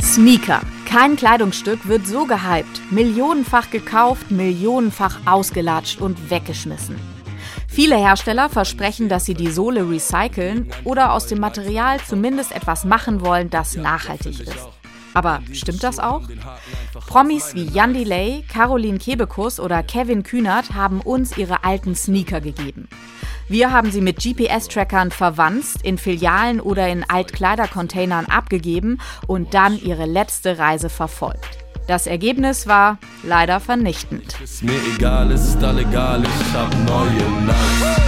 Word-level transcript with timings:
Sneaker. 0.00 0.60
Kein 0.88 1.16
Kleidungsstück 1.16 1.88
wird 1.88 2.06
so 2.06 2.24
gehypt, 2.24 2.92
millionenfach 2.92 3.70
gekauft, 3.70 4.30
millionenfach 4.30 5.18
ausgelatscht 5.26 6.00
und 6.00 6.30
weggeschmissen. 6.30 6.96
Viele 7.66 7.96
Hersteller 7.96 8.48
versprechen, 8.48 9.08
dass 9.08 9.24
sie 9.24 9.34
die 9.34 9.50
Sohle 9.50 9.90
recyceln 9.90 10.70
oder 10.84 11.12
aus 11.12 11.26
dem 11.26 11.40
Material 11.40 11.98
zumindest 11.98 12.52
etwas 12.52 12.84
machen 12.84 13.24
wollen, 13.24 13.50
das 13.50 13.74
nachhaltig 13.74 14.38
ist. 14.38 14.68
Aber 15.14 15.40
stimmt 15.52 15.82
das 15.82 15.98
auch? 15.98 16.22
Promis 17.08 17.54
wie 17.54 17.64
Jan 17.64 17.92
Delay, 17.92 18.44
Caroline 18.48 18.98
Kebekus 18.98 19.58
oder 19.58 19.82
Kevin 19.82 20.22
Kühnert 20.22 20.74
haben 20.74 21.00
uns 21.00 21.36
ihre 21.36 21.64
alten 21.64 21.96
Sneaker 21.96 22.40
gegeben. 22.40 22.88
Wir 23.48 23.72
haben 23.72 23.90
sie 23.90 24.00
mit 24.00 24.18
GPS-Trackern 24.18 25.10
verwanzt, 25.10 25.82
in 25.82 25.98
Filialen 25.98 26.60
oder 26.60 26.88
in 26.88 27.04
Altkleidercontainern 27.04 28.24
abgegeben 28.26 29.00
und 29.26 29.52
dann 29.52 29.78
ihre 29.78 30.06
letzte 30.06 30.58
Reise 30.58 30.88
verfolgt. 30.88 31.58
Das 31.86 32.06
Ergebnis 32.06 32.66
war 32.66 32.98
leider 33.22 33.60
vernichtend. 33.60 34.40
Ist 34.42 34.62
mir 34.62 34.80
egal, 34.96 35.30
es 35.30 35.48
ist 35.48 35.62
all 35.62 35.78
egal, 35.78 36.22
ich 36.22 36.54
hab 36.54 36.74
neue 36.86 37.30
Nacht. 37.46 38.00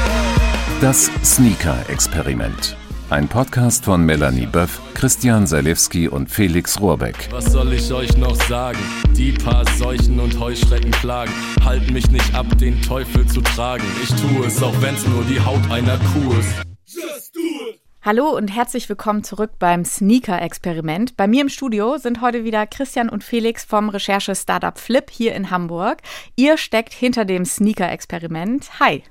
Das 0.80 1.10
Sneaker-Experiment. 1.22 2.76
Ein 3.08 3.28
Podcast 3.28 3.84
von 3.84 4.04
Melanie 4.04 4.46
Böff, 4.46 4.80
Christian 4.94 5.46
Salewski 5.46 6.08
und 6.08 6.28
Felix 6.28 6.80
Rohrbeck. 6.80 7.28
Was 7.30 7.52
soll 7.52 7.72
ich 7.72 7.92
euch 7.92 8.16
noch 8.16 8.34
sagen? 8.34 8.80
Die 9.12 9.30
paar 9.30 9.64
Seuchen 9.76 10.18
und 10.18 10.40
Heuschrecken 10.40 10.90
plagen. 10.90 11.30
Halten 11.64 11.92
mich 11.92 12.10
nicht 12.10 12.34
ab, 12.34 12.46
den 12.58 12.82
Teufel 12.82 13.24
zu 13.26 13.42
tragen. 13.42 13.84
Ich 14.02 14.08
tue 14.08 14.46
es, 14.46 14.60
auch 14.60 14.74
wenn's 14.82 15.06
nur 15.06 15.22
die 15.22 15.38
Haut 15.38 15.70
einer 15.70 15.98
Kuh 15.98 16.32
ist. 16.32 16.52
Just 16.84 17.36
do 17.36 17.40
it! 17.70 17.80
Hallo 18.02 18.30
und 18.30 18.48
herzlich 18.48 18.88
willkommen 18.88 19.22
zurück 19.22 19.52
beim 19.60 19.84
Sneaker-Experiment. 19.84 21.16
Bei 21.16 21.28
mir 21.28 21.42
im 21.42 21.48
Studio 21.48 21.98
sind 21.98 22.20
heute 22.20 22.42
wieder 22.42 22.66
Christian 22.66 23.08
und 23.08 23.22
Felix 23.22 23.64
vom 23.64 23.88
Recherche-Startup 23.88 24.76
Flip 24.76 25.08
hier 25.08 25.32
in 25.36 25.52
Hamburg. 25.52 26.02
Ihr 26.34 26.56
steckt 26.56 26.92
hinter 26.92 27.24
dem 27.24 27.44
Sneaker-Experiment. 27.44 28.80
Hi. 28.80 29.04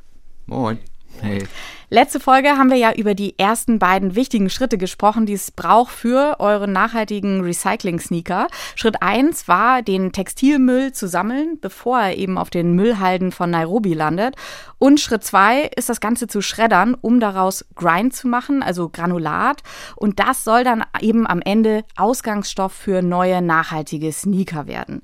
Moin. 0.48 0.80
Hey. 1.22 1.44
Letzte 1.90 2.20
Folge 2.20 2.58
haben 2.58 2.72
wir 2.72 2.78
ja 2.78 2.94
über 2.94 3.14
die 3.14 3.38
ersten 3.38 3.78
beiden 3.78 4.16
wichtigen 4.16 4.50
Schritte 4.50 4.78
gesprochen, 4.78 5.28
die 5.28 5.34
es 5.34 5.52
braucht 5.52 5.94
für 5.94 6.40
eure 6.40 6.68
nachhaltigen 6.68 7.42
Recycling-Sneaker. 7.42 8.48
Schritt 8.76 9.04
1 9.04 9.48
war, 9.48 9.84
den 9.84 10.12
Textilmüll 10.12 10.94
zu 10.94 11.08
sammeln, 11.08 11.60
bevor 11.62 12.00
er 12.00 12.18
eben 12.18 12.40
auf 12.40 12.50
den 12.50 12.74
Müllhalden 12.74 13.32
von 13.32 13.52
Nairobi 13.52 13.94
landet. 13.94 14.36
Und 14.80 15.00
Schritt 15.00 15.24
2 15.24 15.70
ist 15.76 15.88
das 15.88 16.02
Ganze 16.02 16.28
zu 16.28 16.42
schreddern, 16.42 16.96
um 17.00 17.20
daraus 17.20 17.66
Grind 17.76 18.16
zu 18.16 18.28
machen, 18.28 18.64
also 18.64 18.90
Granulat. 18.90 19.62
Und 19.96 20.20
das 20.20 20.44
soll 20.44 20.64
dann 20.64 20.84
eben 21.02 21.28
am 21.28 21.42
Ende 21.42 21.84
Ausgangsstoff 21.98 22.74
für 22.74 23.04
neue 23.04 23.44
nachhaltige 23.44 24.12
Sneaker 24.12 24.66
werden. 24.66 25.04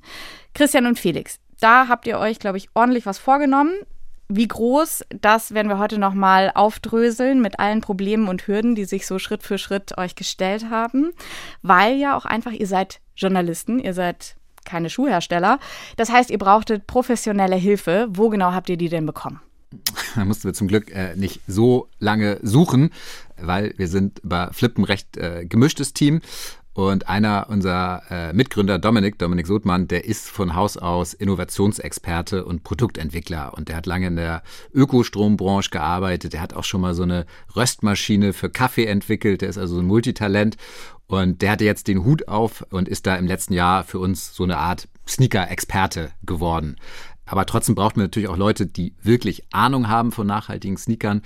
Christian 0.52 0.86
und 0.86 0.98
Felix, 0.98 1.38
da 1.60 1.86
habt 1.88 2.08
ihr 2.08 2.18
euch, 2.18 2.40
glaube 2.40 2.58
ich, 2.58 2.68
ordentlich 2.74 3.06
was 3.06 3.18
vorgenommen. 3.18 3.72
Wie 4.34 4.48
groß, 4.48 5.04
das 5.20 5.52
werden 5.52 5.68
wir 5.68 5.78
heute 5.78 5.98
nochmal 5.98 6.52
aufdröseln 6.54 7.42
mit 7.42 7.58
allen 7.58 7.82
Problemen 7.82 8.28
und 8.28 8.46
Hürden, 8.46 8.74
die 8.74 8.86
sich 8.86 9.06
so 9.06 9.18
Schritt 9.18 9.42
für 9.42 9.58
Schritt 9.58 9.98
euch 9.98 10.14
gestellt 10.14 10.70
haben, 10.70 11.12
weil 11.60 11.96
ja 11.96 12.16
auch 12.16 12.24
einfach, 12.24 12.52
ihr 12.52 12.66
seid 12.66 13.02
Journalisten, 13.14 13.78
ihr 13.78 13.92
seid 13.92 14.36
keine 14.64 14.88
Schuhhersteller. 14.88 15.58
Das 15.98 16.10
heißt, 16.10 16.30
ihr 16.30 16.38
brauchtet 16.38 16.86
professionelle 16.86 17.56
Hilfe. 17.56 18.06
Wo 18.08 18.30
genau 18.30 18.52
habt 18.52 18.70
ihr 18.70 18.78
die 18.78 18.88
denn 18.88 19.04
bekommen? 19.04 19.40
Da 20.14 20.24
mussten 20.26 20.44
wir 20.44 20.54
zum 20.54 20.68
Glück 20.68 20.90
äh, 20.90 21.16
nicht 21.16 21.40
so 21.46 21.88
lange 21.98 22.38
suchen, 22.42 22.90
weil 23.38 23.72
wir 23.78 23.88
sind 23.88 24.20
bei 24.22 24.48
Flip 24.52 24.76
ein 24.76 24.84
recht 24.84 25.16
äh, 25.16 25.46
gemischtes 25.46 25.94
Team 25.94 26.20
und 26.74 27.08
einer 27.08 27.48
unserer 27.50 28.02
äh, 28.10 28.32
Mitgründer, 28.32 28.78
Dominik, 28.78 29.18
Dominik 29.18 29.46
Sotmann, 29.46 29.88
der 29.88 30.06
ist 30.06 30.28
von 30.28 30.54
Haus 30.54 30.78
aus 30.78 31.12
Innovationsexperte 31.12 32.44
und 32.44 32.64
Produktentwickler. 32.64 33.52
Und 33.54 33.68
der 33.68 33.76
hat 33.76 33.86
lange 33.86 34.06
in 34.06 34.16
der 34.16 34.42
Ökostrombranche 34.72 35.70
gearbeitet. 35.70 36.32
Der 36.32 36.40
hat 36.40 36.54
auch 36.54 36.64
schon 36.64 36.80
mal 36.80 36.94
so 36.94 37.02
eine 37.02 37.26
Röstmaschine 37.54 38.32
für 38.32 38.48
Kaffee 38.48 38.86
entwickelt. 38.86 39.42
Der 39.42 39.50
ist 39.50 39.58
also 39.58 39.80
ein 39.80 39.86
Multitalent. 39.86 40.56
Und 41.08 41.42
der 41.42 41.52
hatte 41.52 41.64
jetzt 41.66 41.88
den 41.88 42.04
Hut 42.04 42.28
auf 42.28 42.64
und 42.70 42.88
ist 42.88 43.06
da 43.06 43.16
im 43.16 43.26
letzten 43.26 43.52
Jahr 43.52 43.84
für 43.84 43.98
uns 43.98 44.34
so 44.34 44.44
eine 44.44 44.56
Art 44.56 44.88
Sneaker-Experte 45.06 46.10
geworden. 46.22 46.76
Aber 47.26 47.46
trotzdem 47.46 47.74
braucht 47.74 47.96
man 47.96 48.04
natürlich 48.04 48.28
auch 48.28 48.36
Leute, 48.36 48.66
die 48.66 48.94
wirklich 49.02 49.44
Ahnung 49.52 49.88
haben 49.88 50.12
von 50.12 50.26
nachhaltigen 50.26 50.76
Sneakern. 50.76 51.22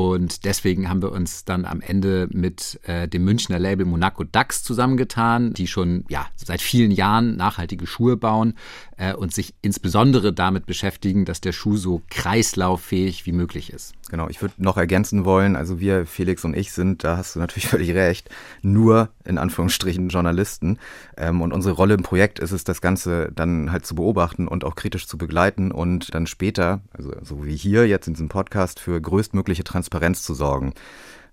Und 0.00 0.46
deswegen 0.46 0.88
haben 0.88 1.02
wir 1.02 1.12
uns 1.12 1.44
dann 1.44 1.66
am 1.66 1.82
Ende 1.82 2.26
mit 2.32 2.80
äh, 2.84 3.06
dem 3.06 3.22
Münchner 3.22 3.58
Label 3.58 3.84
Monaco 3.84 4.24
Dax 4.24 4.62
zusammengetan, 4.62 5.52
die 5.52 5.66
schon 5.66 6.06
ja, 6.08 6.26
seit 6.36 6.62
vielen 6.62 6.90
Jahren 6.90 7.36
nachhaltige 7.36 7.86
Schuhe 7.86 8.16
bauen 8.16 8.54
äh, 8.96 9.12
und 9.12 9.34
sich 9.34 9.52
insbesondere 9.60 10.32
damit 10.32 10.64
beschäftigen, 10.64 11.26
dass 11.26 11.42
der 11.42 11.52
Schuh 11.52 11.76
so 11.76 12.00
kreislauffähig 12.08 13.26
wie 13.26 13.32
möglich 13.32 13.74
ist. 13.74 13.92
Genau, 14.10 14.28
ich 14.28 14.42
würde 14.42 14.54
noch 14.58 14.76
ergänzen 14.76 15.24
wollen, 15.24 15.54
also 15.54 15.78
wir, 15.78 16.04
Felix 16.04 16.44
und 16.44 16.56
ich, 16.56 16.72
sind, 16.72 17.04
da 17.04 17.16
hast 17.16 17.36
du 17.36 17.38
natürlich 17.38 17.66
völlig 17.68 17.94
recht, 17.94 18.28
nur 18.60 19.08
in 19.24 19.38
Anführungsstrichen 19.38 20.08
Journalisten. 20.08 20.78
Ähm, 21.16 21.40
und 21.40 21.52
unsere 21.52 21.76
Rolle 21.76 21.94
im 21.94 22.02
Projekt 22.02 22.40
ist 22.40 22.50
es, 22.50 22.64
das 22.64 22.80
Ganze 22.80 23.30
dann 23.32 23.70
halt 23.70 23.86
zu 23.86 23.94
beobachten 23.94 24.48
und 24.48 24.64
auch 24.64 24.74
kritisch 24.74 25.06
zu 25.06 25.16
begleiten 25.16 25.70
und 25.70 26.12
dann 26.12 26.26
später, 26.26 26.80
also 26.92 27.12
so 27.22 27.46
wie 27.46 27.56
hier 27.56 27.86
jetzt 27.86 28.08
in 28.08 28.14
diesem 28.14 28.28
Podcast, 28.28 28.80
für 28.80 29.00
größtmögliche 29.00 29.62
Transparenz 29.62 30.24
zu 30.24 30.34
sorgen. 30.34 30.74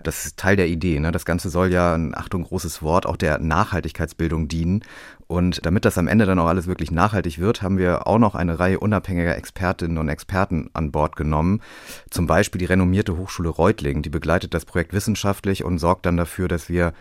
Das 0.04 0.26
ist 0.26 0.38
Teil 0.38 0.56
der 0.56 0.68
Idee. 0.68 1.00
Ne? 1.00 1.12
Das 1.12 1.26
Ganze 1.26 1.50
soll 1.50 1.72
ja, 1.72 1.96
ein 1.96 2.16
Achtung, 2.16 2.44
großes 2.44 2.82
Wort, 2.82 3.06
auch 3.06 3.18
der 3.18 3.40
Nachhaltigkeitsbildung 3.40 4.48
dienen. 4.48 4.84
Und 5.28 5.66
damit 5.66 5.84
das 5.84 5.98
am 5.98 6.08
Ende 6.08 6.26
dann 6.26 6.40
auch 6.40 6.48
alles 6.48 6.68
wirklich 6.68 6.92
nachhaltig 6.92 7.40
wird, 7.40 7.62
haben 7.62 7.78
wir 7.78 8.08
auch 8.08 8.20
noch 8.20 8.36
eine 8.36 8.60
Reihe 8.60 8.80
unabhängiger 8.80 9.36
Expertinnen 9.36 9.98
und 9.98 10.08
Experten 10.08 10.70
an 10.74 10.92
Bord 10.92 11.16
genommen. 11.16 11.62
Zum 12.10 12.28
Beispiel 12.28 12.60
die 12.60 12.66
renommierte 12.66 13.18
Hochschule 13.18 13.50
Reutlingen, 13.50 14.04
die 14.04 14.10
begleitet 14.10 14.54
das 14.54 14.66
Projekt 14.66 14.94
wissenschaftlich 14.94 15.64
und 15.64 15.80
sorgt 15.80 16.06
dann 16.06 16.16
dafür, 16.16 16.48
dass 16.48 16.70
wir 16.70 16.94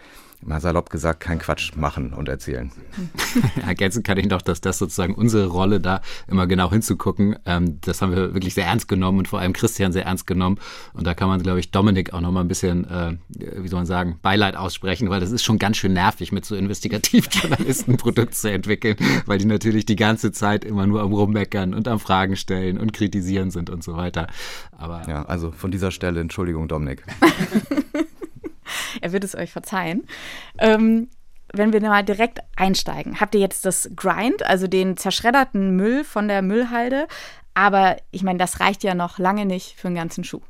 mal 0.42 0.60
salopp 0.60 0.90
gesagt, 0.90 1.20
kein 1.20 1.38
Quatsch 1.38 1.76
machen 1.76 2.12
und 2.12 2.28
erzählen. 2.28 2.70
Ergänzen 3.66 4.02
kann 4.02 4.18
ich 4.18 4.26
noch, 4.26 4.42
dass 4.42 4.60
das 4.60 4.78
sozusagen 4.78 5.14
unsere 5.14 5.46
Rolle 5.46 5.80
da 5.80 6.00
immer 6.28 6.46
genau 6.46 6.70
hinzugucken, 6.70 7.36
ähm, 7.46 7.80
das 7.80 8.02
haben 8.02 8.12
wir 8.12 8.34
wirklich 8.34 8.54
sehr 8.54 8.66
ernst 8.66 8.88
genommen 8.88 9.18
und 9.18 9.28
vor 9.28 9.40
allem 9.40 9.52
Christian 9.52 9.92
sehr 9.92 10.04
ernst 10.04 10.26
genommen. 10.26 10.58
Und 10.92 11.06
da 11.06 11.14
kann 11.14 11.28
man, 11.28 11.42
glaube 11.42 11.60
ich, 11.60 11.70
Dominik 11.70 12.12
auch 12.12 12.20
noch 12.20 12.32
mal 12.32 12.40
ein 12.40 12.48
bisschen, 12.48 12.84
äh, 12.88 13.16
wie 13.28 13.68
soll 13.68 13.80
man 13.80 13.86
sagen, 13.86 14.18
Beileid 14.22 14.56
aussprechen, 14.56 15.10
weil 15.10 15.20
das 15.20 15.30
ist 15.30 15.44
schon 15.44 15.58
ganz 15.58 15.76
schön 15.76 15.92
nervig, 15.92 16.32
mit 16.32 16.44
so 16.44 16.54
Investigativjournalisten 16.56 17.94
ein 17.94 17.96
Produkt 17.98 18.34
zu 18.34 18.50
entwickeln, 18.50 18.96
weil 19.26 19.38
die 19.38 19.46
natürlich 19.46 19.86
die 19.86 19.96
ganze 19.96 20.32
Zeit 20.32 20.64
immer 20.64 20.86
nur 20.86 21.02
am 21.02 21.12
Rummeckern 21.12 21.74
und 21.74 21.88
am 21.88 21.98
Fragen 21.98 22.36
stellen 22.36 22.78
und 22.78 22.92
kritisieren 22.92 23.50
sind 23.50 23.70
und 23.70 23.82
so 23.82 23.96
weiter. 23.96 24.26
Aber 24.76 25.02
ja, 25.08 25.24
also 25.24 25.50
von 25.50 25.70
dieser 25.70 25.90
Stelle 25.90 26.20
Entschuldigung, 26.20 26.68
Dominik. 26.68 27.04
er 29.00 29.12
wird 29.12 29.24
es 29.24 29.34
euch 29.34 29.52
verzeihen. 29.52 30.06
Ähm, 30.58 31.08
wenn 31.52 31.72
wir 31.72 31.80
mal 31.80 32.04
direkt 32.04 32.40
einsteigen, 32.56 33.20
habt 33.20 33.34
ihr 33.34 33.40
jetzt 33.40 33.64
das 33.64 33.90
Grind, 33.94 34.44
also 34.44 34.66
den 34.66 34.96
zerschredderten 34.96 35.76
Müll 35.76 36.04
von 36.04 36.28
der 36.28 36.42
Müllhalde. 36.42 37.06
Aber 37.54 37.96
ich 38.10 38.22
meine, 38.22 38.38
das 38.38 38.60
reicht 38.60 38.82
ja 38.82 38.94
noch 38.94 39.18
lange 39.18 39.46
nicht 39.46 39.76
für 39.78 39.88
einen 39.88 39.96
ganzen 39.96 40.24
Schuh. 40.24 40.42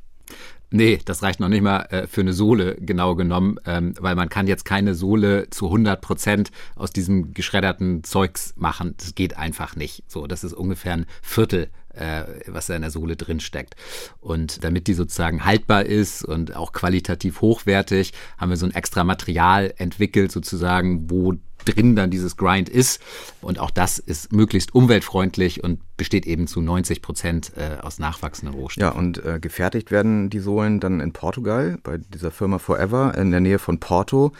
Nee, 0.70 0.98
das 1.04 1.22
reicht 1.22 1.38
noch 1.38 1.48
nicht 1.48 1.62
mal 1.62 1.82
äh, 1.90 2.06
für 2.08 2.22
eine 2.22 2.32
Sohle 2.32 2.76
genau 2.80 3.14
genommen, 3.14 3.58
ähm, 3.66 3.94
weil 4.00 4.16
man 4.16 4.28
kann 4.28 4.48
jetzt 4.48 4.64
keine 4.64 4.94
Sohle 4.94 5.48
zu 5.50 5.66
100 5.66 6.00
Prozent 6.00 6.50
aus 6.74 6.90
diesem 6.90 7.34
geschredderten 7.34 8.02
Zeugs 8.02 8.52
machen. 8.56 8.94
Das 8.96 9.14
geht 9.14 9.36
einfach 9.36 9.76
nicht. 9.76 10.02
So, 10.08 10.26
das 10.26 10.42
ist 10.42 10.54
ungefähr 10.54 10.94
ein 10.94 11.06
Viertel 11.22 11.70
äh, 11.96 12.24
was 12.46 12.66
da 12.66 12.76
in 12.76 12.82
der 12.82 12.90
Sohle 12.90 13.16
drin 13.16 13.40
steckt. 13.40 13.76
Und 14.20 14.64
damit 14.64 14.86
die 14.86 14.94
sozusagen 14.94 15.44
haltbar 15.44 15.84
ist 15.84 16.24
und 16.24 16.54
auch 16.54 16.72
qualitativ 16.72 17.40
hochwertig, 17.40 18.12
haben 18.38 18.50
wir 18.50 18.56
so 18.56 18.66
ein 18.66 18.74
extra 18.74 19.04
Material 19.04 19.72
entwickelt, 19.76 20.32
sozusagen, 20.32 21.10
wo 21.10 21.34
drin 21.66 21.96
dann 21.96 22.10
dieses 22.10 22.36
Grind 22.36 22.68
ist. 22.68 23.00
Und 23.40 23.58
auch 23.58 23.70
das 23.70 23.98
ist 23.98 24.32
möglichst 24.32 24.74
umweltfreundlich 24.74 25.62
und 25.62 25.80
besteht 25.96 26.26
eben 26.26 26.46
zu 26.46 26.60
90 26.60 27.02
Prozent 27.02 27.52
äh, 27.56 27.80
aus 27.82 27.98
nachwachsenden 27.98 28.58
Rohstoffen. 28.58 28.94
Ja, 28.94 28.98
und 28.98 29.24
äh, 29.24 29.40
gefertigt 29.40 29.90
werden 29.90 30.30
die 30.30 30.38
Sohlen 30.38 30.80
dann 30.80 31.00
in 31.00 31.12
Portugal 31.12 31.78
bei 31.82 31.98
dieser 31.98 32.30
Firma 32.30 32.58
Forever 32.58 33.16
in 33.16 33.30
der 33.30 33.40
Nähe 33.40 33.58
von 33.58 33.80
Porto 33.80 34.32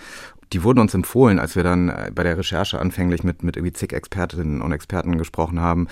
die 0.53 0.63
wurden 0.63 0.79
uns 0.79 0.95
empfohlen, 0.95 1.39
als 1.39 1.57
wir 1.57 1.63
dann 1.63 1.89
äh, 1.89 2.11
bei 2.15 2.23
der 2.23 2.39
Recherche 2.39 2.79
anfänglich 2.79 3.25
mit, 3.25 3.43
mit 3.43 3.57
irgendwie 3.57 3.73
zig 3.73 3.93
Expertinnen 3.93 4.63
und 4.63 4.73
Experten 4.73 5.19
gesprochen 5.19 5.61
haben, 5.61 5.89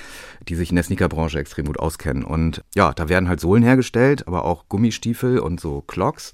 die 0.49 0.55
sich 0.55 0.71
in 0.71 0.77
der 0.77 0.85
Sneakerbranche 0.85 1.39
extrem 1.39 1.67
gut 1.67 1.79
auskennen. 1.79 2.25
Und 2.25 2.63
ja, 2.75 2.93
da 2.93 3.09
werden 3.09 3.29
halt 3.29 3.41
Sohlen 3.41 3.63
hergestellt, 3.63 4.27
aber 4.27 4.45
auch 4.45 4.69
Gummistiefel 4.69 5.39
und 5.39 5.61
so 5.61 5.81
Clocks. 5.83 6.33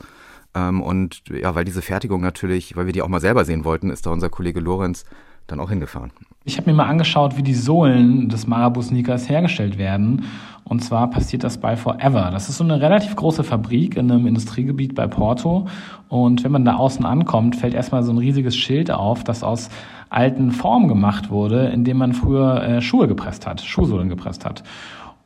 Ähm, 0.54 0.82
und 0.82 1.22
ja, 1.28 1.54
weil 1.54 1.64
diese 1.64 1.82
Fertigung 1.82 2.20
natürlich, 2.20 2.76
weil 2.76 2.86
wir 2.86 2.92
die 2.92 3.02
auch 3.02 3.08
mal 3.08 3.20
selber 3.20 3.44
sehen 3.44 3.64
wollten, 3.64 3.90
ist 3.90 4.06
da 4.06 4.10
unser 4.10 4.28
Kollege 4.28 4.60
Lorenz 4.60 5.04
dann 5.46 5.60
auch 5.60 5.70
hingefahren. 5.70 6.12
Ich 6.44 6.56
habe 6.56 6.70
mir 6.70 6.76
mal 6.76 6.86
angeschaut, 6.86 7.36
wie 7.36 7.42
die 7.42 7.54
Sohlen 7.54 8.30
des 8.30 8.46
Marabu-Sneakers 8.46 9.28
hergestellt 9.28 9.76
werden. 9.76 10.24
Und 10.64 10.82
zwar 10.82 11.10
passiert 11.10 11.44
das 11.44 11.58
bei 11.58 11.76
Forever. 11.76 12.30
Das 12.32 12.48
ist 12.48 12.56
so 12.56 12.64
eine 12.64 12.80
relativ 12.80 13.14
große 13.14 13.44
Fabrik 13.44 13.96
in 13.98 14.10
einem 14.10 14.26
Industriegebiet 14.26 14.94
bei 14.94 15.06
Porto. 15.06 15.66
Und 16.08 16.42
wenn 16.42 16.50
man 16.50 16.64
da 16.64 16.76
außen 16.76 17.04
ankommt, 17.04 17.56
fällt 17.56 17.74
erstmal 17.74 18.02
so 18.02 18.12
ein 18.12 18.16
riesiges 18.16 18.56
Schild 18.56 18.90
auf, 18.90 19.22
das 19.22 19.42
aus 19.42 19.68
alten 20.08 20.50
Formen 20.50 20.88
gemacht 20.88 21.28
wurde, 21.28 21.66
in 21.66 21.84
dem 21.84 21.98
man 21.98 22.14
früher 22.14 22.62
äh, 22.62 22.80
Schuhe 22.80 23.06
gepresst 23.06 23.46
hat, 23.46 23.60
Schuhsohlen 23.60 24.08
gepresst 24.08 24.46
hat. 24.46 24.62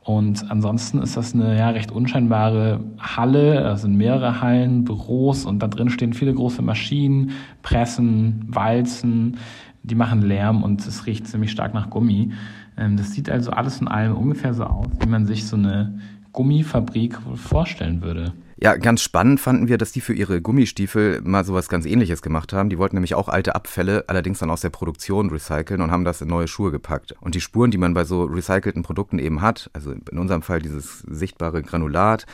Und 0.05 0.51
ansonsten 0.51 1.01
ist 1.01 1.17
das 1.17 1.33
eine 1.33 1.57
ja 1.57 1.69
recht 1.69 1.91
unscheinbare 1.91 2.79
Halle. 2.99 3.63
Das 3.63 3.81
sind 3.81 3.95
mehrere 3.97 4.39
Hallen, 4.39 4.83
Büros 4.83 5.45
und 5.45 5.59
da 5.63 5.67
drin 5.67 5.89
stehen 5.89 6.13
viele 6.13 6.31
große 6.31 6.61
Maschinen, 6.61 7.31
Pressen, 7.63 8.45
Walzen. 8.47 9.37
Die 9.85 9.95
machen 9.95 10.21
Lärm 10.21 10.63
und 10.63 10.85
es 10.85 11.05
riecht 11.05 11.27
ziemlich 11.27 11.51
stark 11.51 11.73
nach 11.73 11.89
Gummi. 11.89 12.31
Ähm, 12.77 12.97
das 12.97 13.13
sieht 13.13 13.29
also 13.29 13.51
alles 13.51 13.79
in 13.81 13.87
allem 13.87 14.15
ungefähr 14.15 14.53
so 14.53 14.63
aus, 14.63 14.87
wie 14.99 15.07
man 15.07 15.25
sich 15.25 15.45
so 15.45 15.55
eine 15.55 15.99
Gummifabrik 16.33 17.17
vorstellen 17.35 18.01
würde. 18.01 18.33
Ja, 18.57 18.77
ganz 18.77 19.01
spannend 19.01 19.41
fanden 19.41 19.67
wir, 19.67 19.77
dass 19.77 19.91
die 19.91 20.01
für 20.01 20.13
ihre 20.13 20.41
Gummistiefel 20.41 21.21
mal 21.21 21.43
sowas 21.43 21.67
ganz 21.67 21.85
ähnliches 21.85 22.21
gemacht 22.21 22.53
haben. 22.53 22.69
Die 22.69 22.77
wollten 22.77 22.95
nämlich 22.95 23.13
auch 23.13 23.27
alte 23.27 23.53
Abfälle, 23.53 24.05
allerdings 24.07 24.39
dann 24.39 24.49
aus 24.49 24.61
der 24.61 24.69
Produktion 24.69 25.29
recyceln 25.29 25.81
und 25.81 25.91
haben 25.91 26.05
das 26.05 26.21
in 26.21 26.29
neue 26.29 26.47
Schuhe 26.47 26.71
gepackt. 26.71 27.13
Und 27.19 27.35
die 27.35 27.41
Spuren, 27.41 27.69
die 27.69 27.77
man 27.77 27.93
bei 27.93 28.05
so 28.05 28.23
recycelten 28.23 28.81
Produkten 28.81 29.19
eben 29.19 29.41
hat, 29.41 29.69
also 29.73 29.91
in 29.91 30.17
unserem 30.17 30.41
Fall 30.41 30.61
dieses 30.61 30.99
sichtbare 30.99 31.63
Granulat 31.63 32.25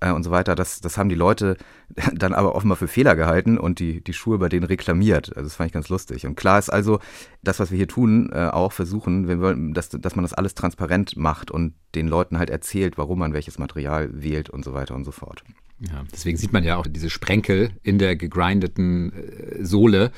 äh, 0.00 0.10
und 0.10 0.22
so 0.22 0.30
weiter, 0.30 0.54
das, 0.54 0.80
das 0.80 0.98
haben 0.98 1.08
die 1.08 1.14
Leute 1.14 1.56
dann 2.14 2.32
aber 2.32 2.54
offenbar 2.54 2.76
für 2.76 2.88
Fehler 2.88 3.16
gehalten 3.16 3.58
und 3.58 3.78
die, 3.78 4.02
die 4.02 4.12
Schuhe 4.12 4.38
bei 4.38 4.48
denen 4.48 4.64
reklamiert. 4.64 5.28
Also 5.36 5.42
das 5.42 5.56
fand 5.56 5.68
ich 5.68 5.72
ganz 5.72 5.88
lustig. 5.88 6.26
Und 6.26 6.34
klar 6.34 6.58
ist 6.58 6.70
also, 6.70 6.98
das, 7.42 7.60
was 7.60 7.70
wir 7.70 7.76
hier 7.76 7.88
tun, 7.88 8.30
äh, 8.32 8.48
auch 8.48 8.72
versuchen, 8.72 9.28
wir 9.28 9.40
wollen, 9.40 9.74
dass, 9.74 9.90
dass 9.90 10.16
man 10.16 10.24
das 10.24 10.34
alles 10.34 10.54
transparent 10.54 11.16
macht 11.16 11.50
und 11.50 11.74
den 11.94 12.08
Leuten 12.08 12.38
halt 12.38 12.50
erzählt, 12.50 12.98
warum 12.98 13.18
man 13.18 13.34
welches 13.34 13.58
Material 13.58 14.10
wählt 14.12 14.50
und 14.50 14.64
so 14.64 14.72
weiter 14.72 14.94
und 14.94 15.04
so 15.04 15.12
fort. 15.12 15.44
Ja, 15.80 16.04
deswegen 16.12 16.36
sieht 16.36 16.52
man 16.52 16.62
ja 16.62 16.76
auch 16.76 16.86
diese 16.86 17.08
Sprenkel 17.08 17.70
in 17.82 17.98
der 17.98 18.16
gegrindeten 18.16 19.12
äh, 19.12 19.64
Sohle. 19.64 20.12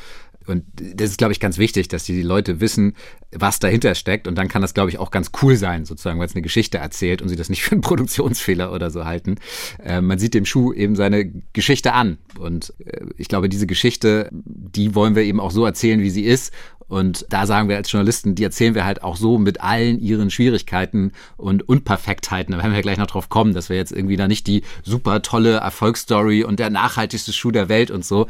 Und 0.46 0.64
das 0.74 1.10
ist, 1.10 1.18
glaube 1.18 1.32
ich, 1.32 1.40
ganz 1.40 1.58
wichtig, 1.58 1.88
dass 1.88 2.04
die 2.04 2.22
Leute 2.22 2.60
wissen, 2.60 2.94
was 3.32 3.58
dahinter 3.58 3.94
steckt. 3.94 4.28
Und 4.28 4.36
dann 4.36 4.48
kann 4.48 4.62
das, 4.62 4.74
glaube 4.74 4.90
ich, 4.90 4.98
auch 4.98 5.10
ganz 5.10 5.30
cool 5.42 5.56
sein, 5.56 5.84
sozusagen, 5.84 6.18
weil 6.18 6.26
es 6.26 6.34
eine 6.34 6.42
Geschichte 6.42 6.78
erzählt 6.78 7.22
und 7.22 7.28
sie 7.28 7.36
das 7.36 7.48
nicht 7.48 7.62
für 7.62 7.72
einen 7.72 7.80
Produktionsfehler 7.82 8.72
oder 8.72 8.90
so 8.90 9.04
halten. 9.04 9.36
Äh, 9.82 10.00
man 10.00 10.18
sieht 10.18 10.34
dem 10.34 10.44
Schuh 10.44 10.72
eben 10.72 10.96
seine 10.96 11.30
Geschichte 11.52 11.92
an. 11.92 12.18
Und 12.38 12.74
äh, 12.84 13.06
ich 13.16 13.28
glaube, 13.28 13.48
diese 13.48 13.66
Geschichte, 13.66 14.28
die 14.32 14.94
wollen 14.94 15.14
wir 15.14 15.22
eben 15.22 15.40
auch 15.40 15.50
so 15.50 15.64
erzählen, 15.64 16.00
wie 16.00 16.10
sie 16.10 16.24
ist. 16.24 16.52
Und 16.92 17.24
da 17.30 17.46
sagen 17.46 17.70
wir 17.70 17.76
als 17.76 17.90
Journalisten, 17.90 18.34
die 18.34 18.44
erzählen 18.44 18.74
wir 18.74 18.84
halt 18.84 19.02
auch 19.02 19.16
so 19.16 19.38
mit 19.38 19.62
allen 19.62 19.98
ihren 19.98 20.30
Schwierigkeiten 20.30 21.12
und 21.38 21.66
Unperfektheiten. 21.66 22.52
Da 22.52 22.58
werden 22.58 22.74
wir 22.74 22.82
gleich 22.82 22.98
noch 22.98 23.06
drauf 23.06 23.30
kommen, 23.30 23.54
dass 23.54 23.70
wir 23.70 23.78
jetzt 23.78 23.92
irgendwie 23.92 24.18
da 24.18 24.28
nicht 24.28 24.46
die 24.46 24.62
super 24.82 25.22
tolle 25.22 25.52
Erfolgsstory 25.54 26.44
und 26.44 26.58
der 26.58 26.68
nachhaltigste 26.68 27.32
Schuh 27.32 27.50
der 27.50 27.70
Welt 27.70 27.90
und 27.90 28.04
so. 28.04 28.26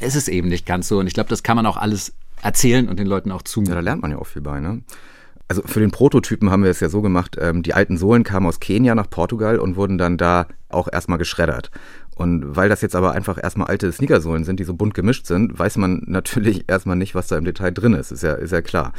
Es 0.00 0.14
ist 0.14 0.28
eben 0.28 0.48
nicht 0.48 0.66
ganz 0.66 0.88
so. 0.88 0.98
Und 0.98 1.06
ich 1.06 1.14
glaube, 1.14 1.30
das 1.30 1.42
kann 1.42 1.56
man 1.56 1.66
auch 1.66 1.76
alles 1.76 2.12
erzählen 2.42 2.88
und 2.88 2.98
den 2.98 3.06
Leuten 3.06 3.32
auch 3.32 3.42
zumuten. 3.42 3.72
Ja, 3.72 3.76
da 3.76 3.80
lernt 3.80 4.02
man 4.02 4.10
ja 4.10 4.18
auch 4.18 4.26
viel 4.26 4.42
bei, 4.42 4.60
ne? 4.60 4.82
Also 5.48 5.62
für 5.62 5.78
den 5.78 5.92
Prototypen 5.92 6.50
haben 6.50 6.64
wir 6.64 6.70
es 6.70 6.80
ja 6.80 6.88
so 6.88 7.02
gemacht, 7.02 7.36
ähm, 7.40 7.62
die 7.62 7.72
alten 7.72 7.98
Sohlen 7.98 8.24
kamen 8.24 8.46
aus 8.46 8.58
Kenia 8.58 8.96
nach 8.96 9.08
Portugal 9.08 9.60
und 9.60 9.76
wurden 9.76 9.96
dann 9.96 10.16
da 10.16 10.48
auch 10.68 10.88
erstmal 10.92 11.18
geschreddert. 11.18 11.70
Und 12.16 12.56
weil 12.56 12.70
das 12.70 12.80
jetzt 12.80 12.96
aber 12.96 13.12
einfach 13.12 13.36
erstmal 13.40 13.66
alte 13.66 13.92
Sneakersohlen 13.92 14.44
sind, 14.44 14.58
die 14.58 14.64
so 14.64 14.72
bunt 14.72 14.94
gemischt 14.94 15.26
sind, 15.26 15.58
weiß 15.58 15.76
man 15.76 16.02
natürlich 16.06 16.64
erstmal 16.66 16.96
nicht, 16.96 17.14
was 17.14 17.28
da 17.28 17.36
im 17.36 17.44
Detail 17.44 17.72
drin 17.72 17.92
ist. 17.92 18.10
Ist 18.10 18.22
ja, 18.22 18.32
ist 18.32 18.52
ja 18.52 18.62
klar. 18.62 18.94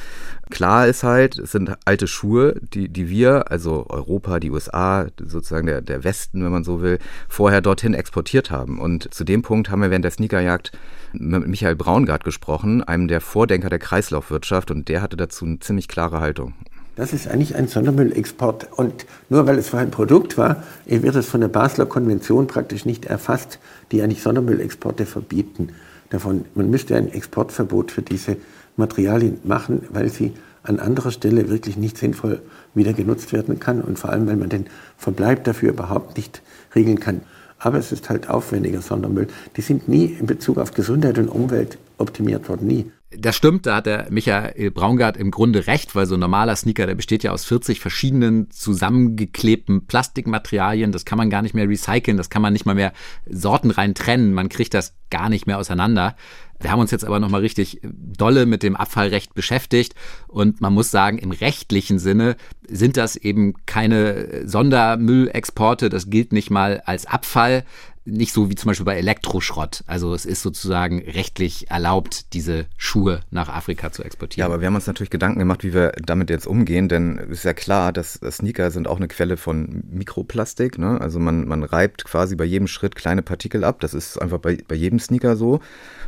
Klar 0.51 0.87
ist 0.87 1.03
halt, 1.03 1.39
es 1.39 1.51
sind 1.51 1.75
alte 1.83 2.05
Schuhe, 2.05 2.61
die, 2.61 2.89
die 2.89 3.09
wir, 3.09 3.51
also 3.51 3.87
Europa, 3.89 4.39
die 4.39 4.51
USA, 4.51 5.07
sozusagen 5.17 5.65
der, 5.65 5.81
der 5.81 6.03
Westen, 6.03 6.43
wenn 6.43 6.51
man 6.51 6.63
so 6.63 6.83
will, 6.83 6.99
vorher 7.27 7.61
dorthin 7.61 7.95
exportiert 7.95 8.51
haben. 8.51 8.79
Und 8.79 9.11
zu 9.11 9.23
dem 9.23 9.41
Punkt 9.41 9.71
haben 9.71 9.81
wir 9.81 9.89
während 9.89 10.05
der 10.05 10.11
Sneakerjagd 10.11 10.71
mit 11.13 11.47
Michael 11.47 11.75
Braungart 11.75 12.23
gesprochen, 12.23 12.83
einem 12.83 13.07
der 13.07 13.21
Vordenker 13.21 13.69
der 13.69 13.79
Kreislaufwirtschaft, 13.79 14.69
und 14.69 14.89
der 14.89 15.01
hatte 15.01 15.17
dazu 15.17 15.43
eine 15.43 15.57
ziemlich 15.57 15.87
klare 15.87 16.19
Haltung. 16.19 16.53
Das 16.97 17.13
ist 17.13 17.27
eigentlich 17.27 17.55
ein 17.55 17.67
Sondermüllexport. 17.67 18.69
Und 18.75 19.05
nur 19.29 19.45
weil 19.45 19.59
es 19.59 19.69
vorher 19.69 19.87
ein 19.87 19.91
Produkt 19.91 20.35
war, 20.37 20.63
wird 20.85 21.15
es 21.15 21.27
von 21.27 21.41
der 21.41 21.47
Basler 21.47 21.85
Konvention 21.85 22.47
praktisch 22.47 22.85
nicht 22.85 23.05
erfasst, 23.05 23.59
die 23.91 24.01
eigentlich 24.01 24.23
Sondermüllexporte 24.23 25.05
verbieten. 25.05 25.69
Davon, 26.09 26.45
man 26.55 26.71
müsste 26.71 26.95
ein 26.95 27.13
Exportverbot 27.13 27.91
für 27.91 28.01
diese 28.01 28.37
Materialien 28.77 29.39
machen, 29.43 29.83
weil 29.91 30.09
sie 30.09 30.33
an 30.63 30.79
anderer 30.79 31.11
Stelle 31.11 31.49
wirklich 31.49 31.77
nicht 31.77 31.99
sinnvoll 31.99 32.41
wieder 32.73 32.93
genutzt 32.93 33.31
werden 33.31 33.59
kann 33.59 33.81
und 33.81 33.99
vor 33.99 34.09
allem, 34.09 34.27
weil 34.27 34.35
man 34.35 34.49
den 34.49 34.65
Verbleib 34.97 35.43
dafür 35.43 35.69
überhaupt 35.69 36.17
nicht 36.17 36.41
regeln 36.73 36.99
kann. 36.99 37.21
Aber 37.59 37.77
es 37.77 37.91
ist 37.91 38.09
halt 38.09 38.27
aufwendiger 38.27 38.81
Sondermüll. 38.81 39.27
Die 39.55 39.61
sind 39.61 39.87
nie 39.87 40.05
in 40.05 40.25
Bezug 40.25 40.57
auf 40.57 40.73
Gesundheit 40.73 41.19
und 41.19 41.29
Umwelt 41.29 41.77
optimiert 41.99 42.49
worden, 42.49 42.67
nie. 42.67 42.91
Das 43.09 43.37
stimmt, 43.37 43.65
da 43.65 43.77
hat 43.77 43.85
der 43.85 44.07
Michael 44.09 44.69
Braungart 44.69 45.15
im 45.15 45.31
Grunde 45.31 45.65
recht, 45.67 45.95
weil 45.95 46.05
so 46.05 46.15
ein 46.15 46.19
normaler 46.19 46.57
Sneaker, 46.57 46.85
der 46.85 46.95
besteht 46.95 47.23
ja 47.23 47.31
aus 47.31 47.45
40 47.45 47.79
verschiedenen 47.79 48.51
zusammengeklebten 48.51 49.87
Plastikmaterialien. 49.87 50.91
Das 50.91 51.05
kann 51.05 51.17
man 51.17 51.29
gar 51.29 51.41
nicht 51.41 51.53
mehr 51.53 51.69
recyceln, 51.69 52.17
das 52.17 52.29
kann 52.29 52.41
man 52.41 52.51
nicht 52.51 52.65
mal 52.65 52.75
mehr 52.75 52.91
sortenrein 53.25 53.95
trennen. 53.95 54.33
Man 54.33 54.49
kriegt 54.49 54.73
das 54.73 54.93
gar 55.09 55.29
nicht 55.29 55.47
mehr 55.47 55.57
auseinander. 55.57 56.17
Wir 56.59 56.69
haben 56.71 56.81
uns 56.81 56.91
jetzt 56.91 57.05
aber 57.05 57.21
nochmal 57.21 57.41
richtig 57.41 57.79
dolle 57.83 58.45
mit 58.45 58.61
dem 58.61 58.75
Abfallrecht 58.75 59.33
beschäftigt 59.35 59.93
und 60.27 60.59
man 60.59 60.73
muss 60.73 60.91
sagen, 60.91 61.17
im 61.17 61.31
rechtlichen 61.31 61.99
Sinne 61.99 62.35
sind 62.67 62.97
das 62.97 63.15
eben 63.15 63.53
keine 63.65 64.45
Sondermüllexporte. 64.45 65.87
Das 65.87 66.09
gilt 66.09 66.33
nicht 66.33 66.49
mal 66.49 66.81
als 66.85 67.05
Abfall 67.05 67.63
nicht 68.07 68.33
so 68.33 68.49
wie 68.49 68.55
zum 68.55 68.69
Beispiel 68.69 68.85
bei 68.85 68.97
Elektroschrott. 68.97 69.83
Also 69.85 70.13
es 70.13 70.25
ist 70.25 70.41
sozusagen 70.41 70.99
rechtlich 70.99 71.69
erlaubt, 71.69 72.33
diese 72.33 72.65
Schuhe 72.77 73.19
nach 73.29 73.49
Afrika 73.49 73.91
zu 73.91 74.03
exportieren. 74.03 74.47
Ja, 74.47 74.53
aber 74.53 74.61
wir 74.61 74.67
haben 74.67 74.75
uns 74.75 74.87
natürlich 74.87 75.09
Gedanken 75.09 75.39
gemacht, 75.39 75.63
wie 75.63 75.73
wir 75.73 75.91
damit 76.03 76.29
jetzt 76.29 76.47
umgehen, 76.47 76.87
denn 76.87 77.19
es 77.19 77.39
ist 77.39 77.43
ja 77.43 77.53
klar, 77.53 77.91
dass 77.91 78.19
Sneaker 78.31 78.71
sind 78.71 78.87
auch 78.87 78.97
eine 78.97 79.07
Quelle 79.07 79.37
von 79.37 79.83
Mikroplastik. 79.89 80.77
Ne? 80.77 80.99
Also 81.01 81.19
man, 81.19 81.47
man 81.47 81.63
reibt 81.63 82.05
quasi 82.05 82.35
bei 82.35 82.45
jedem 82.45 82.67
Schritt 82.67 82.95
kleine 82.95 83.21
Partikel 83.21 83.63
ab. 83.63 83.81
Das 83.81 83.93
ist 83.93 84.21
einfach 84.21 84.39
bei, 84.39 84.57
bei 84.67 84.75
jedem 84.75 84.99
Sneaker 84.99 85.35
so. 85.35 85.59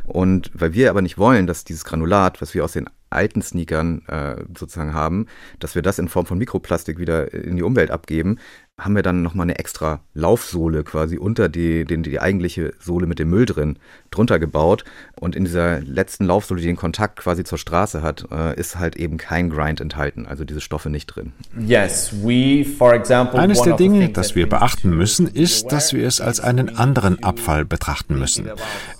Und 0.04 0.50
weil 0.54 0.72
wir 0.72 0.90
aber 0.90 1.02
nicht 1.02 1.18
wollen, 1.18 1.46
dass 1.46 1.64
dieses 1.64 1.84
Granulat, 1.84 2.40
was 2.40 2.54
wir 2.54 2.64
aus 2.64 2.72
den 2.72 2.88
alten 3.10 3.42
Sneakern 3.42 4.02
äh, 4.06 4.36
sozusagen 4.56 4.94
haben, 4.94 5.26
dass 5.58 5.74
wir 5.74 5.82
das 5.82 5.98
in 5.98 6.08
Form 6.08 6.26
von 6.26 6.38
Mikroplastik 6.38 6.98
wieder 6.98 7.34
in 7.34 7.56
die 7.56 7.62
Umwelt 7.62 7.90
abgeben, 7.90 8.38
haben 8.80 8.94
wir 8.94 9.02
dann 9.02 9.22
nochmal 9.22 9.44
eine 9.44 9.58
extra 9.58 10.00
Laufsohle 10.14 10.82
quasi 10.84 11.18
unter 11.18 11.48
die, 11.48 11.84
die, 11.84 12.00
die 12.02 12.20
eigentliche 12.20 12.72
Sohle 12.80 13.06
mit 13.06 13.18
dem 13.18 13.30
Müll 13.30 13.46
drin 13.46 13.78
drunter 14.10 14.38
gebaut. 14.38 14.84
Und 15.18 15.36
in 15.36 15.44
dieser 15.44 15.80
letzten 15.80 16.24
Laufsohle, 16.24 16.60
die 16.60 16.66
den 16.66 16.76
Kontakt 16.76 17.18
quasi 17.18 17.44
zur 17.44 17.58
Straße 17.58 18.02
hat, 18.02 18.26
äh, 18.32 18.58
ist 18.58 18.78
halt 18.78 18.96
eben 18.96 19.18
kein 19.18 19.50
Grind 19.50 19.80
enthalten, 19.80 20.26
also 20.26 20.44
diese 20.44 20.60
Stoffe 20.60 20.90
nicht 20.90 21.06
drin. 21.06 21.32
Yes, 21.58 22.12
we, 22.22 22.64
for 22.64 22.94
example, 22.94 23.38
Eines 23.38 23.62
der 23.62 23.76
Dinge, 23.76 24.08
das 24.08 24.34
wir 24.34 24.48
beachten 24.48 24.90
müssen, 24.90 25.26
ist, 25.26 25.70
dass 25.72 25.92
wir 25.92 26.06
es 26.06 26.20
als 26.20 26.40
einen 26.40 26.76
anderen 26.76 27.22
Abfall 27.22 27.64
betrachten 27.64 28.18
müssen. 28.18 28.48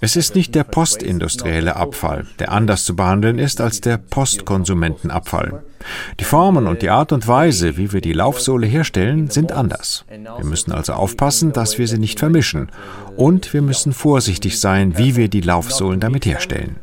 Es 0.01 0.17
ist 0.17 0.35
nicht 0.35 0.55
der 0.55 0.65
postindustrielle 0.65 1.77
Abfall, 1.77 2.27
der 2.39 2.53
anders 2.53 2.85
zu 2.85 2.95
behandeln 2.95 3.39
ist 3.39 3.61
als 3.61 3.81
der 3.81 3.97
Postkonsumentenabfall. 3.99 5.63
Die 6.19 6.25
Formen 6.25 6.67
und 6.67 6.83
die 6.83 6.91
Art 6.91 7.13
und 7.13 7.27
Weise, 7.27 7.77
wie 7.77 7.93
wir 7.93 8.01
die 8.01 8.13
Laufsohle 8.13 8.67
herstellen, 8.67 9.31
sind 9.31 9.53
anders. 9.53 10.05
Wir 10.09 10.45
müssen 10.45 10.73
also 10.73 10.93
aufpassen, 10.93 11.53
dass 11.53 11.79
wir 11.79 11.89
sie 11.89 11.99
nicht 11.99 12.19
vermischen. 12.19 12.71
Und 13.17 13.53
wir 13.53 13.63
müssen 13.63 13.93
vorsichtig 13.93 14.61
sein, 14.61 14.99
wie 14.99 15.17
wir 15.17 15.29
die 15.29 15.41
Laufsohlen 15.41 16.01
damit 16.01 16.27
herstellen. 16.27 16.77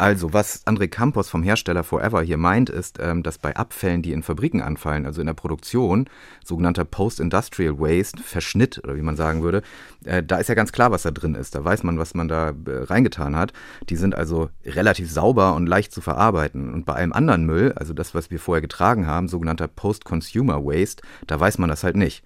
Also, 0.00 0.32
was 0.32 0.66
André 0.66 0.88
Campos 0.88 1.28
vom 1.28 1.42
Hersteller 1.42 1.84
Forever 1.84 2.22
hier 2.22 2.38
meint, 2.38 2.70
ist, 2.70 2.98
ähm, 3.02 3.22
dass 3.22 3.36
bei 3.36 3.54
Abfällen, 3.54 4.00
die 4.00 4.12
in 4.12 4.22
Fabriken 4.22 4.62
anfallen, 4.62 5.04
also 5.04 5.20
in 5.20 5.26
der 5.26 5.34
Produktion, 5.34 6.08
sogenannter 6.42 6.86
Post-Industrial 6.86 7.78
Waste, 7.78 8.22
Verschnitt 8.22 8.80
oder 8.82 8.96
wie 8.96 9.02
man 9.02 9.16
sagen 9.16 9.42
würde, 9.42 9.60
äh, 10.06 10.22
da 10.22 10.38
ist 10.38 10.48
ja 10.48 10.54
ganz 10.54 10.72
klar, 10.72 10.90
was 10.90 11.02
da 11.02 11.10
drin 11.10 11.34
ist. 11.34 11.54
Da 11.54 11.62
weiß 11.62 11.82
man, 11.82 11.98
was 11.98 12.14
man 12.14 12.28
da 12.28 12.48
äh, 12.48 12.52
reingetan 12.84 13.36
hat. 13.36 13.52
Die 13.90 13.96
sind 13.96 14.14
also 14.14 14.48
relativ 14.64 15.10
sauber 15.10 15.54
und 15.54 15.66
leicht 15.66 15.92
zu 15.92 16.00
verarbeiten. 16.00 16.72
Und 16.72 16.86
bei 16.86 16.94
allem 16.94 17.12
anderen 17.12 17.44
Müll, 17.44 17.74
also 17.76 17.92
das, 17.92 18.14
was 18.14 18.30
wir 18.30 18.40
vorher 18.40 18.62
getragen 18.62 19.06
haben, 19.06 19.28
sogenannter 19.28 19.68
Post-Consumer 19.68 20.64
Waste, 20.64 21.02
da 21.26 21.38
weiß 21.38 21.58
man 21.58 21.68
das 21.68 21.84
halt 21.84 21.96
nicht 21.96 22.24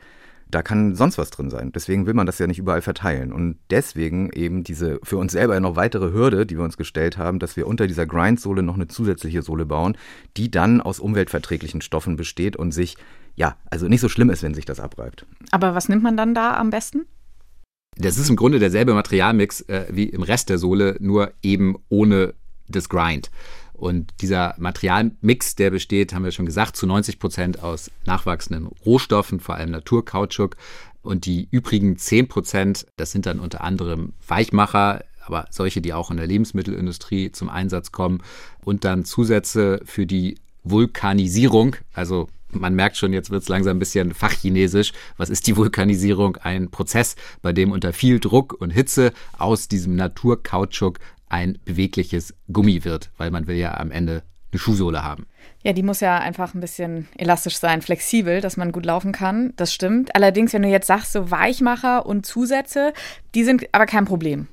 da 0.55 0.63
kann 0.63 0.95
sonst 0.95 1.19
was 1.19 1.31
drin 1.31 1.51
sein. 1.51 1.73
Deswegen 1.73 2.07
will 2.07 2.15
man 2.15 2.27
das 2.27 2.39
ja 2.39 2.47
nicht 2.47 2.59
überall 2.59 2.81
verteilen. 2.81 3.33
Und 3.33 3.59
deswegen 3.71 4.31
eben 4.31 4.63
diese 4.63 5.01
für 5.03 5.17
uns 5.17 5.33
selber 5.33 5.59
noch 5.59 5.75
weitere 5.75 6.13
Hürde, 6.13 6.47
die 6.47 6.57
wir 6.57 6.65
uns 6.65 6.77
gestellt 6.77 7.19
haben, 7.19 7.41
dass 7.41 7.57
wir 7.57 7.67
unter 7.67 7.89
dieser 7.89 8.07
Grindsohle 8.07 8.63
noch 8.63 8.77
eine 8.77 8.87
zusätzliche 8.87 9.43
Sohle 9.43 9.67
bauen, 9.67 9.97
die 10.37 10.51
dann 10.51 10.81
aus 10.81 11.01
umweltverträglichen 11.01 11.81
Stoffen 11.81 12.15
besteht 12.17 12.57
und 12.57 12.73
sich, 12.73 12.97
ja, 13.35 13.57
also 13.69 13.89
nicht 13.89 14.01
so 14.01 14.09
schlimm 14.09 14.31
ist, 14.31 14.45
wenn 14.45 14.55
sich 14.55 14.65
das 14.65 14.79
abreibt. 14.79 15.27
Aber 15.51 15.75
was 15.75 15.89
nimmt 15.89 16.05
man 16.05 16.17
dann 16.17 16.35
da 16.35 16.57
am 16.57 16.71
besten? 16.71 17.07
Das 17.97 18.17
ist 18.17 18.31
im 18.31 18.37
Grunde 18.37 18.61
derselbe 18.61 18.95
Materialmix 18.95 19.63
äh, 19.63 19.87
wie 19.91 20.05
im 20.05 20.23
Rest 20.23 20.51
der 20.51 20.59
Sohle, 20.59 20.97
nur 21.01 21.33
eben 21.43 21.77
ohne 21.89 22.35
des 22.69 22.89
Grind. 22.89 23.31
Und 23.75 24.15
dieser 24.21 24.55
Materialmix, 24.57 25.57
der 25.57 25.71
besteht, 25.71 26.15
haben 26.15 26.25
wir 26.25 26.31
schon 26.31 26.47
gesagt, 26.47 26.77
zu 26.77 26.87
90 26.87 27.19
Prozent 27.19 27.63
aus 27.63 27.91
nachwachsenden 28.07 28.69
Rohstoffen, 28.87 29.41
vor 29.41 29.57
allem 29.57 29.73
Naturkautschuk. 29.73 30.57
Und 31.03 31.27
die 31.27 31.49
übrigen 31.51 31.99
10 31.99 32.29
Prozent, 32.29 32.87
das 32.97 33.11
sind 33.11 33.27
dann 33.27 33.41
unter 33.41 33.63
anderem 33.63 34.15
Weichmacher, 34.27 35.05
aber 35.27 35.47
solche, 35.51 35.81
die 35.81 35.93
auch 35.93 36.11
in 36.11 36.17
der 36.17 36.27
Lebensmittelindustrie 36.27 37.33
zum 37.33 37.49
Einsatz 37.49 37.93
kommen. 37.93 38.23
Und 38.65 38.85
dann 38.85 39.05
Zusätze 39.05 39.81
für 39.85 40.07
die 40.07 40.39
Vulkanisierung, 40.63 41.77
also 41.93 42.29
man 42.55 42.75
merkt 42.75 42.97
schon, 42.97 43.13
jetzt 43.13 43.31
wird 43.31 43.43
es 43.43 43.49
langsam 43.49 43.77
ein 43.77 43.81
bisschen 43.81 44.15
fachchinesisch. 44.15 44.93
Was 45.17 45.31
ist 45.31 45.47
die 45.47 45.57
Vulkanisierung? 45.57 46.37
Ein 46.37 46.71
Prozess, 46.71 47.17
bei 47.43 47.53
dem 47.53 47.73
unter 47.73 47.93
viel 47.93 48.21
Druck 48.21 48.53
und 48.53 48.71
Hitze 48.71 49.13
aus 49.39 49.69
diesem 49.69 49.97
Naturkautschuk 49.97 50.99
ein 51.29 51.59
bewegliches 51.65 52.35
Gummi 52.53 52.85
wird, 52.85 53.11
weil 53.17 53.31
man 53.31 53.47
will 53.47 53.57
ja 53.57 53.77
am 53.77 53.91
Ende 53.91 54.23
eine 54.53 54.59
Schuhsohle 54.61 55.03
haben. 55.03 55.27
Ja, 55.63 55.73
die 55.73 55.83
muss 55.83 56.01
ja 56.01 56.19
einfach 56.19 56.55
ein 56.55 56.61
bisschen 56.61 57.09
elastisch 57.17 57.57
sein, 57.57 57.83
flexibel, 57.83 58.41
dass 58.41 58.57
man 58.57 58.73
gut 58.73 58.87
laufen 58.87 59.13
kann. 59.13 59.53
Das 59.57 59.73
stimmt. 59.73 60.15
Allerdings, 60.15 60.53
wenn 60.53 60.63
du 60.63 60.69
jetzt 60.69 60.87
sagst, 60.87 61.13
so 61.13 61.31
Weichmacher 61.31 62.07
und 62.07 62.25
Zusätze, 62.25 62.93
die 63.35 63.45
sind 63.45 63.65
aber 63.73 63.87
kein 63.87 64.05
Problem. 64.05 64.47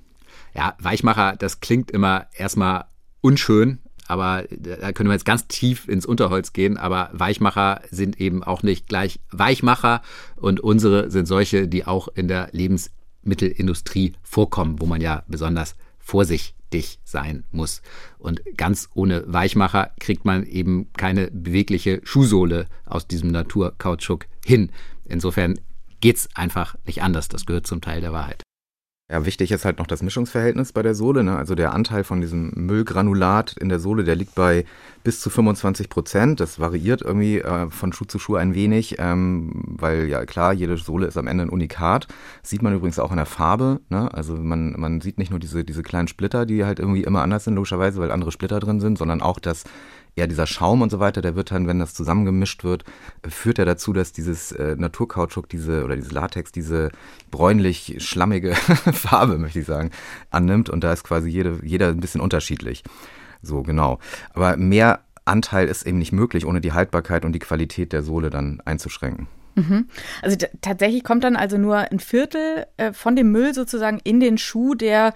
Ja, 0.55 0.75
Weichmacher, 0.79 1.35
das 1.37 1.59
klingt 1.59 1.91
immer 1.91 2.27
erstmal 2.33 2.85
unschön, 3.21 3.79
aber 4.07 4.43
da 4.49 4.91
können 4.91 5.09
wir 5.09 5.13
jetzt 5.13 5.25
ganz 5.25 5.47
tief 5.47 5.87
ins 5.87 6.05
Unterholz 6.05 6.51
gehen, 6.51 6.77
aber 6.77 7.09
Weichmacher 7.13 7.81
sind 7.89 8.19
eben 8.19 8.43
auch 8.43 8.63
nicht 8.63 8.87
gleich 8.87 9.19
Weichmacher 9.31 10.01
und 10.35 10.59
unsere 10.59 11.09
sind 11.09 11.27
solche, 11.27 11.67
die 11.67 11.85
auch 11.85 12.09
in 12.09 12.27
der 12.27 12.49
Lebensmittelindustrie 12.51 14.13
vorkommen, 14.23 14.81
wo 14.81 14.85
man 14.85 14.99
ja 14.99 15.23
besonders 15.27 15.75
vorsichtig 15.99 16.55
sein 17.03 17.43
muss. 17.51 17.81
Und 18.17 18.41
ganz 18.57 18.89
ohne 18.93 19.23
Weichmacher 19.27 19.91
kriegt 19.99 20.25
man 20.25 20.45
eben 20.45 20.91
keine 20.93 21.29
bewegliche 21.31 22.01
Schuhsohle 22.03 22.67
aus 22.85 23.07
diesem 23.07 23.29
Naturkautschuk 23.29 24.25
hin. 24.45 24.71
Insofern 25.05 25.59
geht 25.99 26.17
es 26.17 26.29
einfach 26.35 26.75
nicht 26.85 27.03
anders. 27.03 27.27
Das 27.27 27.45
gehört 27.45 27.67
zum 27.67 27.81
Teil 27.81 28.01
der 28.01 28.13
Wahrheit. 28.13 28.43
Ja, 29.11 29.25
wichtig 29.25 29.51
ist 29.51 29.65
halt 29.65 29.77
noch 29.77 29.87
das 29.87 30.01
Mischungsverhältnis 30.01 30.71
bei 30.71 30.83
der 30.83 30.95
Sohle. 30.95 31.21
Ne? 31.25 31.35
Also 31.35 31.53
der 31.53 31.73
Anteil 31.73 32.05
von 32.05 32.21
diesem 32.21 32.51
Müllgranulat 32.55 33.57
in 33.59 33.67
der 33.67 33.81
Sohle, 33.81 34.05
der 34.05 34.15
liegt 34.15 34.35
bei 34.35 34.63
bis 35.03 35.19
zu 35.19 35.29
25 35.29 35.89
Prozent. 35.89 36.39
Das 36.39 36.61
variiert 36.61 37.01
irgendwie 37.01 37.39
äh, 37.39 37.69
von 37.69 37.91
Schuh 37.91 38.05
zu 38.05 38.19
Schuh 38.19 38.35
ein 38.35 38.55
wenig, 38.55 38.95
ähm, 38.99 39.63
weil 39.65 40.07
ja 40.07 40.25
klar, 40.25 40.53
jede 40.53 40.77
Sohle 40.77 41.07
ist 41.07 41.17
am 41.17 41.27
Ende 41.27 41.43
ein 41.43 41.49
Unikat. 41.49 42.07
Sieht 42.41 42.61
man 42.61 42.73
übrigens 42.73 42.99
auch 42.99 43.11
in 43.11 43.17
der 43.17 43.25
Farbe. 43.25 43.81
Ne? 43.89 44.13
Also 44.13 44.35
man, 44.35 44.79
man 44.79 45.01
sieht 45.01 45.17
nicht 45.17 45.29
nur 45.29 45.41
diese, 45.41 45.65
diese 45.65 45.83
kleinen 45.83 46.07
Splitter, 46.07 46.45
die 46.45 46.63
halt 46.63 46.79
irgendwie 46.79 47.03
immer 47.03 47.21
anders 47.21 47.43
sind, 47.43 47.55
logischerweise, 47.55 47.99
weil 47.99 48.11
andere 48.11 48.31
Splitter 48.31 48.61
drin 48.61 48.79
sind, 48.79 48.97
sondern 48.97 49.21
auch 49.21 49.39
das 49.39 49.65
ja, 50.15 50.27
dieser 50.27 50.45
Schaum 50.45 50.81
und 50.81 50.89
so 50.89 50.99
weiter, 50.99 51.21
der 51.21 51.35
wird 51.35 51.51
dann, 51.51 51.67
wenn 51.67 51.79
das 51.79 51.93
zusammengemischt 51.93 52.63
wird, 52.63 52.83
führt 53.27 53.59
er 53.59 53.65
dazu, 53.65 53.93
dass 53.93 54.11
dieses 54.11 54.51
äh, 54.51 54.75
Naturkautschuk, 54.77 55.47
diese 55.47 55.85
oder 55.85 55.95
dieses 55.95 56.11
Latex, 56.11 56.51
diese 56.51 56.89
bräunlich 57.29 57.95
schlammige 57.99 58.53
Farbe, 58.93 59.37
möchte 59.37 59.59
ich 59.59 59.65
sagen, 59.65 59.91
annimmt. 60.29 60.69
Und 60.69 60.83
da 60.83 60.91
ist 60.91 61.03
quasi 61.03 61.29
jede, 61.29 61.59
jeder 61.63 61.87
ein 61.87 62.01
bisschen 62.01 62.21
unterschiedlich. 62.21 62.83
So, 63.41 63.63
genau. 63.63 63.99
Aber 64.33 64.57
mehr 64.57 64.99
Anteil 65.23 65.67
ist 65.67 65.87
eben 65.87 65.97
nicht 65.97 66.11
möglich, 66.11 66.45
ohne 66.45 66.61
die 66.61 66.73
Haltbarkeit 66.73 67.23
und 67.23 67.33
die 67.33 67.39
Qualität 67.39 67.93
der 67.93 68.03
Sohle 68.03 68.29
dann 68.29 68.61
einzuschränken. 68.65 69.27
Mhm. 69.55 69.87
Also 70.21 70.37
tatsächlich 70.61 71.03
kommt 71.03 71.23
dann 71.23 71.35
also 71.35 71.57
nur 71.57 71.77
ein 71.77 71.99
Viertel 71.99 72.65
äh, 72.77 72.93
von 72.93 73.15
dem 73.15 73.31
Müll 73.31 73.53
sozusagen 73.53 73.99
in 74.03 74.19
den 74.19 74.37
Schuh, 74.37 74.75
der 74.75 75.13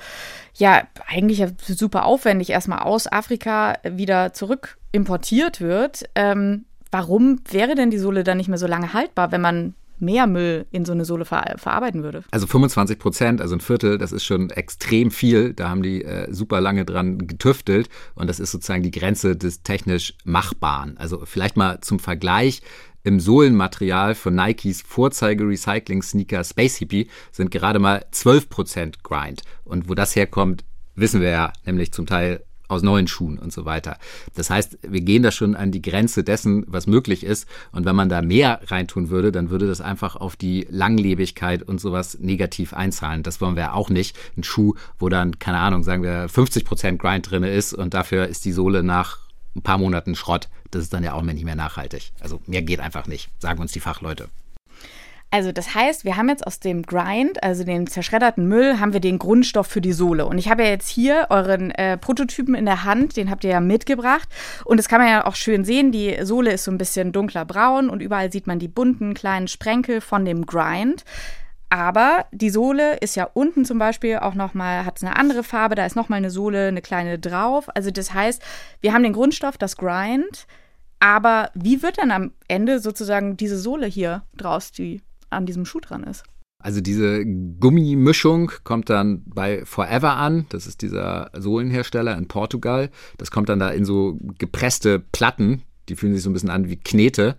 ja 0.56 0.84
eigentlich 1.08 1.44
super 1.60 2.06
aufwendig 2.06 2.50
erstmal 2.50 2.80
aus 2.80 3.12
Afrika 3.12 3.78
wieder 3.84 4.34
zurück 4.34 4.78
importiert 4.92 5.62
wird. 5.62 6.06
Ähm, 6.16 6.66
warum 6.92 7.40
wäre 7.50 7.76
denn 7.76 7.92
die 7.92 7.98
Sohle 7.98 8.24
dann 8.24 8.38
nicht 8.38 8.50
mehr 8.50 8.58
so 8.58 8.68
lange 8.68 8.94
haltbar, 8.94 9.32
wenn 9.32 9.42
man 9.42 9.76
mehr 10.00 10.28
Müll 10.28 10.66
in 10.72 10.86
so 10.86 10.92
eine 10.92 11.06
Sohle 11.06 11.26
ver 11.26 11.56
verarbeiten 11.58 12.04
würde. 12.04 12.24
Also 12.32 12.48
25 12.48 13.00
Prozent, 13.00 13.42
also 13.42 13.56
ein 13.56 13.62
Viertel, 13.62 13.98
das 13.98 14.12
ist 14.12 14.26
schon 14.26 14.50
extrem 14.50 15.12
viel. 15.12 15.54
Da 15.54 15.70
haben 15.70 15.84
die 15.84 16.04
äh, 16.04 16.32
super 16.34 16.62
lange 16.62 16.86
dran 16.86 17.28
getüftelt 17.28 17.90
und 18.16 18.28
das 18.28 18.40
ist 18.40 18.52
sozusagen 18.52 18.84
die 18.84 18.92
Grenze 18.92 19.36
des 19.36 19.64
technisch 19.64 20.14
Machbaren. 20.24 20.98
Also 20.98 21.24
vielleicht 21.26 21.58
mal 21.58 21.82
zum 21.82 22.00
Vergleich. 22.00 22.62
Im 23.06 23.20
Sohlenmaterial 23.20 24.16
von 24.16 24.34
Nikes 24.34 24.82
Vorzeige-Recycling-Sneaker 24.82 26.44
Space 26.44 26.78
Hippie 26.78 27.08
sind 27.32 27.52
gerade 27.52 27.78
mal 27.78 28.04
12% 28.12 29.04
Grind. 29.04 29.44
Und 29.64 29.88
wo 29.88 29.94
das 29.94 30.16
herkommt, 30.16 30.66
wissen 30.96 31.22
wir 31.22 31.30
ja, 31.30 31.54
nämlich 31.68 31.92
zum 31.92 32.08
Teil 32.08 32.44
aus 32.68 32.82
neuen 32.82 33.06
Schuhen 33.08 33.38
und 33.38 33.54
so 33.54 33.64
weiter. 33.64 34.00
Das 34.34 34.50
heißt, 34.50 34.80
wir 34.82 35.02
gehen 35.02 35.22
da 35.22 35.30
schon 35.30 35.56
an 35.56 35.72
die 35.72 35.84
Grenze 35.84 36.24
dessen, 36.24 36.66
was 36.66 36.88
möglich 36.88 37.24
ist. 37.24 37.48
Und 37.72 37.86
wenn 37.86 37.96
man 37.96 38.10
da 38.10 38.24
mehr 38.24 38.62
reintun 38.66 39.12
würde, 39.12 39.32
dann 39.32 39.52
würde 39.52 39.68
das 39.68 39.82
einfach 39.82 40.16
auf 40.16 40.36
die 40.36 40.66
Langlebigkeit 40.72 41.62
und 41.62 41.80
sowas 41.80 42.18
negativ 42.20 42.74
einzahlen. 42.74 43.22
Das 43.22 43.40
wollen 43.40 43.56
wir 43.56 43.76
auch 43.76 43.92
nicht. 43.92 44.18
Ein 44.36 44.44
Schuh, 44.44 44.74
wo 44.98 45.10
dann, 45.10 45.38
keine 45.38 45.60
Ahnung, 45.60 45.84
sagen 45.84 46.02
wir 46.02 46.28
50% 46.28 46.98
Grind 46.98 47.30
drin 47.30 47.44
ist 47.44 47.76
und 47.76 47.94
dafür 47.94 48.26
ist 48.26 48.46
die 48.46 48.52
Sohle 48.52 48.82
nach 48.82 49.20
ein 49.56 49.62
paar 49.62 49.78
Monaten 49.78 50.16
Schrott. 50.16 50.50
Das 50.72 50.84
ist 50.84 50.94
dann 50.94 51.04
ja 51.04 51.14
auch 51.14 51.22
nicht 51.22 51.46
mehr 51.46 51.56
nachhaltig. 51.56 52.12
Also 52.20 52.42
mehr 52.48 52.62
geht 52.62 52.80
einfach 52.80 53.08
nicht, 53.08 53.30
sagen 53.40 53.60
uns 53.60 53.72
die 53.72 53.80
Fachleute. 53.80 54.30
Also 55.32 55.52
das 55.52 55.76
heißt, 55.76 56.06
wir 56.06 56.16
haben 56.16 56.30
jetzt 56.30 56.48
aus 56.48 56.62
dem 56.62 56.84
Grind, 56.84 57.44
also 57.44 57.66
den 57.66 57.88
zerschredderten 57.88 58.48
Müll, 58.48 58.80
haben 58.80 58.94
wir 58.94 59.02
den 59.02 59.20
Grundstoff 59.20 59.68
für 59.68 59.82
die 59.82 59.92
Sohle. 59.92 60.28
Und 60.28 60.38
ich 60.38 60.50
habe 60.50 60.64
ja 60.64 60.70
jetzt 60.70 60.88
hier 60.88 61.28
euren 61.30 61.72
äh, 61.72 61.98
Prototypen 61.98 62.56
in 62.56 62.66
der 62.66 62.86
Hand, 62.86 63.18
den 63.18 63.30
habt 63.30 63.44
ihr 63.44 63.50
ja 63.50 63.60
mitgebracht. 63.60 64.30
Und 64.64 64.78
das 64.78 64.88
kann 64.88 65.02
man 65.02 65.10
ja 65.10 65.26
auch 65.26 65.36
schön 65.36 65.66
sehen, 65.66 65.92
die 65.92 66.18
Sohle 66.22 66.54
ist 66.54 66.64
so 66.64 66.72
ein 66.72 66.78
bisschen 66.78 67.12
dunkler 67.12 67.44
braun 67.44 67.90
und 67.90 68.02
überall 68.02 68.32
sieht 68.32 68.48
man 68.48 68.60
die 68.60 68.70
bunten 68.70 69.14
kleinen 69.14 69.50
Sprenkel 69.50 70.00
von 70.00 70.24
dem 70.24 70.46
Grind. 70.46 71.04
Aber 71.70 72.26
die 72.32 72.50
Sohle 72.50 72.98
ist 72.98 73.16
ja 73.16 73.28
unten 73.34 73.66
zum 73.66 73.80
Beispiel 73.80 74.18
auch 74.18 74.36
nochmal, 74.36 74.86
hat 74.86 75.02
eine 75.04 75.16
andere 75.16 75.44
Farbe, 75.44 75.76
da 75.76 75.86
ist 75.86 75.96
nochmal 75.96 76.18
eine 76.18 76.30
Sohle, 76.30 76.68
eine 76.68 76.82
kleine 76.82 77.20
drauf. 77.20 77.68
Also 77.76 77.92
das 77.92 78.14
heißt, 78.14 78.42
wir 78.82 78.94
haben 78.94 79.04
den 79.04 79.14
Grundstoff, 79.14 79.58
das 79.58 79.76
Grind, 79.76 80.48
aber 81.00 81.50
wie 81.54 81.84
wird 81.84 81.98
denn 81.98 82.12
am 82.12 82.32
Ende 82.48 82.80
sozusagen 82.80 83.38
diese 83.38 83.58
Sohle 83.58 83.88
hier 83.88 84.24
draus, 84.36 84.72
die 84.72 85.02
an 85.30 85.46
diesem 85.46 85.66
Schuh 85.66 85.80
dran 85.80 86.04
ist? 86.04 86.24
Also 86.64 86.82
diese 86.82 87.24
Gummimischung 87.26 88.52
kommt 88.64 88.90
dann 88.90 89.24
bei 89.26 89.64
Forever 89.66 90.16
an. 90.16 90.48
Das 90.50 90.66
ist 90.66 90.82
dieser 90.82 91.30
Sohlenhersteller 91.34 92.18
in 92.18 92.28
Portugal. 92.28 92.90
Das 93.18 93.30
kommt 93.30 93.50
dann 93.50 93.60
da 93.60 93.70
in 93.70 93.86
so 93.86 94.18
gepresste 94.40 94.98
Platten, 95.00 95.62
die 95.90 95.96
fühlen 95.96 96.14
sich 96.14 96.24
so 96.24 96.30
ein 96.30 96.34
bisschen 96.34 96.50
an 96.50 96.70
wie 96.70 96.78
Knete. 96.78 97.36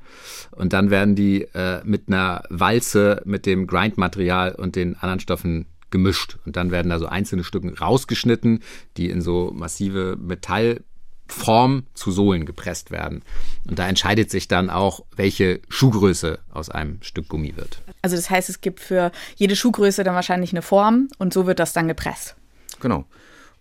Und 0.51 0.73
dann 0.73 0.91
werden 0.91 1.15
die 1.15 1.43
äh, 1.55 1.81
mit 1.85 2.09
einer 2.09 2.45
Walze 2.49 3.23
mit 3.25 3.47
dem 3.47 3.67
Grindmaterial 3.67 4.55
und 4.55 4.77
den 4.77 4.95
anderen 4.97 5.21
Stoffen 5.21 5.67
gemischt. 5.91 6.39
Und 6.45 6.57
dann 6.57 6.71
werden 6.71 6.91
da 6.91 6.99
so 6.99 7.07
einzelne 7.07 7.45
Stücken 7.45 7.75
rausgeschnitten, 7.75 8.63
die 8.97 9.11
in 9.11 9.21
so 9.23 9.53
massive 9.55 10.17
Metallform 10.21 11.85
zu 11.95 12.11
Sohlen 12.11 12.47
gepresst 12.47 12.91
werden. 12.91 13.23
Und 13.69 13.79
da 13.79 13.89
entscheidet 13.89 14.31
sich 14.31 14.49
dann 14.49 14.71
auch, 14.71 15.05
welche 15.15 15.61
Schuhgröße 15.69 16.39
aus 16.51 16.71
einem 16.71 17.03
Stück 17.03 17.29
Gummi 17.29 17.57
wird. 17.57 17.83
Also 18.03 18.17
das 18.17 18.31
heißt, 18.31 18.49
es 18.49 18.61
gibt 18.61 18.81
für 18.81 19.13
jede 19.37 19.57
Schuhgröße 19.57 20.05
dann 20.05 20.15
wahrscheinlich 20.15 20.53
eine 20.53 20.63
Form 20.63 21.09
und 21.19 21.33
so 21.33 21.47
wird 21.47 21.59
das 21.59 21.73
dann 21.73 21.89
gepresst. 21.89 22.37
Genau. 22.81 23.07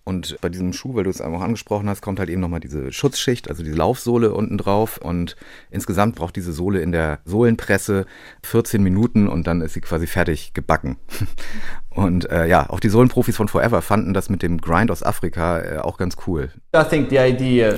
Und 0.08 0.38
bei 0.40 0.50
diesem 0.50 0.72
Schuh, 0.72 0.94
weil 0.94 1.06
du 1.06 1.10
es 1.10 1.20
auch 1.20 1.42
angesprochen 1.42 1.90
hast, 1.90 2.02
kommt 2.02 2.20
halt 2.20 2.30
eben 2.30 2.40
nochmal 2.40 2.60
diese 2.60 2.94
Schutzschicht, 2.94 3.50
also 3.50 3.64
diese 3.64 3.76
Laufsohle 3.76 4.34
unten 4.34 4.60
drauf. 4.60 5.00
Und 5.00 5.36
insgesamt 5.72 6.16
braucht 6.16 6.36
diese 6.36 6.54
Sohle 6.54 6.80
in 6.80 6.92
der 6.92 7.20
Sohlenpresse 7.26 8.06
14 8.44 8.84
Minuten 8.84 9.28
und 9.28 9.48
dann 9.48 9.62
ist 9.62 9.74
sie 9.74 9.82
quasi 9.82 10.06
fertig 10.06 10.54
gebacken. 10.54 10.98
Und 11.96 12.30
äh, 12.30 12.46
ja, 12.46 12.70
auch 12.70 12.82
die 12.82 12.90
Sohlenprofis 12.90 13.38
von 13.38 13.48
Forever 13.48 13.82
fanden 13.82 14.14
das 14.14 14.30
mit 14.30 14.44
dem 14.44 14.60
Grind 14.60 14.92
aus 14.92 15.02
Afrika 15.02 15.62
äh, 15.62 15.78
auch 15.78 15.98
ganz 15.98 16.18
cool. 16.28 16.52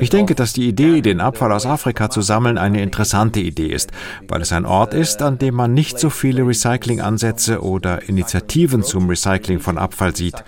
Ich 0.01 0.09
denke, 0.09 0.33
dass 0.33 0.53
die 0.53 0.67
Idee, 0.67 1.01
den 1.01 1.21
Abfall 1.21 1.51
aus 1.51 1.67
Afrika 1.67 2.09
zu 2.09 2.23
sammeln, 2.23 2.57
eine 2.57 2.81
interessante 2.81 3.39
Idee 3.39 3.67
ist, 3.67 3.91
weil 4.27 4.41
es 4.41 4.51
ein 4.51 4.65
Ort 4.65 4.95
ist, 4.95 5.21
an 5.21 5.37
dem 5.37 5.53
man 5.53 5.75
nicht 5.75 5.99
so 5.99 6.09
viele 6.09 6.47
Recyclingansätze 6.47 7.61
oder 7.61 8.09
Initiativen 8.09 8.81
zum 8.81 9.07
Recycling 9.07 9.59
von 9.59 9.77
Abfall 9.77 10.15
sieht. 10.15 10.43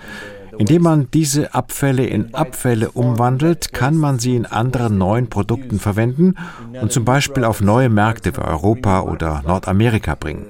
Indem 0.59 0.81
man 0.81 1.07
diese 1.11 1.53
Abfälle 1.53 2.05
in 2.05 2.35
Abfälle 2.35 2.91
umwandelt, 2.91 3.71
kann 3.71 3.95
man 3.95 4.19
sie 4.19 4.35
in 4.35 4.45
anderen 4.45 4.97
neuen 4.97 5.29
Produkten 5.29 5.79
verwenden 5.79 6.35
und 6.81 6.91
zum 6.91 7.05
Beispiel 7.05 7.45
auf 7.45 7.61
neue 7.61 7.87
Märkte 7.87 8.35
wie 8.35 8.41
Europa 8.41 9.03
oder 9.03 9.41
Nordamerika 9.47 10.15
bringen. 10.15 10.47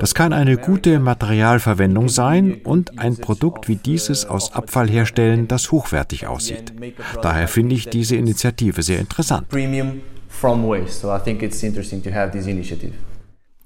Das 0.00 0.14
kann 0.14 0.34
eine 0.34 0.58
gute 0.58 0.98
Materialverwendung 0.98 2.10
sein 2.10 2.60
und 2.62 2.98
ein 2.98 3.16
Produkt 3.16 3.68
wie 3.68 3.76
dieses 3.76 4.26
aus 4.26 4.52
Abfall 4.52 4.90
herstellen, 4.90 5.48
das 5.48 5.72
hochwertig 5.72 6.26
aussieht. 6.26 6.74
Daher 7.22 7.48
finde 7.48 7.74
ich 7.74 7.88
diese 7.88 8.16
Initiative 8.16 8.82
sehr 8.82 8.98
interessant. 8.98 9.48
Premium 9.48 10.02
from 10.28 10.68
waste. 10.68 11.00
So 11.00 11.14
I 11.14 11.18
think 11.18 11.42
it's 11.42 11.62
interesting 11.62 12.02
to 12.02 12.10
have 12.10 12.32
this 12.32 12.46
initiative 12.46 12.92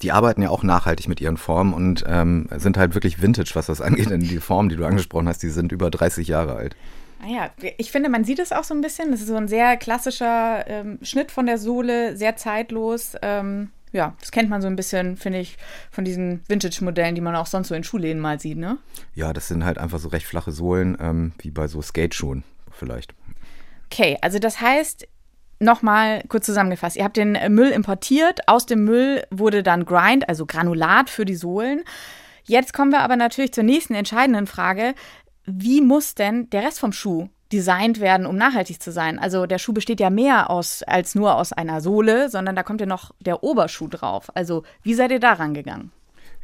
die 0.03 0.13
arbeiten 0.13 0.43
ja 0.43 0.51
auch 0.51 0.63
nachhaltig 0.63 1.09
mit 1.09 1.21
ihren 1.21 1.37
Formen 1.37 1.73
und 1.73 2.05
ähm, 2.07 2.49
sind 2.57 2.77
halt 2.77 2.95
wirklich 2.95 3.23
vintage, 3.23 3.53
was 3.55 3.67
das 3.67 3.81
angeht. 3.81 4.11
Denn 4.11 4.21
die 4.21 4.39
Formen, 4.39 4.69
die 4.69 4.77
du 4.77 4.85
angesprochen 4.85 5.29
hast, 5.29 5.43
die 5.43 5.49
sind 5.49 5.73
über 5.73 5.91
30 5.91 6.29
Jahre 6.29 6.55
alt. 6.55 6.77
Ah 7.23 7.29
ja, 7.29 7.51
ich 7.79 7.93
finde, 7.93 8.09
man 8.09 8.25
sieht 8.25 8.41
es 8.41 8.51
auch 8.51 8.65
so 8.65 8.75
ein 8.75 8.81
bisschen. 8.81 9.13
Das 9.13 9.21
ist 9.21 9.29
so 9.29 9.37
ein 9.37 9.47
sehr 9.47 9.77
klassischer 9.77 10.65
ähm, 10.67 10.99
Schnitt 11.03 11.31
von 11.31 11.47
der 11.47 11.59
Sohle, 11.59 12.17
sehr 12.17 12.37
zeitlos. 12.37 13.15
Ähm, 13.23 13.71
ja, 13.93 14.15
das 14.21 14.33
kennt 14.33 14.51
man 14.51 14.61
so 14.61 14.67
ein 14.67 14.75
bisschen, 14.75 15.17
finde 15.17 15.39
ich, 15.39 15.57
von 15.91 16.05
diesen 16.05 16.43
Vintage-Modellen, 16.49 17.15
die 17.15 17.21
man 17.21 17.37
auch 17.37 17.47
sonst 17.47 17.69
so 17.69 17.75
in 17.75 17.85
Schuhläden 17.85 18.21
mal 18.21 18.41
sieht, 18.41 18.59
ne? 18.59 18.79
Ja, 19.15 19.33
das 19.33 19.49
sind 19.49 19.65
halt 19.65 19.79
einfach 19.79 19.99
so 19.99 20.09
recht 20.09 20.27
flache 20.27 20.51
Sohlen, 20.51 20.97
ähm, 20.99 21.33
wie 21.39 21.51
bei 21.51 21.69
so 21.69 21.83
Skate-Schuhen 21.83 22.43
vielleicht. 22.71 23.15
Okay, 23.93 24.17
also 24.23 24.39
das 24.39 24.61
heißt, 24.61 25.07
Nochmal 25.63 26.25
kurz 26.29 26.47
zusammengefasst. 26.47 26.97
Ihr 26.97 27.05
habt 27.05 27.17
den 27.17 27.39
Müll 27.55 27.69
importiert. 27.69 28.49
Aus 28.49 28.67
dem 28.67 28.85
Müll 28.85 29.23
wurde 29.31 29.63
dann 29.63 29.85
Grind, 29.85 30.29
also 30.29 30.45
Granulat 30.45 31.09
für 31.09 31.25
die 31.25 31.37
Sohlen. 31.37 31.85
Jetzt 32.43 32.75
kommen 32.75 32.91
wir 32.91 33.01
aber 33.01 33.15
natürlich 33.15 33.53
zur 33.53 33.63
nächsten 33.63 33.95
entscheidenden 33.95 34.49
Frage. 34.49 34.95
Wie 35.47 35.81
muss 35.81 36.17
denn 36.17 36.51
der 36.51 36.65
Rest 36.65 36.81
vom 36.81 36.93
Schuh 36.93 37.29
designt 37.53 38.01
werden, 38.01 38.27
um 38.27 38.37
nachhaltig 38.37 38.83
zu 38.83 38.91
sein? 38.91 39.21
Also 39.21 39.47
der 39.47 39.59
Schuh 39.59 39.73
besteht 39.73 40.01
ja 40.01 40.11
mehr 40.11 40.51
aus 40.51 40.83
als 40.83 41.15
nur 41.15 41.37
aus 41.37 41.53
einer 41.53 41.81
Sohle, 41.81 42.29
sondern 42.29 42.57
da 42.57 42.65
kommt 42.65 42.81
ja 42.81 42.87
noch 42.89 43.13
der 43.21 43.45
Oberschuh 43.45 43.87
drauf. 43.87 44.35
Also 44.35 44.65
wie 44.83 44.95
seid 44.95 45.13
ihr 45.13 45.21
da 45.21 45.35
rangegangen? 45.35 45.93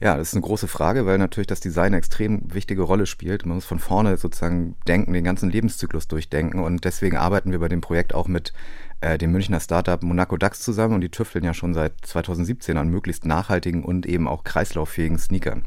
Ja, 0.00 0.16
das 0.16 0.28
ist 0.28 0.34
eine 0.34 0.42
große 0.42 0.68
Frage, 0.68 1.06
weil 1.06 1.18
natürlich 1.18 1.48
das 1.48 1.58
Design 1.58 1.87
eine 1.87 1.96
extrem 1.96 2.54
wichtige 2.54 2.82
Rolle 2.82 3.06
spielt. 3.06 3.46
Man 3.46 3.56
muss 3.56 3.64
von 3.64 3.80
vorne 3.80 4.16
sozusagen 4.16 4.76
denken, 4.87 5.12
den 5.12 5.25
ganzen 5.25 5.50
Lebenszyklus 5.50 6.06
durchdenken 6.06 6.60
und 6.60 6.84
deswegen 6.84 7.16
arbeiten 7.16 7.50
wir 7.50 7.58
bei 7.58 7.68
dem 7.68 7.80
Projekt 7.80 8.14
auch 8.14 8.28
mit 8.28 8.52
äh, 9.00 9.19
dem 9.19 9.33
Münchner 9.33 9.61
Startup 9.61 10.02
Monaco 10.02 10.37
DAX 10.37 10.61
zusammen 10.61 10.95
und 10.95 11.00
die 11.00 11.11
tüfteln 11.11 11.45
ja 11.45 11.55
schon 11.55 11.75
seit 11.75 11.95
2017 12.05 12.76
an 12.76 12.88
möglichst 12.88 13.25
nachhaltigen 13.25 13.85
und 13.85 14.07
eben 14.07 14.28
auch 14.28 14.45
kreislauffähigen 14.45 15.19
Sneakern. 15.19 15.64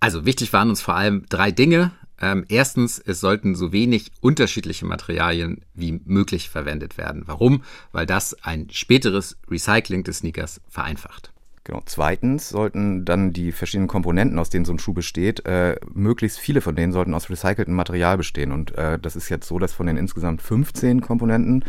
Also 0.00 0.24
wichtig 0.24 0.52
waren 0.52 0.70
uns 0.70 0.80
vor 0.80 0.94
allem 0.94 1.24
drei 1.28 1.50
Dinge. 1.50 1.92
Ähm, 2.20 2.44
erstens, 2.48 2.98
es 2.98 3.20
sollten 3.20 3.54
so 3.54 3.72
wenig 3.72 4.10
unterschiedliche 4.20 4.86
Materialien 4.86 5.64
wie 5.74 6.00
möglich 6.04 6.50
verwendet 6.50 6.98
werden. 6.98 7.22
Warum? 7.26 7.62
Weil 7.92 8.06
das 8.06 8.34
ein 8.42 8.68
späteres 8.70 9.38
Recycling 9.48 10.04
des 10.04 10.18
Sneakers 10.18 10.60
vereinfacht. 10.68 11.32
Genau. 11.68 11.82
Zweitens 11.84 12.48
sollten 12.48 13.04
dann 13.04 13.34
die 13.34 13.52
verschiedenen 13.52 13.88
Komponenten, 13.88 14.38
aus 14.38 14.48
denen 14.48 14.64
so 14.64 14.72
ein 14.72 14.78
Schuh 14.78 14.94
besteht, 14.94 15.44
äh, 15.44 15.76
möglichst 15.92 16.38
viele 16.38 16.62
von 16.62 16.74
denen 16.74 16.94
sollten 16.94 17.12
aus 17.12 17.28
recyceltem 17.28 17.74
Material 17.74 18.16
bestehen. 18.16 18.52
Und 18.52 18.74
äh, 18.78 18.98
das 18.98 19.16
ist 19.16 19.28
jetzt 19.28 19.46
so, 19.46 19.58
dass 19.58 19.74
von 19.74 19.86
den 19.86 19.98
insgesamt 19.98 20.40
15 20.40 21.02
Komponenten 21.02 21.66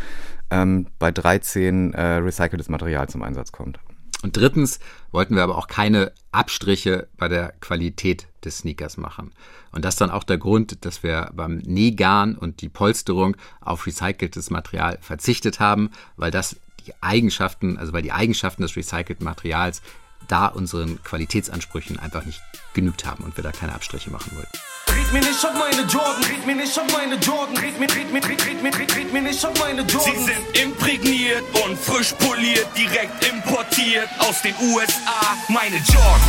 ähm, 0.50 0.86
bei 0.98 1.12
13 1.12 1.92
äh, 1.92 2.02
recyceltes 2.14 2.70
Material 2.70 3.10
zum 3.10 3.22
Einsatz 3.22 3.52
kommt. 3.52 3.78
Und 4.22 4.38
drittens 4.38 4.80
wollten 5.12 5.36
wir 5.36 5.42
aber 5.42 5.58
auch 5.58 5.66
keine 5.66 6.12
Abstriche 6.32 7.08
bei 7.18 7.28
der 7.28 7.52
Qualität 7.60 8.26
des 8.42 8.58
Sneakers 8.58 8.96
machen. 8.96 9.32
Und 9.70 9.84
das 9.84 9.94
ist 9.94 10.00
dann 10.00 10.10
auch 10.10 10.24
der 10.24 10.38
Grund, 10.38 10.86
dass 10.86 11.02
wir 11.02 11.30
beim 11.34 11.58
Nähgarn 11.58 12.36
und 12.36 12.62
die 12.62 12.70
Polsterung 12.70 13.36
auf 13.60 13.86
recyceltes 13.86 14.48
Material 14.48 14.96
verzichtet 15.02 15.60
haben, 15.60 15.90
weil 16.16 16.30
das 16.30 16.56
die 16.90 17.02
Eigenschaften, 17.02 17.78
also 17.78 17.92
weil 17.92 18.02
die 18.02 18.12
Eigenschaften 18.12 18.62
des 18.62 18.76
recycelten 18.76 19.24
Materials 19.24 19.82
da 20.28 20.46
unseren 20.46 21.02
Qualitätsansprüchen 21.02 21.98
einfach 21.98 22.24
nicht 22.24 22.40
genügt 22.74 23.04
haben 23.04 23.24
und 23.24 23.36
wir 23.36 23.44
da 23.44 23.52
keine 23.52 23.74
Abstriche 23.74 24.10
machen 24.10 24.32
wollten. 24.36 24.50
Red 24.88 25.12
mir 25.12 25.20
nicht 25.20 25.44
auf 25.44 25.54
meine 25.54 25.82
Jordan, 25.82 26.24
red 26.24 26.46
mir 26.46 26.56
nicht 26.56 26.78
auf 26.78 26.92
meine 26.92 27.14
Jordan, 27.16 27.56
red 27.56 27.78
mir, 27.78 27.88
red 27.94 28.12
mir, 28.12 28.24
red, 28.24 28.46
red, 28.46 28.78
red, 28.78 28.96
red 28.96 29.12
mir 29.12 29.22
nicht 29.22 29.44
auf 29.44 29.58
meine 29.58 29.82
Jordan. 29.82 30.14
Sie 30.14 30.24
sind 30.24 30.62
imprägniert 30.62 31.44
und 31.64 31.78
frisch 31.78 32.12
poliert, 32.14 32.66
direkt 32.76 33.24
importiert 33.24 34.08
aus 34.18 34.42
den 34.42 34.54
USA, 34.60 35.36
meine 35.48 35.76
Jordans. 35.76 36.24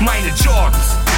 Meine 0.00 0.28
Jordans. 0.28 1.17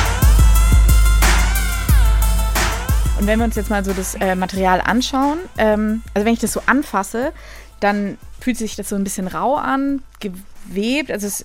Und 3.20 3.26
wenn 3.26 3.38
wir 3.38 3.44
uns 3.44 3.56
jetzt 3.56 3.68
mal 3.68 3.84
so 3.84 3.92
das 3.92 4.14
äh, 4.14 4.34
Material 4.34 4.80
anschauen, 4.80 5.40
ähm, 5.58 6.02
also 6.14 6.24
wenn 6.24 6.32
ich 6.32 6.38
das 6.38 6.54
so 6.54 6.62
anfasse, 6.64 7.34
dann 7.78 8.16
fühlt 8.40 8.56
sich 8.56 8.76
das 8.76 8.88
so 8.88 8.96
ein 8.96 9.04
bisschen 9.04 9.28
rau 9.28 9.56
an, 9.56 10.02
gewebt. 10.20 11.10
Also 11.10 11.26
es 11.26 11.42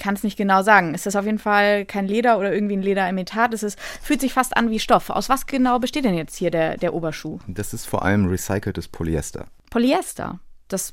kann 0.00 0.16
es 0.16 0.24
nicht 0.24 0.36
genau 0.36 0.64
sagen. 0.64 0.92
Ist 0.92 1.06
das 1.06 1.14
auf 1.14 1.26
jeden 1.26 1.38
Fall 1.38 1.84
kein 1.84 2.08
Leder 2.08 2.40
oder 2.40 2.52
irgendwie 2.52 2.76
ein 2.76 2.82
Lederimitat? 2.82 3.54
Es 3.54 3.62
ist, 3.62 3.78
fühlt 4.02 4.20
sich 4.20 4.32
fast 4.32 4.56
an 4.56 4.68
wie 4.70 4.80
Stoff. 4.80 5.10
Aus 5.10 5.28
was 5.28 5.46
genau 5.46 5.78
besteht 5.78 6.04
denn 6.04 6.16
jetzt 6.16 6.34
hier 6.34 6.50
der, 6.50 6.76
der 6.76 6.92
Oberschuh? 6.92 7.38
Das 7.46 7.72
ist 7.72 7.86
vor 7.86 8.04
allem 8.04 8.26
recyceltes 8.26 8.88
Polyester. 8.88 9.46
Polyester. 9.70 10.40
Das 10.66 10.92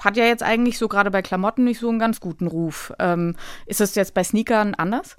hat 0.00 0.16
ja 0.16 0.24
jetzt 0.24 0.42
eigentlich 0.42 0.78
so 0.78 0.88
gerade 0.88 1.10
bei 1.10 1.20
Klamotten 1.20 1.64
nicht 1.64 1.80
so 1.80 1.90
einen 1.90 1.98
ganz 1.98 2.18
guten 2.18 2.46
Ruf. 2.46 2.94
Ähm, 2.98 3.36
ist 3.66 3.80
das 3.80 3.94
jetzt 3.94 4.14
bei 4.14 4.24
Sneakern 4.24 4.74
anders? 4.74 5.18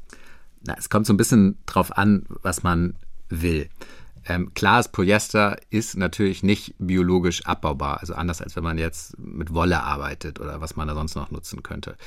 Na, 0.66 0.76
es 0.80 0.90
kommt 0.90 1.06
so 1.06 1.14
ein 1.14 1.18
bisschen 1.18 1.60
drauf 1.68 1.96
an, 1.96 2.26
was 2.42 2.64
man 2.64 2.96
will. 3.30 3.70
Ähm, 4.26 4.54
klar, 4.54 4.78
das 4.78 4.90
Polyester 4.90 5.58
ist 5.70 5.98
natürlich 5.98 6.44
nicht 6.44 6.76
biologisch 6.80 7.46
abbaubar, 7.46 8.00
also 8.00 8.14
anders 8.14 8.42
als 8.42 8.56
wenn 8.56 8.64
man 8.64 8.78
jetzt 8.78 9.18
mit 9.20 9.54
Wolle 9.54 9.84
arbeitet 9.84 10.40
oder 10.40 10.62
was 10.62 10.76
man 10.76 10.88
da 10.88 10.94
sonst 10.94 11.16
noch 11.16 11.30
nutzen 11.30 11.62
könnte. 11.62 11.98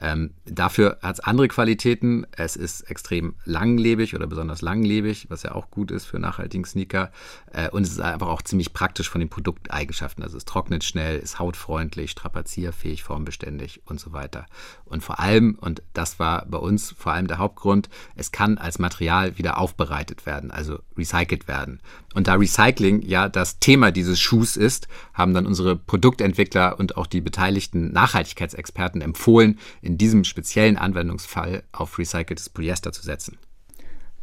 Ähm, 0.00 0.34
dafür 0.44 0.98
hat 1.02 1.14
es 1.14 1.20
andere 1.20 1.48
Qualitäten. 1.48 2.26
Es 2.32 2.56
ist 2.56 2.82
extrem 2.82 3.34
langlebig 3.44 4.14
oder 4.14 4.26
besonders 4.26 4.60
langlebig, 4.60 5.26
was 5.30 5.42
ja 5.42 5.54
auch 5.54 5.70
gut 5.70 5.90
ist 5.90 6.04
für 6.04 6.18
nachhaltigen 6.18 6.64
Sneaker. 6.64 7.10
Äh, 7.52 7.70
und 7.70 7.82
es 7.82 7.90
ist 7.90 8.00
einfach 8.00 8.28
auch 8.28 8.42
ziemlich 8.42 8.72
praktisch 8.72 9.08
von 9.08 9.20
den 9.20 9.30
Produkteigenschaften. 9.30 10.22
Also 10.22 10.36
es 10.36 10.44
trocknet 10.44 10.84
schnell, 10.84 11.18
ist 11.18 11.38
hautfreundlich, 11.38 12.10
strapazierfähig, 12.10 13.02
formbeständig 13.02 13.82
und 13.86 13.98
so 14.00 14.12
weiter. 14.12 14.46
Und 14.84 15.02
vor 15.02 15.18
allem, 15.18 15.56
und 15.60 15.82
das 15.94 16.18
war 16.18 16.46
bei 16.46 16.58
uns 16.58 16.94
vor 16.96 17.12
allem 17.12 17.26
der 17.26 17.38
Hauptgrund, 17.38 17.88
es 18.14 18.32
kann 18.32 18.58
als 18.58 18.78
Material 18.78 19.38
wieder 19.38 19.58
aufbereitet 19.58 20.26
werden, 20.26 20.50
also 20.50 20.78
recycelt 20.96 21.48
werden. 21.48 21.80
Und 22.14 22.28
da 22.28 22.34
Recycling 22.34 23.02
ja 23.02 23.28
das 23.28 23.58
Thema 23.58 23.90
dieses 23.90 24.20
Schuhs 24.20 24.56
ist, 24.56 24.88
haben 25.12 25.34
dann 25.34 25.46
unsere 25.46 25.76
Produktentwickler 25.76 26.78
und 26.78 26.96
auch 26.96 27.06
die 27.06 27.20
beteiligten 27.20 27.92
Nachhaltigkeitsexperten 27.92 29.02
empfohlen, 29.02 29.58
in 29.86 29.98
diesem 29.98 30.24
speziellen 30.24 30.76
Anwendungsfall 30.76 31.62
auf 31.72 31.98
recyceltes 31.98 32.50
Polyester 32.50 32.92
zu 32.92 33.02
setzen. 33.02 33.38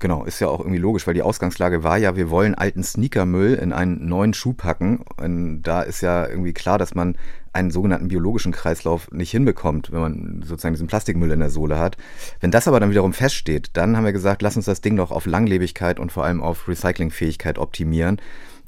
Genau, 0.04 0.26
ist 0.26 0.42
ja 0.42 0.50
auch 0.50 0.60
irgendwie 0.60 0.80
logisch, 0.80 1.08
weil 1.08 1.14
die 1.14 1.22
Ausgangslage 1.22 1.82
war 1.84 1.98
ja, 1.98 2.18
wir 2.18 2.30
wollen 2.30 2.56
alten 2.56 2.84
Sneakermüll 2.84 3.54
in 3.54 3.72
einen 3.72 4.06
neuen 4.06 4.34
Schuh 4.34 4.52
packen. 4.52 5.06
Und 5.16 5.62
da 5.62 5.82
ist 5.82 6.02
ja 6.02 6.28
irgendwie 6.28 6.52
klar, 6.52 6.78
dass 6.78 6.94
man 6.94 7.16
einen 7.54 7.72
sogenannten 7.72 8.10
biologischen 8.10 8.52
Kreislauf 8.52 9.10
nicht 9.12 9.32
hinbekommt, 9.32 9.94
wenn 9.94 10.02
man 10.02 10.44
sozusagen 10.44 10.74
diesen 10.74 10.88
Plastikmüll 10.88 11.32
in 11.32 11.40
der 11.40 11.52
Sohle 11.52 11.80
hat. 11.80 11.96
Wenn 12.42 12.52
das 12.52 12.68
aber 12.68 12.82
dann 12.82 12.90
wiederum 12.90 13.14
feststeht, 13.14 13.70
dann 13.74 13.96
haben 13.96 14.04
wir 14.04 14.12
gesagt, 14.12 14.42
lass 14.42 14.58
uns 14.58 14.66
das 14.66 14.82
Ding 14.82 14.98
doch 14.98 15.12
auf 15.12 15.26
Langlebigkeit 15.26 16.00
und 16.00 16.12
vor 16.12 16.26
allem 16.26 16.42
auf 16.42 16.68
Recyclingfähigkeit 16.68 17.58
optimieren. 17.58 18.20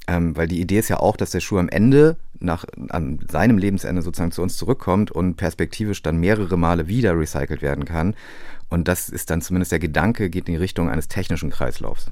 Ähm, 0.07 0.35
weil 0.37 0.47
die 0.47 0.61
Idee 0.61 0.79
ist 0.79 0.89
ja 0.89 0.99
auch, 0.99 1.17
dass 1.17 1.31
der 1.31 1.39
Schuh 1.39 1.57
am 1.57 1.69
Ende, 1.69 2.17
nach 2.39 2.65
an 2.89 3.19
seinem 3.29 3.57
Lebensende 3.57 4.01
sozusagen 4.01 4.31
zu 4.31 4.41
uns 4.41 4.57
zurückkommt 4.57 5.11
und 5.11 5.35
perspektivisch 5.35 6.01
dann 6.03 6.17
mehrere 6.17 6.57
Male 6.57 6.87
wieder 6.87 7.17
recycelt 7.17 7.61
werden 7.61 7.85
kann. 7.85 8.15
Und 8.69 8.87
das 8.87 9.09
ist 9.09 9.29
dann 9.29 9.41
zumindest 9.41 9.71
der 9.71 9.79
Gedanke, 9.79 10.29
geht 10.29 10.47
in 10.47 10.53
die 10.53 10.59
Richtung 10.59 10.89
eines 10.89 11.07
technischen 11.07 11.49
Kreislaufs. 11.49 12.11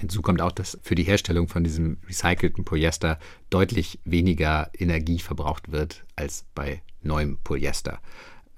Hinzu 0.00 0.22
kommt 0.22 0.40
auch, 0.40 0.52
dass 0.52 0.78
für 0.82 0.94
die 0.94 1.02
Herstellung 1.02 1.48
von 1.48 1.64
diesem 1.64 1.98
recycelten 2.08 2.64
Polyester 2.64 3.18
deutlich 3.50 3.98
weniger 4.04 4.70
Energie 4.78 5.18
verbraucht 5.18 5.72
wird 5.72 6.04
als 6.16 6.44
bei 6.54 6.82
neuem 7.02 7.38
Polyester. 7.42 7.98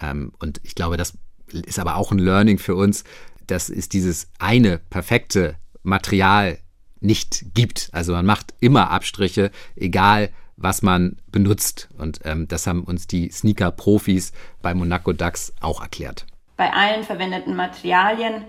Ähm, 0.00 0.32
und 0.38 0.60
ich 0.64 0.74
glaube, 0.74 0.96
das 0.96 1.16
ist 1.52 1.78
aber 1.78 1.96
auch 1.96 2.12
ein 2.12 2.18
Learning 2.18 2.58
für 2.58 2.74
uns. 2.74 3.04
Das 3.46 3.68
ist 3.68 3.92
dieses 3.92 4.28
eine 4.38 4.78
perfekte 4.78 5.56
Material 5.82 6.58
nicht 7.04 7.54
gibt. 7.54 7.90
Also 7.92 8.12
man 8.12 8.26
macht 8.26 8.54
immer 8.60 8.90
Abstriche, 8.90 9.50
egal 9.76 10.30
was 10.56 10.82
man 10.82 11.16
benutzt. 11.30 11.88
Und 11.98 12.20
ähm, 12.24 12.48
das 12.48 12.66
haben 12.66 12.84
uns 12.84 13.06
die 13.06 13.30
Sneaker-Profis 13.30 14.32
bei 14.62 14.74
Monaco 14.74 15.12
DAX 15.12 15.52
auch 15.60 15.82
erklärt. 15.82 16.26
Bei 16.56 16.72
allen 16.72 17.02
verwendeten 17.02 17.56
Materialien, 17.56 18.44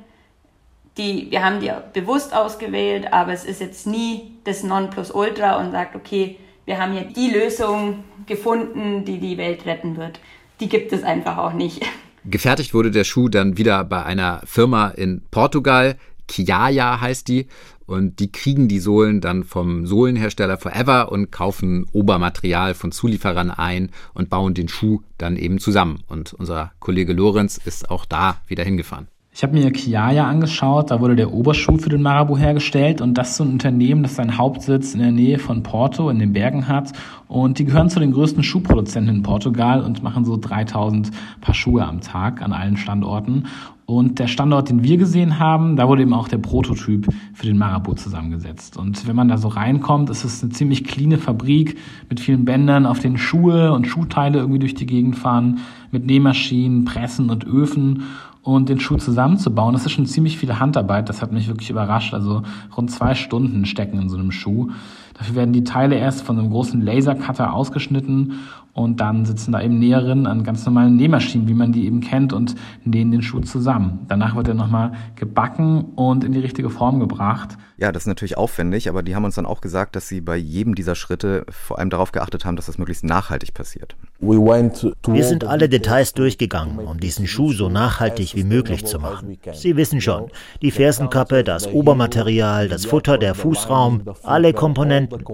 die, 0.98 1.28
wir 1.32 1.44
haben 1.44 1.60
die 1.60 1.72
bewusst 1.94 2.34
ausgewählt, 2.34 3.12
aber 3.12 3.34
es 3.34 3.44
ist 3.44 3.60
jetzt 3.60 3.88
nie 3.88 4.32
das 4.44 4.64
Nonplusultra 4.64 5.60
und 5.60 5.72
sagt, 5.72 5.96
okay, 5.96 6.38
wir 6.66 6.80
haben 6.80 6.94
hier 6.94 7.06
die 7.06 7.30
Lösung 7.30 8.04
gefunden, 8.26 9.06
die 9.06 9.20
die 9.20 9.38
Welt 9.38 9.66
retten 9.66 9.98
wird. 9.98 10.20
Die 10.60 10.70
gibt 10.70 10.94
es 10.94 11.04
einfach 11.04 11.38
auch 11.38 11.54
nicht. 11.54 11.84
Gefertigt 12.24 12.74
wurde 12.74 12.92
der 12.92 13.04
Schuh 13.04 13.30
dann 13.30 13.58
wieder 13.58 13.84
bei 13.84 14.04
einer 14.04 14.42
Firma 14.46 14.90
in 14.90 15.22
Portugal. 15.30 15.96
Kiaya 16.28 17.02
heißt 17.02 17.28
die. 17.28 17.48
Und 17.86 18.20
die 18.20 18.32
kriegen 18.32 18.68
die 18.68 18.80
Sohlen 18.80 19.22
dann 19.22 19.44
vom 19.44 19.86
Sohlenhersteller 19.86 20.58
Forever 20.58 21.12
und 21.12 21.32
kaufen 21.32 21.86
Obermaterial 21.92 22.74
von 22.74 22.92
Zulieferern 22.92 23.52
ein 23.52 23.92
und 24.14 24.30
bauen 24.30 24.54
den 24.54 24.68
Schuh 24.68 25.02
dann 25.18 25.38
eben 25.38 25.60
zusammen. 25.60 26.04
Und 26.08 26.34
unser 26.34 26.72
Kollege 26.80 27.14
Lorenz 27.14 27.58
ist 27.64 27.90
auch 27.90 28.06
da 28.06 28.42
wieder 28.48 28.64
hingefahren. 28.64 29.08
Ich 29.38 29.44
habe 29.44 29.52
mir 29.52 29.70
Kiaya 29.72 30.30
angeschaut, 30.30 30.92
da 30.92 31.02
wurde 31.02 31.18
der 31.18 31.34
Oberschuh 31.34 31.78
für 31.78 31.90
den 31.90 32.02
Marabu 32.02 32.38
hergestellt 32.38 33.02
und 33.02 33.16
das 33.16 33.32
ist 33.32 33.36
so 33.36 33.44
ein 33.44 33.50
Unternehmen, 33.50 34.02
das 34.02 34.16
seinen 34.16 34.38
Hauptsitz 34.38 34.94
in 34.94 35.02
der 35.02 35.12
Nähe 35.12 35.40
von 35.40 35.62
Porto 35.62 36.10
in 36.10 36.20
den 36.20 36.32
Bergen 36.32 36.70
hat 36.70 36.94
und 37.28 37.60
die 37.60 37.66
gehören 37.66 37.90
zu 37.90 38.00
den 38.00 38.14
größten 38.14 38.44
Schuhproduzenten 38.44 39.18
in 39.18 39.24
Portugal 39.24 39.82
und 39.82 40.02
machen 40.02 40.24
so 40.24 40.38
3000 40.38 41.12
Paar 41.42 41.54
Schuhe 41.54 41.86
am 41.86 42.00
Tag 42.00 42.42
an 42.42 42.54
allen 42.54 42.78
Standorten 42.78 43.48
und 43.86 44.18
der 44.18 44.28
Standort, 44.28 44.70
den 44.70 44.84
wir 44.84 44.98
gesehen 44.98 45.38
haben, 45.38 45.76
da 45.76 45.88
wurde 45.88 46.02
eben 46.02 46.14
auch 46.14 46.28
der 46.28 46.40
Prototyp 46.40 47.08
für 47.34 47.46
den 47.46 47.58
Marabu 47.60 47.94
zusammengesetzt. 47.94 48.78
Und 48.78 49.08
wenn 49.08 49.16
man 49.16 49.28
da 49.28 49.38
so 49.38 49.48
reinkommt, 49.48 50.10
ist 50.10 50.24
es 50.24 50.42
eine 50.42 50.54
ziemlich 50.54 50.86
cleane 50.86 51.20
Fabrik 51.20 51.78
mit 52.10 52.20
vielen 52.20 52.46
Bändern, 52.46 52.88
auf 52.88 53.00
denen 53.00 53.20
Schuhe 53.20 53.74
und 53.74 53.86
Schuhteile 53.86 54.40
irgendwie 54.40 54.60
durch 54.60 54.74
die 54.74 54.88
Gegend 54.88 55.18
fahren, 55.18 55.60
mit 55.92 56.08
Nähmaschinen, 56.08 56.86
Pressen 56.86 57.30
und 57.30 57.46
Öfen 57.46 58.04
und 58.46 58.70
den 58.70 58.80
Schuh 58.80 58.98
zusammenzubauen, 58.98 59.74
das 59.74 59.88
ist 59.88 59.94
schon 59.94 60.06
ziemlich 60.06 60.38
viel 60.38 60.60
Handarbeit. 60.60 61.10
Das 61.10 61.24
hat 61.24 61.32
mich 61.32 61.48
wirklich 61.48 61.72
überrascht. 61.72 62.14
Also 62.14 62.44
rund 62.78 62.92
zwei 62.92 63.16
Stunden 63.16 63.66
stecken 63.66 64.00
in 64.00 64.08
so 64.08 64.18
einem 64.18 64.32
Schuh. 64.32 64.70
Dafür 65.16 65.36
werden 65.36 65.52
die 65.52 65.64
Teile 65.64 65.96
erst 65.96 66.22
von 66.22 66.38
einem 66.38 66.52
großen 66.52 66.80
Lasercutter 66.80 67.54
ausgeschnitten 67.54 68.34
und 68.74 69.00
dann 69.00 69.26
sitzen 69.26 69.52
da 69.52 69.62
eben 69.62 69.80
Näherinnen 69.80 70.28
an 70.28 70.44
ganz 70.44 70.64
normalen 70.66 70.96
Nähmaschinen, 70.96 71.48
wie 71.48 71.56
man 71.56 71.72
die 71.72 71.86
eben 71.86 72.02
kennt 72.02 72.34
und 72.34 72.54
nähen 72.84 73.10
den 73.10 73.24
Schuh 73.24 73.40
zusammen. 73.40 74.02
Danach 74.10 74.36
wird 74.36 74.48
er 74.48 74.54
nochmal 74.54 74.92
gebacken 75.16 75.86
und 75.96 76.24
in 76.24 76.32
die 76.32 76.40
richtige 76.40 76.70
Form 76.70 77.00
gebracht. 77.00 77.58
Ja, 77.78 77.92
das 77.92 78.04
ist 78.04 78.08
natürlich 78.08 78.38
aufwendig, 78.38 78.88
aber 78.88 79.04
die 79.04 79.16
haben 79.16 79.26
uns 79.26 79.36
dann 79.36 79.46
auch 79.46 79.60
gesagt, 79.60 79.96
dass 79.96 80.08
sie 80.08 80.22
bei 80.22 80.38
jedem 80.38 80.76
dieser 80.76 80.96
Schritte 80.96 81.46
vor 81.50 81.78
allem 81.78 81.90
darauf 81.90 82.14
geachtet 82.14 82.46
haben, 82.46 82.56
dass 82.56 82.68
das 82.68 82.78
möglichst 82.78 83.04
nachhaltig 83.04 83.54
passiert. 83.54 83.96
Wir 84.20 85.24
sind 85.24 85.44
alle 85.44 85.68
Details 85.68 86.14
durchgegangen, 86.14 86.80
um 86.80 87.00
diesen 87.00 87.28
Schuh 87.28 87.52
so 87.52 87.70
nachhaltig 87.70 88.36
wie 88.36 88.46
möglich 88.46 88.86
zu 88.86 89.00
machen. 89.00 89.38
Sie 89.54 89.76
wissen 89.76 90.00
schon, 90.00 90.30
die 90.62 90.72
Fersenkappe, 90.72 91.44
das 91.44 91.68
Obermaterial, 91.68 92.70
das 92.70 92.86
Futter, 92.86 93.18
der 93.18 93.36
Fußraum, 93.36 94.04
alle 94.24 94.54
Komponenten. 94.54 95.26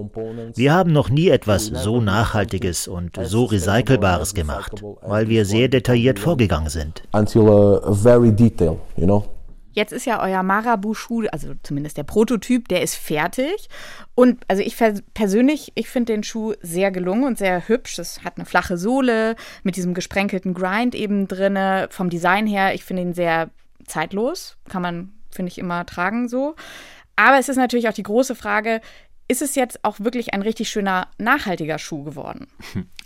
Wir 0.54 0.74
haben 0.74 0.92
noch 0.92 1.10
nie 1.10 1.28
etwas 1.28 1.66
so 1.66 2.00
Nachhaltiges 2.00 2.88
und 2.88 3.20
so 3.22 3.44
Recycelbares 3.44 4.34
gemacht, 4.34 4.82
weil 5.02 5.28
wir 5.28 5.44
sehr 5.44 5.68
detailliert 5.68 6.18
vorgegangen 6.18 6.70
sind. 6.70 7.04
Uh, 7.14 7.24
Jetzt 9.72 9.92
ist 9.92 10.04
ja 10.04 10.22
euer 10.22 10.42
Marabu-Schuh, 10.42 11.26
also 11.32 11.54
zumindest 11.62 11.96
der 11.96 12.04
Prototyp, 12.04 12.68
der 12.68 12.82
ist 12.82 12.94
fertig. 12.94 13.68
Und 14.14 14.44
also 14.48 14.62
ich 14.62 14.76
persönlich, 15.14 15.72
ich 15.74 15.88
finde 15.88 16.12
den 16.12 16.22
Schuh 16.22 16.54
sehr 16.60 16.90
gelungen 16.90 17.24
und 17.24 17.38
sehr 17.38 17.68
hübsch. 17.68 17.98
Es 17.98 18.22
hat 18.22 18.36
eine 18.36 18.46
flache 18.46 18.76
Sohle 18.76 19.36
mit 19.62 19.76
diesem 19.76 19.94
gesprenkelten 19.94 20.54
Grind 20.54 20.94
eben 20.94 21.28
drinne. 21.28 21.88
Vom 21.90 22.10
Design 22.10 22.46
her, 22.46 22.74
ich 22.74 22.84
finde 22.84 23.02
ihn 23.02 23.14
sehr 23.14 23.50
zeitlos. 23.86 24.56
Kann 24.68 24.82
man, 24.82 25.12
finde 25.30 25.50
ich, 25.50 25.58
immer 25.58 25.86
tragen 25.86 26.28
so. 26.28 26.54
Aber 27.16 27.38
es 27.38 27.48
ist 27.48 27.56
natürlich 27.56 27.88
auch 27.88 27.94
die 27.94 28.02
große 28.02 28.34
Frage, 28.34 28.80
ist 29.28 29.40
es 29.40 29.54
jetzt 29.54 29.84
auch 29.84 30.00
wirklich 30.00 30.34
ein 30.34 30.42
richtig 30.42 30.68
schöner, 30.68 31.08
nachhaltiger 31.16 31.78
Schuh 31.78 32.02
geworden. 32.02 32.48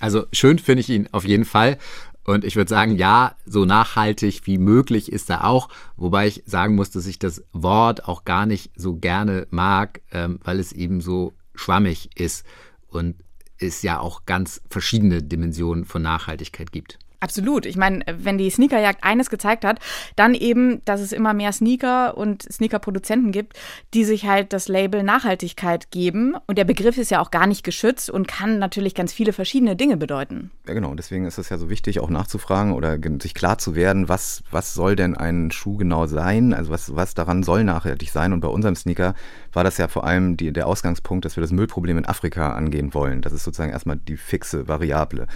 Also 0.00 0.24
schön 0.32 0.58
finde 0.58 0.80
ich 0.80 0.88
ihn 0.88 1.08
auf 1.12 1.24
jeden 1.24 1.44
Fall. 1.44 1.78
Und 2.26 2.44
ich 2.44 2.56
würde 2.56 2.68
sagen, 2.68 2.96
ja, 2.96 3.36
so 3.44 3.64
nachhaltig 3.64 4.42
wie 4.46 4.58
möglich 4.58 5.12
ist 5.12 5.30
er 5.30 5.44
auch. 5.44 5.68
Wobei 5.96 6.26
ich 6.26 6.42
sagen 6.44 6.74
muss, 6.74 6.90
dass 6.90 7.06
ich 7.06 7.20
das 7.20 7.44
Wort 7.52 8.08
auch 8.08 8.24
gar 8.24 8.46
nicht 8.46 8.72
so 8.74 8.96
gerne 8.96 9.46
mag, 9.50 10.00
ähm, 10.10 10.40
weil 10.42 10.58
es 10.58 10.72
eben 10.72 11.00
so 11.00 11.34
schwammig 11.54 12.10
ist 12.16 12.44
und 12.88 13.14
es 13.58 13.82
ja 13.82 14.00
auch 14.00 14.26
ganz 14.26 14.60
verschiedene 14.68 15.22
Dimensionen 15.22 15.84
von 15.84 16.02
Nachhaltigkeit 16.02 16.72
gibt. 16.72 16.98
Absolut. 17.20 17.66
Ich 17.66 17.76
meine, 17.76 18.04
wenn 18.06 18.38
die 18.38 18.50
Sneakerjagd 18.50 19.02
eines 19.02 19.30
gezeigt 19.30 19.64
hat, 19.64 19.80
dann 20.16 20.34
eben, 20.34 20.84
dass 20.84 21.00
es 21.00 21.12
immer 21.12 21.32
mehr 21.32 21.52
Sneaker 21.52 22.16
und 22.16 22.42
Sneaker-Produzenten 22.42 23.32
gibt, 23.32 23.54
die 23.94 24.04
sich 24.04 24.26
halt 24.26 24.52
das 24.52 24.68
Label 24.68 25.02
Nachhaltigkeit 25.02 25.90
geben. 25.90 26.34
Und 26.46 26.58
der 26.58 26.64
Begriff 26.64 26.98
ist 26.98 27.10
ja 27.10 27.20
auch 27.20 27.30
gar 27.30 27.46
nicht 27.46 27.64
geschützt 27.64 28.10
und 28.10 28.28
kann 28.28 28.58
natürlich 28.58 28.94
ganz 28.94 29.12
viele 29.12 29.32
verschiedene 29.32 29.76
Dinge 29.76 29.96
bedeuten. 29.96 30.50
Ja, 30.68 30.74
genau. 30.74 30.94
Deswegen 30.94 31.24
ist 31.24 31.38
es 31.38 31.48
ja 31.48 31.58
so 31.58 31.70
wichtig, 31.70 32.00
auch 32.00 32.10
nachzufragen 32.10 32.72
oder 32.72 32.98
sich 33.20 33.34
klar 33.34 33.58
zu 33.58 33.74
werden, 33.74 34.08
was, 34.08 34.42
was 34.50 34.74
soll 34.74 34.94
denn 34.94 35.16
ein 35.16 35.50
Schuh 35.50 35.76
genau 35.76 36.06
sein? 36.06 36.52
Also 36.52 36.70
was, 36.70 36.94
was 36.94 37.14
daran 37.14 37.42
soll 37.42 37.64
nachhaltig 37.64 38.10
sein? 38.10 38.32
Und 38.32 38.40
bei 38.40 38.48
unserem 38.48 38.76
Sneaker 38.76 39.14
war 39.52 39.64
das 39.64 39.78
ja 39.78 39.88
vor 39.88 40.04
allem 40.04 40.36
die, 40.36 40.52
der 40.52 40.66
Ausgangspunkt, 40.66 41.24
dass 41.24 41.36
wir 41.36 41.40
das 41.40 41.52
Müllproblem 41.52 41.98
in 41.98 42.06
Afrika 42.06 42.52
angehen 42.52 42.92
wollen. 42.92 43.22
Das 43.22 43.32
ist 43.32 43.44
sozusagen 43.44 43.72
erstmal 43.72 43.96
die 43.96 44.16
fixe 44.16 44.68
Variable. 44.68 45.26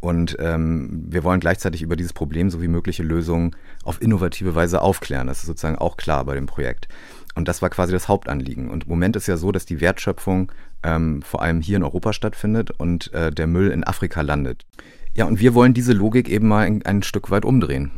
Und 0.00 0.36
ähm, 0.40 1.04
wir 1.08 1.24
wollen 1.24 1.40
gleichzeitig 1.40 1.82
über 1.82 1.94
dieses 1.94 2.14
Problem 2.14 2.50
sowie 2.50 2.68
mögliche 2.68 3.02
Lösungen 3.02 3.54
auf 3.84 4.00
innovative 4.00 4.54
Weise 4.54 4.80
aufklären. 4.80 5.26
Das 5.26 5.40
ist 5.40 5.46
sozusagen 5.46 5.76
auch 5.76 5.98
klar 5.98 6.24
bei 6.24 6.34
dem 6.34 6.46
Projekt. 6.46 6.88
Und 7.34 7.48
das 7.48 7.62
war 7.62 7.68
quasi 7.70 7.92
das 7.92 8.08
Hauptanliegen. 8.08 8.70
Und 8.70 8.84
im 8.84 8.88
Moment 8.88 9.16
ist 9.16 9.26
ja 9.26 9.36
so, 9.36 9.52
dass 9.52 9.66
die 9.66 9.80
Wertschöpfung 9.80 10.50
ähm, 10.82 11.22
vor 11.22 11.42
allem 11.42 11.60
hier 11.60 11.76
in 11.76 11.82
Europa 11.82 12.12
stattfindet 12.12 12.70
und 12.70 13.12
äh, 13.12 13.30
der 13.30 13.46
Müll 13.46 13.70
in 13.70 13.84
Afrika 13.84 14.22
landet. 14.22 14.64
Ja, 15.14 15.26
und 15.26 15.38
wir 15.38 15.54
wollen 15.54 15.74
diese 15.74 15.92
Logik 15.92 16.28
eben 16.28 16.48
mal 16.48 16.66
ein, 16.66 16.84
ein 16.84 17.02
Stück 17.02 17.30
weit 17.30 17.44
umdrehen. 17.44 17.90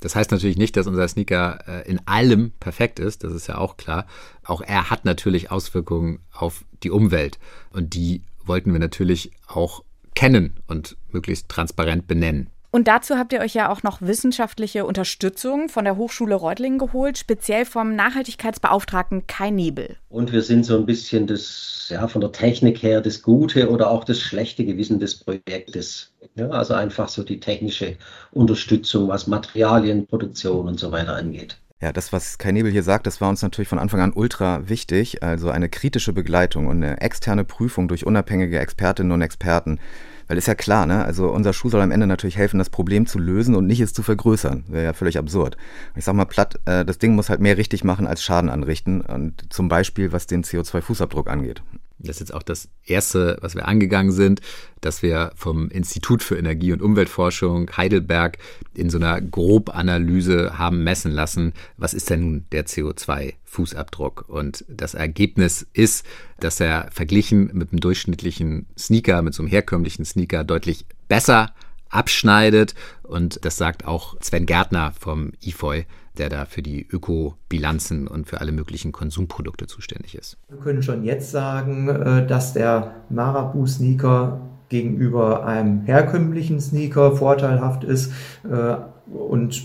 Das 0.00 0.14
heißt 0.16 0.30
natürlich 0.30 0.56
nicht, 0.56 0.76
dass 0.76 0.86
unser 0.86 1.06
Sneaker 1.08 1.58
äh, 1.66 1.88
in 1.88 2.00
allem 2.06 2.52
perfekt 2.58 2.98
ist, 2.98 3.22
das 3.22 3.32
ist 3.32 3.48
ja 3.48 3.58
auch 3.58 3.76
klar. 3.76 4.06
Auch 4.44 4.62
er 4.62 4.88
hat 4.88 5.04
natürlich 5.04 5.50
Auswirkungen 5.50 6.20
auf 6.32 6.64
die 6.82 6.90
Umwelt 6.90 7.38
und 7.70 7.94
die 7.94 8.22
wollten 8.44 8.72
wir 8.72 8.80
natürlich 8.80 9.32
auch 9.46 9.84
kennen 10.14 10.60
und 10.66 10.96
möglichst 11.10 11.48
transparent 11.48 12.06
benennen. 12.06 12.50
Und 12.72 12.86
dazu 12.86 13.16
habt 13.16 13.32
ihr 13.32 13.40
euch 13.40 13.54
ja 13.54 13.68
auch 13.68 13.82
noch 13.82 14.00
wissenschaftliche 14.00 14.84
Unterstützung 14.84 15.68
von 15.68 15.84
der 15.84 15.96
Hochschule 15.96 16.36
Reutlingen 16.36 16.78
geholt, 16.78 17.18
speziell 17.18 17.64
vom 17.64 17.96
Nachhaltigkeitsbeauftragten 17.96 19.26
Kai 19.26 19.50
Nebel. 19.50 19.96
Und 20.08 20.32
wir 20.32 20.42
sind 20.42 20.64
so 20.64 20.76
ein 20.76 20.86
bisschen 20.86 21.26
das, 21.26 21.88
ja, 21.90 22.06
von 22.06 22.20
der 22.20 22.30
Technik 22.30 22.80
her 22.80 23.00
das 23.00 23.22
gute 23.22 23.68
oder 23.68 23.90
auch 23.90 24.04
das 24.04 24.20
schlechte 24.20 24.64
Gewissen 24.64 25.00
des 25.00 25.16
Projektes. 25.16 26.12
Ja, 26.36 26.48
also 26.50 26.74
einfach 26.74 27.08
so 27.08 27.24
die 27.24 27.40
technische 27.40 27.96
Unterstützung, 28.30 29.08
was 29.08 29.26
Materialien, 29.26 30.06
Produktion 30.06 30.68
und 30.68 30.78
so 30.78 30.92
weiter 30.92 31.16
angeht. 31.16 31.59
Ja, 31.82 31.92
das, 31.92 32.12
was 32.12 32.36
Kai 32.36 32.52
Nebel 32.52 32.70
hier 32.70 32.82
sagt, 32.82 33.06
das 33.06 33.22
war 33.22 33.30
uns 33.30 33.40
natürlich 33.40 33.68
von 33.68 33.78
Anfang 33.78 34.00
an 34.00 34.12
ultra 34.12 34.68
wichtig. 34.68 35.22
Also 35.22 35.50
eine 35.50 35.70
kritische 35.70 36.12
Begleitung 36.12 36.66
und 36.66 36.82
eine 36.82 37.00
externe 37.00 37.42
Prüfung 37.42 37.88
durch 37.88 38.04
unabhängige 38.04 38.58
Expertinnen 38.58 39.12
und 39.12 39.22
Experten. 39.22 39.80
Weil 40.28 40.36
ist 40.36 40.46
ja 40.46 40.54
klar, 40.54 40.84
ne? 40.84 41.04
Also 41.04 41.30
unser 41.30 41.54
Schuh 41.54 41.70
soll 41.70 41.80
am 41.80 41.90
Ende 41.90 42.06
natürlich 42.06 42.36
helfen, 42.36 42.58
das 42.58 42.68
Problem 42.68 43.06
zu 43.06 43.18
lösen 43.18 43.54
und 43.54 43.66
nicht 43.66 43.80
es 43.80 43.94
zu 43.94 44.02
vergrößern. 44.02 44.64
Wäre 44.68 44.84
ja 44.84 44.92
völlig 44.92 45.16
absurd. 45.16 45.56
Ich 45.96 46.04
sag 46.04 46.14
mal 46.14 46.26
platt, 46.26 46.60
äh, 46.66 46.84
das 46.84 46.98
Ding 46.98 47.14
muss 47.14 47.30
halt 47.30 47.40
mehr 47.40 47.56
richtig 47.56 47.82
machen 47.82 48.06
als 48.06 48.22
Schaden 48.22 48.50
anrichten. 48.50 49.00
Und 49.00 49.52
zum 49.52 49.68
Beispiel, 49.68 50.12
was 50.12 50.26
den 50.26 50.44
CO2-Fußabdruck 50.44 51.28
angeht. 51.28 51.62
Das 52.02 52.16
ist 52.16 52.20
jetzt 52.20 52.34
auch 52.34 52.42
das 52.42 52.68
erste, 52.84 53.36
was 53.40 53.54
wir 53.54 53.68
angegangen 53.68 54.12
sind, 54.12 54.40
dass 54.80 55.02
wir 55.02 55.32
vom 55.36 55.68
Institut 55.68 56.22
für 56.22 56.36
Energie- 56.36 56.72
und 56.72 56.82
Umweltforschung 56.82 57.70
Heidelberg 57.76 58.38
in 58.74 58.88
so 58.88 58.98
einer 58.98 59.20
Grobanalyse 59.20 60.58
haben 60.58 60.82
messen 60.82 61.12
lassen, 61.12 61.52
was 61.76 61.94
ist 61.94 62.10
denn 62.10 62.20
nun 62.20 62.46
der 62.52 62.66
CO2-Fußabdruck? 62.66 64.28
Und 64.28 64.64
das 64.68 64.94
Ergebnis 64.94 65.66
ist, 65.72 66.06
dass 66.38 66.60
er 66.60 66.88
verglichen 66.90 67.50
mit 67.52 67.72
einem 67.72 67.80
durchschnittlichen 67.80 68.66
Sneaker, 68.78 69.22
mit 69.22 69.34
so 69.34 69.42
einem 69.42 69.50
herkömmlichen 69.50 70.04
Sneaker 70.04 70.44
deutlich 70.44 70.86
besser 71.08 71.54
abschneidet. 71.90 72.74
Und 73.02 73.44
das 73.44 73.56
sagt 73.56 73.84
auch 73.84 74.16
Sven 74.20 74.46
Gärtner 74.46 74.92
vom 74.98 75.32
IFOI, 75.42 75.86
der 76.20 76.28
da 76.28 76.44
für 76.44 76.62
die 76.62 76.86
Ökobilanzen 76.86 78.06
und 78.06 78.28
für 78.28 78.40
alle 78.40 78.52
möglichen 78.52 78.92
Konsumprodukte 78.92 79.66
zuständig 79.66 80.14
ist. 80.14 80.36
Wir 80.48 80.58
können 80.58 80.82
schon 80.82 81.02
jetzt 81.02 81.30
sagen, 81.30 81.88
äh, 81.88 82.26
dass 82.26 82.52
der 82.52 82.94
Marabu-Sneaker 83.08 84.40
gegenüber 84.68 85.46
einem 85.46 85.80
herkömmlichen 85.82 86.60
Sneaker 86.60 87.16
vorteilhaft 87.16 87.84
ist. 87.84 88.12
Äh, 88.44 88.76
und 89.10 89.62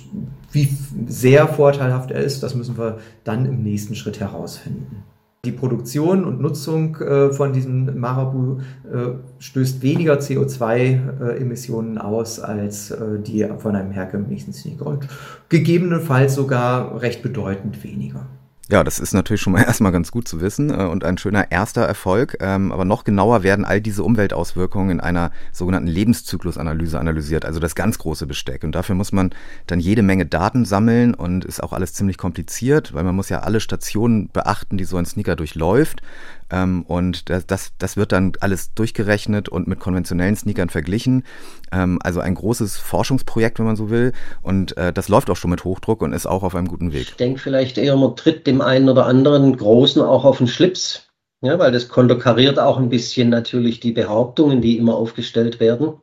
wie 0.54 0.76
sehr 1.08 1.48
vorteilhaft 1.48 2.12
er 2.12 2.22
ist, 2.22 2.42
das 2.42 2.56
müssen 2.56 2.78
wir 2.78 3.00
dann 3.26 3.46
im 3.46 3.62
nächsten 3.62 3.94
Schritt 3.94 4.22
herausfinden. 4.22 5.04
Die 5.46 5.52
Produktion 5.52 6.26
und 6.26 6.42
Nutzung 6.42 6.96
äh, 6.98 7.32
von 7.32 7.54
diesem 7.54 8.00
Marabu 8.00 8.58
äh, 8.92 9.14
stößt 9.40 9.82
weniger 9.84 10.16
CO2-Emissionen 10.16 11.98
äh, 11.98 12.00
aus 12.00 12.40
als 12.40 12.92
äh, 12.92 13.20
die 13.20 13.48
von 13.60 13.76
einem 13.76 13.92
herkömmlichen 13.92 14.54
Sneaker 14.54 14.88
und 14.88 15.08
gegebenenfalls 15.50 16.36
sogar 16.36 17.02
recht 17.02 17.22
bedeutend 17.22 17.84
weniger. 17.84 18.28
Ja, 18.68 18.84
das 18.84 18.98
ist 18.98 19.14
natürlich 19.14 19.42
schon 19.42 19.54
mal 19.54 19.62
erstmal 19.68 19.92
ganz 19.92 20.12
gut 20.12 20.28
zu 20.28 20.42
wissen 20.42 20.72
äh, 20.72 20.86
und 20.86 21.04
ein 21.04 21.20
schöner 21.20 21.52
erster 21.52 21.84
Erfolg. 21.84 22.38
Ähm, 22.40 22.72
aber 22.72 22.84
noch 22.84 23.04
genauer 23.04 23.44
werden 23.44 23.64
all 23.64 23.80
diese 23.80 24.04
Umweltauswirkungen 24.04 24.90
in 24.90 25.00
einer 25.00 25.32
sogenannten 25.52 25.88
Lebenszyklusanalyse 25.88 27.00
analysiert, 27.00 27.46
also 27.46 27.60
das 27.60 27.76
ganz 27.76 28.00
große 28.00 28.26
Besteck. 28.26 28.64
Und 28.64 28.74
dafür 28.74 28.96
muss 28.96 29.12
man 29.12 29.32
dann 29.68 29.80
jede 29.80 30.02
Menge 30.02 30.26
Daten 30.26 30.66
sammeln 30.66 31.14
und 31.14 31.46
ist 31.46 31.62
auch 31.62 31.74
alles 31.74 31.94
ziemlich 31.94 32.18
kompliziert, 32.18 32.94
weil 32.94 33.04
man 33.04 33.16
muss 33.16 33.30
ja 33.30 33.42
alle 33.42 33.60
Stationen 33.60 34.30
beachten, 34.30 34.78
die 34.78 34.86
so 34.86 34.98
ein 34.98 35.06
Sneaker 35.06 35.36
durchläuft. 35.36 36.02
Ähm, 36.50 36.84
und 36.84 37.30
das, 37.30 37.46
das, 37.46 37.72
das 37.78 37.98
wird 37.98 38.12
dann 38.12 38.34
alles 38.40 38.74
durchgerechnet 38.74 39.50
und 39.50 39.68
mit 39.68 39.80
konventionellen 39.80 40.36
Sneakern 40.36 40.70
verglichen. 40.70 41.24
Ähm, 41.72 42.00
also 42.04 42.20
ein 42.20 42.36
großes 42.36 42.78
Forschungsprojekt, 42.78 43.60
wenn 43.60 43.66
man 43.66 43.76
so 43.76 43.90
will. 43.90 44.14
Und 44.42 44.78
äh, 44.78 44.94
das 44.94 45.10
läuft 45.10 45.30
auch 45.30 45.38
schon 45.38 45.52
mit 45.52 45.64
Hochdruck 45.64 46.02
und 46.02 46.14
ist 46.14 46.26
auch 46.26 46.44
auf 46.44 46.56
einem 46.56 46.68
guten 46.68 46.94
Weg. 46.94 47.02
Ich 47.02 47.16
denke 47.16 47.40
vielleicht 47.40 47.78
eher, 47.78 47.96
man 47.96 48.16
tritt 48.16 48.48
dem 48.48 48.62
einen 48.62 48.90
oder 48.90 49.06
anderen 49.06 49.56
Großen 49.58 50.02
auch 50.02 50.26
auf 50.26 50.38
den 50.38 50.48
Schlips. 50.48 51.10
Ja, 51.42 51.60
weil 51.60 51.72
das 51.72 51.90
konterkariert 51.90 52.58
auch 52.58 52.78
ein 52.78 52.90
bisschen 52.90 53.30
natürlich 53.30 53.80
die 53.80 53.92
Behauptungen, 53.92 54.62
die 54.62 54.78
immer 54.78 54.96
aufgestellt 54.96 55.60
werden. 55.60 55.94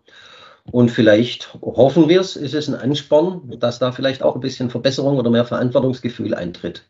Und 0.71 0.91
vielleicht 0.91 1.55
hoffen 1.61 2.09
wir 2.09 2.21
es, 2.21 2.37
ist 2.37 2.55
es 2.55 2.69
ein 2.69 2.77
Ansporn, 2.77 3.53
dass 3.59 3.81
da 3.81 3.91
vielleicht 3.91 4.23
auch 4.23 4.37
ein 4.37 4.41
bisschen 4.41 4.71
Verbesserung 4.71 5.19
oder 5.19 5.31
mehr 5.31 5.45
Verantwortungsgefühl 5.45 6.35
eintritt. 6.35 6.85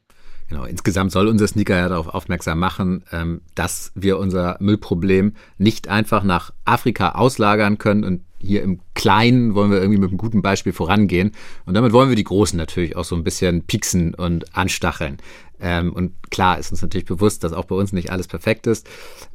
Genau, 0.53 0.67
insgesamt 0.67 1.13
soll 1.13 1.29
unser 1.29 1.47
Sneaker 1.47 1.79
ja 1.79 1.89
darauf 1.89 2.09
aufmerksam 2.09 2.59
machen, 2.59 3.05
ähm, 3.11 3.41
dass 3.55 3.91
wir 3.95 4.19
unser 4.19 4.59
Müllproblem 4.61 5.33
nicht 5.57 5.89
einfach 5.89 6.25
nach 6.25 6.53
Afrika 6.67 7.13
auslagern 7.13 7.79
können 7.79 8.05
und 8.05 8.21
hier 8.39 8.63
im 8.63 8.81
Kleinen 8.93 9.55
wollen 9.55 9.71
wir 9.71 9.79
irgendwie 9.79 9.99
mit 9.99 10.11
einem 10.11 10.19
guten 10.19 10.43
Beispiel 10.43 10.75
vorangehen. 10.75 11.33
Und 11.65 11.73
damit 11.73 11.93
wollen 11.93 12.11
wir 12.11 12.17
die 12.17 12.25
Großen 12.25 12.57
natürlich 12.59 12.97
auch 12.97 13.05
so 13.05 13.17
ein 13.17 13.25
bisschen 13.25 13.63
pieksen 13.63 14.15
und 14.15 14.55
anstacheln. 14.55 15.17
Ähm, 15.63 15.93
und 15.93 16.13
klar 16.31 16.59
ist 16.59 16.73
uns 16.73 16.83
natürlich 16.83 17.07
bewusst, 17.07 17.45
dass 17.45 17.53
auch 17.53 17.67
bei 17.67 17.77
uns 17.77 17.93
nicht 17.93 18.11
alles 18.11 18.27
perfekt 18.27 18.67
ist. 18.67 18.87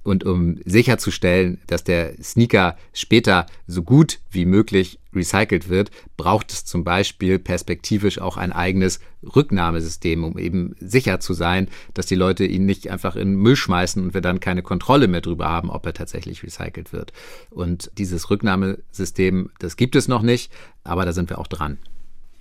Und 0.03 0.25
um 0.25 0.59
sicherzustellen, 0.65 1.61
dass 1.67 1.85
der 1.85 2.21
Sneaker 2.21 2.75
später 2.93 3.45
so 3.65 3.81
gut 3.81 4.19
wie 4.29 4.45
möglich 4.45 4.99
recycelt 5.15 5.69
wird, 5.69 5.89
braucht 6.17 6.51
es 6.51 6.65
zum 6.65 6.83
Beispiel 6.83 7.39
perspektivisch 7.39 8.19
auch 8.19 8.35
ein 8.35 8.51
eigenes 8.51 8.99
Rücknahmesystem, 9.23 10.25
um 10.25 10.37
eben 10.37 10.75
sicher 10.79 11.21
zu 11.21 11.33
sein, 11.33 11.69
dass 11.93 12.05
die 12.07 12.15
Leute 12.15 12.45
ihn 12.45 12.65
nicht 12.65 12.91
einfach 12.91 13.15
in 13.15 13.35
Müll 13.35 13.55
schmeißen 13.55 14.03
und 14.03 14.13
wir 14.13 14.21
dann 14.21 14.41
keine 14.41 14.63
Kontrolle 14.63 15.07
mehr 15.07 15.21
darüber 15.21 15.47
haben, 15.47 15.69
ob 15.69 15.85
er 15.85 15.93
tatsächlich 15.93 16.43
recycelt 16.43 16.91
wird. 16.91 17.13
Und 17.49 17.89
dieses 17.97 18.29
Rücknahmesystem, 18.29 19.49
das 19.59 19.77
gibt 19.77 19.95
es 19.95 20.09
noch 20.09 20.21
nicht, 20.21 20.51
aber 20.83 21.05
da 21.05 21.13
sind 21.13 21.29
wir 21.29 21.39
auch 21.39 21.47
dran 21.47 21.77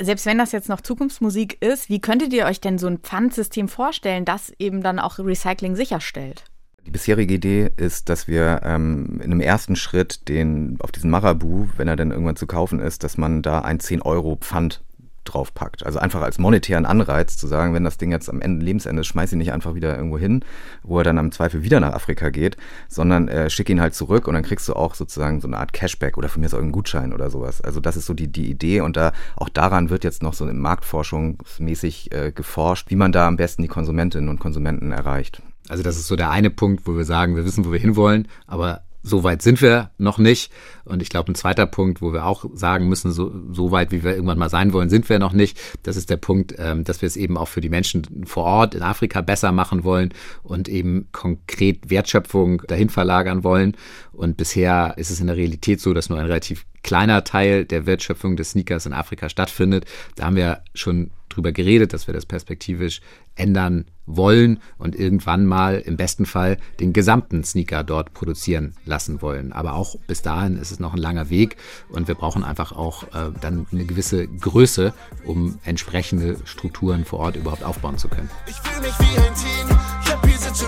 selbst 0.00 0.26
wenn 0.26 0.38
das 0.38 0.52
jetzt 0.52 0.68
noch 0.68 0.80
Zukunftsmusik 0.80 1.62
ist, 1.62 1.88
wie 1.88 2.00
könntet 2.00 2.32
ihr 2.32 2.46
euch 2.46 2.60
denn 2.60 2.78
so 2.78 2.86
ein 2.86 2.98
Pfandsystem 2.98 3.68
vorstellen, 3.68 4.24
das 4.24 4.52
eben 4.58 4.82
dann 4.82 4.98
auch 4.98 5.18
Recycling 5.18 5.76
sicherstellt? 5.76 6.44
Die 6.86 6.92
bisherige 6.92 7.34
Idee 7.34 7.70
ist, 7.76 8.08
dass 8.08 8.28
wir 8.28 8.60
ähm, 8.62 9.16
in 9.16 9.32
einem 9.32 9.40
ersten 9.40 9.74
Schritt 9.74 10.28
den 10.28 10.76
auf 10.78 10.92
diesen 10.92 11.10
Marabu, 11.10 11.66
wenn 11.76 11.88
er 11.88 11.96
dann 11.96 12.12
irgendwann 12.12 12.36
zu 12.36 12.46
kaufen 12.46 12.78
ist, 12.78 13.02
dass 13.02 13.18
man 13.18 13.42
da 13.42 13.60
ein 13.60 13.80
10 13.80 14.02
Euro 14.02 14.36
Pfand 14.36 14.82
draufpackt. 15.26 15.84
Also 15.84 15.98
einfach 15.98 16.22
als 16.22 16.38
monetären 16.38 16.86
Anreiz 16.86 17.36
zu 17.36 17.46
sagen, 17.46 17.74
wenn 17.74 17.84
das 17.84 17.98
Ding 17.98 18.10
jetzt 18.10 18.28
am 18.28 18.40
Ende 18.40 18.64
Lebensende 18.64 19.00
ist, 19.00 19.06
schmeiß 19.06 19.32
ihn 19.32 19.38
nicht 19.38 19.52
einfach 19.52 19.74
wieder 19.74 19.96
irgendwo 19.96 20.18
hin, 20.18 20.44
wo 20.82 20.98
er 20.98 21.04
dann 21.04 21.18
am 21.18 21.32
Zweifel 21.32 21.62
wieder 21.62 21.80
nach 21.80 21.92
Afrika 21.92 22.30
geht, 22.30 22.56
sondern 22.88 23.28
äh, 23.28 23.50
schick 23.50 23.68
ihn 23.68 23.80
halt 23.80 23.94
zurück 23.94 24.28
und 24.28 24.34
dann 24.34 24.42
kriegst 24.42 24.68
du 24.68 24.74
auch 24.74 24.94
sozusagen 24.94 25.40
so 25.40 25.48
eine 25.48 25.58
Art 25.58 25.72
Cashback 25.72 26.16
oder 26.16 26.28
von 26.28 26.40
mir 26.40 26.46
ist 26.46 26.54
auch 26.54 26.60
ein 26.60 26.72
Gutschein 26.72 27.12
oder 27.12 27.30
sowas. 27.30 27.60
Also 27.60 27.80
das 27.80 27.96
ist 27.96 28.06
so 28.06 28.14
die, 28.14 28.28
die 28.28 28.50
Idee 28.50 28.80
und 28.80 28.96
da 28.96 29.12
auch 29.36 29.48
daran 29.48 29.90
wird 29.90 30.04
jetzt 30.04 30.22
noch 30.22 30.34
so 30.34 30.46
in 30.46 30.58
Marktforschungsmäßig 30.58 32.12
äh, 32.12 32.32
geforscht, 32.32 32.90
wie 32.90 32.96
man 32.96 33.12
da 33.12 33.26
am 33.26 33.36
besten 33.36 33.62
die 33.62 33.68
Konsumentinnen 33.68 34.28
und 34.28 34.40
Konsumenten 34.40 34.92
erreicht. 34.92 35.42
Also 35.68 35.82
das 35.82 35.96
ist 35.96 36.06
so 36.06 36.16
der 36.16 36.30
eine 36.30 36.50
Punkt, 36.50 36.86
wo 36.86 36.96
wir 36.96 37.04
sagen, 37.04 37.34
wir 37.34 37.44
wissen, 37.44 37.64
wo 37.64 37.72
wir 37.72 37.80
hinwollen, 37.80 38.28
aber 38.46 38.82
so 39.06 39.22
weit 39.22 39.40
sind 39.40 39.62
wir 39.62 39.90
noch 39.98 40.18
nicht. 40.18 40.50
Und 40.84 41.00
ich 41.00 41.10
glaube, 41.10 41.30
ein 41.30 41.36
zweiter 41.36 41.66
Punkt, 41.66 42.02
wo 42.02 42.12
wir 42.12 42.26
auch 42.26 42.44
sagen 42.54 42.88
müssen, 42.88 43.12
so, 43.12 43.32
so 43.52 43.70
weit, 43.70 43.92
wie 43.92 44.02
wir 44.02 44.14
irgendwann 44.14 44.38
mal 44.38 44.50
sein 44.50 44.72
wollen, 44.72 44.88
sind 44.88 45.08
wir 45.08 45.20
noch 45.20 45.32
nicht. 45.32 45.58
Das 45.84 45.96
ist 45.96 46.10
der 46.10 46.16
Punkt, 46.16 46.54
ähm, 46.58 46.82
dass 46.82 47.02
wir 47.02 47.06
es 47.06 47.16
eben 47.16 47.38
auch 47.38 47.46
für 47.46 47.60
die 47.60 47.68
Menschen 47.68 48.26
vor 48.26 48.44
Ort 48.44 48.74
in 48.74 48.82
Afrika 48.82 49.20
besser 49.20 49.52
machen 49.52 49.84
wollen 49.84 50.12
und 50.42 50.68
eben 50.68 51.06
konkret 51.12 51.88
Wertschöpfung 51.88 52.62
dahin 52.66 52.88
verlagern 52.88 53.44
wollen. 53.44 53.76
Und 54.12 54.36
bisher 54.36 54.94
ist 54.96 55.10
es 55.10 55.20
in 55.20 55.28
der 55.28 55.36
Realität 55.36 55.80
so, 55.80 55.94
dass 55.94 56.08
nur 56.08 56.18
ein 56.18 56.26
relativ 56.26 56.66
kleiner 56.82 57.22
Teil 57.22 57.64
der 57.64 57.86
Wertschöpfung 57.86 58.36
des 58.36 58.50
Sneakers 58.50 58.86
in 58.86 58.92
Afrika 58.92 59.28
stattfindet. 59.28 59.84
Da 60.16 60.26
haben 60.26 60.36
wir 60.36 60.62
schon 60.74 61.10
drüber 61.36 61.52
geredet, 61.52 61.92
dass 61.92 62.06
wir 62.06 62.14
das 62.14 62.26
perspektivisch 62.26 63.00
ändern 63.34 63.84
wollen 64.06 64.60
und 64.78 64.94
irgendwann 64.94 65.44
mal 65.44 65.78
im 65.78 65.96
besten 65.96 66.26
Fall 66.26 66.58
den 66.80 66.92
gesamten 66.92 67.44
Sneaker 67.44 67.84
dort 67.84 68.14
produzieren 68.14 68.74
lassen 68.84 69.20
wollen. 69.20 69.52
Aber 69.52 69.74
auch 69.74 69.96
bis 70.06 70.22
dahin 70.22 70.56
ist 70.56 70.70
es 70.70 70.80
noch 70.80 70.94
ein 70.94 71.00
langer 71.00 71.28
Weg 71.28 71.56
und 71.90 72.08
wir 72.08 72.14
brauchen 72.14 72.44
einfach 72.44 72.72
auch 72.72 73.02
äh, 73.04 73.32
dann 73.40 73.66
eine 73.72 73.84
gewisse 73.84 74.26
Größe, 74.26 74.94
um 75.24 75.58
entsprechende 75.64 76.36
Strukturen 76.44 77.04
vor 77.04 77.18
Ort 77.18 77.36
überhaupt 77.36 77.64
aufbauen 77.64 77.98
zu 77.98 78.08
können. 78.08 78.30
Ich 78.46 78.56
fühle 78.56 78.86
mich 78.86 78.98
wie 78.98 79.18
ein 79.18 79.34
Team, 79.34 79.78
ich 80.04 80.12
hab 80.12 80.22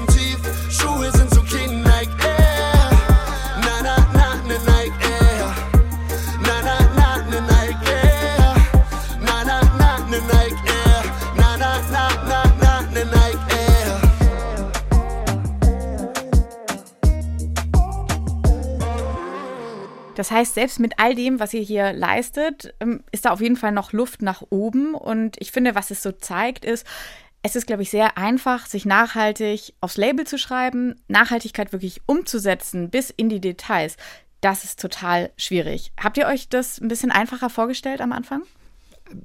tief, 0.09 0.18
Das 20.19 20.33
heißt, 20.33 20.55
selbst 20.55 20.81
mit 20.81 20.99
all 20.99 21.15
dem, 21.15 21.39
was 21.39 21.55
ihr 21.55 21.61
hier 21.61 21.93
leistet, 21.93 22.75
ähm, 22.81 23.05
ist 23.13 23.25
da 23.25 23.31
auf 23.31 23.41
jeden 23.41 23.55
Fall 23.55 23.71
noch 23.71 23.93
Luft 23.93 24.21
nach 24.21 24.43
oben. 24.51 24.97
Und 24.97 25.37
ich 25.39 25.53
finde, 25.53 25.77
was 25.77 25.93
es 25.93 26.03
so 26.03 26.11
zeigt, 26.11 26.65
ist, 26.65 26.85
es 27.43 27.55
ist, 27.55 27.69
glaube 27.69 27.83
ich, 27.83 27.91
sehr 27.91 28.19
einfach, 28.19 28.67
sich 28.67 28.85
nachhaltig 28.85 29.75
aufs 29.81 29.97
Label 29.97 30.27
zu 30.27 30.37
schreiben, 30.37 30.97
Nachhaltigkeit 31.07 31.71
wirklich 31.71 32.01
umzusetzen 32.07 32.91
bis 32.91 33.11
in 33.11 33.29
die 33.29 33.41
Details. 33.41 33.97
Das 34.41 34.65
ist 34.65 34.81
total 34.81 35.31
schwierig. 35.37 35.93
Habt 35.97 36.19
ihr 36.19 36.27
euch 36.27 36.49
das 36.49 36.81
ein 36.81 36.89
bisschen 36.89 37.13
einfacher 37.13 37.49
vorgestellt 37.49 38.01
am 38.01 38.11
Anfang? 38.11 38.43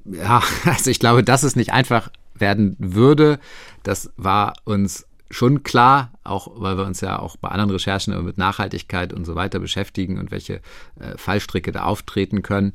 Ja, 0.04 0.44
also 0.64 0.92
ich 0.92 1.00
glaube, 1.00 1.24
dass 1.24 1.42
es 1.42 1.56
nicht 1.56 1.72
einfach 1.72 2.12
werden 2.36 2.76
würde, 2.78 3.40
das 3.82 4.12
war 4.16 4.52
uns 4.62 5.08
schon 5.34 5.62
klar, 5.62 6.12
auch 6.22 6.48
weil 6.54 6.76
wir 6.76 6.86
uns 6.86 7.00
ja 7.00 7.18
auch 7.18 7.36
bei 7.36 7.48
anderen 7.48 7.70
Recherchen 7.70 8.24
mit 8.24 8.38
Nachhaltigkeit 8.38 9.12
und 9.12 9.24
so 9.24 9.34
weiter 9.34 9.58
beschäftigen 9.58 10.18
und 10.18 10.30
welche 10.30 10.60
äh, 11.00 11.16
Fallstricke 11.16 11.72
da 11.72 11.84
auftreten 11.84 12.42
können. 12.42 12.72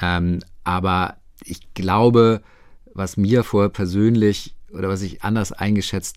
Ähm, 0.00 0.40
aber 0.64 1.16
ich 1.44 1.72
glaube, 1.74 2.42
was 2.92 3.16
mir 3.16 3.42
vorher 3.42 3.70
persönlich 3.70 4.54
oder 4.72 4.88
was 4.88 5.02
ich 5.02 5.22
anders 5.22 5.52
eingeschätzt 5.52 6.16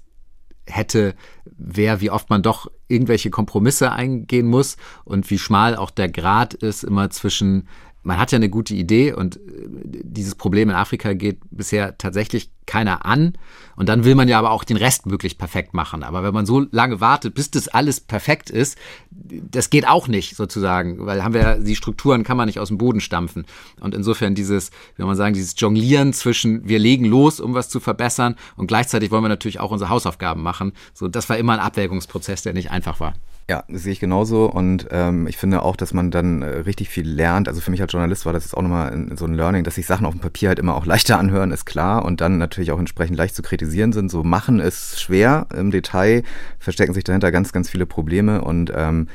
hätte, 0.65 1.15
wäre, 1.45 2.01
wie 2.01 2.11
oft 2.11 2.29
man 2.29 2.43
doch 2.43 2.69
irgendwelche 2.87 3.29
Kompromisse 3.29 3.91
eingehen 3.91 4.47
muss 4.47 4.75
und 5.05 5.29
wie 5.29 5.39
schmal 5.39 5.75
auch 5.75 5.91
der 5.91 6.09
Grad 6.09 6.53
ist 6.53 6.83
immer 6.83 7.09
zwischen 7.09 7.67
man 8.07 8.17
hat 8.17 8.31
ja 8.31 8.37
eine 8.37 8.49
gute 8.49 8.73
Idee 8.73 9.11
und 9.11 9.35
äh, 9.35 9.39
dieses 9.83 10.33
Problem 10.33 10.69
in 10.69 10.75
Afrika 10.75 11.11
geht 11.11 11.39
bisher 11.51 11.97
tatsächlich 11.97 12.49
keiner 12.65 13.05
an. 13.05 13.33
Und 13.75 13.89
dann 13.89 14.05
will 14.05 14.15
man 14.15 14.29
ja 14.29 14.39
aber 14.39 14.51
auch 14.51 14.63
den 14.63 14.77
Rest 14.77 15.07
möglichst 15.07 15.37
perfekt 15.37 15.73
machen. 15.73 16.03
Aber 16.03 16.23
wenn 16.23 16.33
man 16.33 16.45
so 16.45 16.65
lange 16.71 17.01
wartet, 17.01 17.33
bis 17.33 17.51
das 17.51 17.67
alles 17.67 17.99
perfekt 17.99 18.49
ist, 18.49 18.77
das 19.11 19.69
geht 19.69 19.85
auch 19.85 20.07
nicht 20.07 20.37
sozusagen, 20.37 21.05
weil 21.05 21.21
haben 21.21 21.33
wir 21.33 21.55
die 21.55 21.75
Strukturen 21.75 22.23
kann 22.23 22.37
man 22.37 22.45
nicht 22.47 22.59
aus 22.59 22.69
dem 22.69 22.77
Boden 22.77 23.01
stampfen. 23.01 23.45
Und 23.81 23.93
insofern 23.93 24.35
dieses, 24.35 24.71
wie 24.95 25.03
man 25.03 25.17
sagen, 25.17 25.33
dieses 25.33 25.55
Jonglieren 25.57 26.13
zwischen 26.13 26.65
wir 26.67 26.79
legen 26.79 27.05
los, 27.05 27.41
um 27.41 27.55
was 27.55 27.67
zu 27.67 27.81
verbessern 27.81 28.35
und 28.55 28.67
gleichzeitig 28.67 29.11
wollen 29.11 29.23
wir 29.23 29.29
natürlich 29.29 29.59
auch 29.59 29.71
unsere 29.71 29.89
Hausaufgaben 29.89 30.41
machen. 30.41 30.71
So, 30.93 31.09
das 31.09 31.27
war 31.27 31.37
immer 31.37 31.53
ein 31.53 31.59
Abwägungsprozess, 31.59 32.41
der 32.41 32.53
nicht 32.53 32.71
einfach 32.71 33.01
war. 33.01 33.15
Ja, 33.49 33.63
das 33.69 33.83
sehe 33.83 33.93
ich 33.93 34.01
genauso 34.01 34.51
und 34.51 34.87
ähm, 34.91 35.25
ich 35.25 35.37
finde 35.37 35.61
auch, 35.61 35.77
dass 35.77 35.93
man 35.93 36.11
dann 36.11 36.41
äh, 36.41 36.47
richtig 36.47 36.89
viel 36.89 37.07
lernt. 37.07 37.47
Also 37.47 37.61
für 37.61 37.71
mich 37.71 37.81
als 37.81 37.93
Journalist 37.93 38.25
war 38.25 38.33
das 38.33 38.43
jetzt 38.43 38.57
auch 38.57 38.61
nochmal 38.61 39.07
so 39.15 39.23
ein 39.23 39.35
Learning, 39.35 39.63
dass 39.63 39.75
sich 39.75 39.85
Sachen 39.85 40.05
auf 40.05 40.13
dem 40.13 40.19
Papier 40.19 40.49
halt 40.49 40.59
immer 40.59 40.75
auch 40.75 40.85
leichter 40.87 41.17
anhören, 41.17 41.51
ist 41.51 41.63
klar 41.65 42.03
und 42.03 42.19
dann 42.19 42.37
natürlich 42.37 42.73
auch 42.73 42.79
entsprechend 42.79 43.17
leicht 43.17 43.35
zu 43.35 43.41
kritisieren 43.41 43.93
sind. 43.93 44.11
So 44.11 44.21
machen 44.25 44.59
ist 44.59 44.99
schwer 44.99 45.47
im 45.55 45.71
Detail, 45.71 46.23
verstecken 46.59 46.93
sich 46.93 47.05
dahinter 47.05 47.31
ganz, 47.31 47.53
ganz 47.53 47.69
viele 47.69 47.85
Probleme 47.85 48.41
und 48.41 48.69
ähm, 48.75 49.07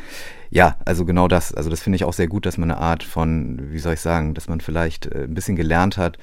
ja, 0.48 0.76
also 0.84 1.04
genau 1.04 1.28
das. 1.28 1.52
Also 1.52 1.68
das 1.68 1.82
finde 1.82 1.96
ich 1.96 2.04
auch 2.04 2.12
sehr 2.14 2.28
gut, 2.28 2.46
dass 2.46 2.56
man 2.56 2.70
eine 2.70 2.80
Art 2.80 3.02
von, 3.02 3.70
wie 3.70 3.78
soll 3.78 3.94
ich 3.94 4.00
sagen, 4.00 4.32
dass 4.32 4.48
man 4.48 4.62
vielleicht 4.62 5.06
äh, 5.06 5.24
ein 5.24 5.34
bisschen 5.34 5.56
gelernt 5.56 5.98
hat, 5.98 6.16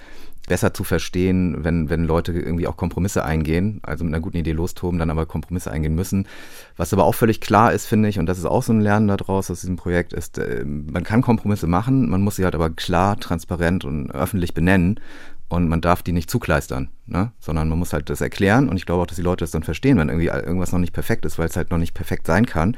besser 0.50 0.74
zu 0.74 0.84
verstehen, 0.84 1.64
wenn, 1.64 1.90
wenn 1.90 2.04
Leute 2.04 2.34
irgendwie 2.34 2.68
auch 2.68 2.76
Kompromisse 2.76 3.24
eingehen, 3.24 3.80
also 3.84 4.04
mit 4.04 4.14
einer 4.14 4.22
guten 4.22 4.36
Idee 4.36 4.52
lostoben, 4.52 5.00
dann 5.00 5.10
aber 5.10 5.26
Kompromisse 5.26 5.72
eingehen 5.72 5.96
müssen. 5.96 6.28
Was 6.76 6.92
aber 6.92 7.06
auch 7.06 7.16
völlig 7.16 7.40
klar 7.40 7.72
ist, 7.72 7.86
finde 7.86 8.10
ich, 8.10 8.20
und 8.20 8.26
das 8.26 8.38
ist 8.38 8.46
auch 8.46 8.64
so 8.64 8.74
ein 8.74 8.82
Lernen 8.82 9.08
daraus 9.08 9.50
aus 9.50 9.62
diesem 9.62 9.78
Projekt, 9.78 10.12
ist, 10.12 10.38
äh, 10.38 10.66
man 10.66 11.04
kann 11.04 11.22
Kompromisse 11.22 11.68
machen, 11.68 12.10
man 12.10 12.22
muss 12.22 12.36
sie 12.36 12.44
halt 12.44 12.56
aber 12.56 12.72
klar, 12.72 13.18
transparent 13.18 13.86
und 13.86 14.12
öffentlich 14.12 14.54
benennen 14.54 15.00
und 15.48 15.70
man 15.70 15.82
darf 15.82 16.04
die 16.04 16.12
nicht 16.12 16.30
zukleistern, 16.30 16.90
ne? 17.06 17.32
sondern 17.40 17.70
man 17.70 17.80
muss 17.80 17.94
halt 17.94 18.10
das 18.10 18.22
erklären 18.22 18.68
und 18.70 18.78
ich 18.78 18.86
glaube 18.86 19.04
auch, 19.04 19.08
dass 19.08 19.18
die 19.18 19.24
Leute 19.24 19.44
das 19.44 19.52
dann 19.52 19.64
verstehen, 19.64 19.98
wenn 19.98 20.10
irgendwie 20.10 20.28
irgendwas 20.28 20.72
noch 20.72 20.80
nicht 20.80 20.94
perfekt 20.94 21.26
ist, 21.26 21.40
weil 21.40 21.48
es 21.48 21.56
halt 21.56 21.72
noch 21.72 21.78
nicht 21.78 21.94
perfekt 21.94 22.28
sein 22.28 22.46
kann, 22.46 22.76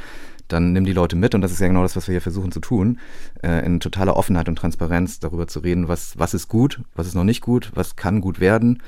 dann 0.52 0.74
nimm 0.74 0.86
die 0.86 0.94
Leute 0.94 1.16
mit 1.16 1.36
und 1.36 1.42
das 1.42 1.52
ist 1.52 1.60
ja 1.60 1.68
genau 1.68 1.84
das, 1.84 1.96
was 1.96 2.08
wir 2.08 2.14
hier 2.14 2.22
versuchen 2.22 2.52
zu 2.52 2.60
tun, 2.60 3.00
äh, 3.44 3.66
in 3.66 3.80
totaler 3.80 4.16
Offenheit 4.16 4.50
und 4.50 4.56
Transparenz 4.56 5.20
darüber 5.20 5.48
zu 5.48 5.60
reden, 5.60 5.88
was, 5.88 6.18
was 6.18 6.34
ist 6.34 6.48
gut, 6.48 6.82
was 6.96 7.08
ist 7.08 7.16
noch 7.16 7.24
nicht 7.24 7.42
gut, 7.42 7.72
was 7.74 7.96
kann 7.96 8.22
gut 8.22 8.40
werden 8.40 8.82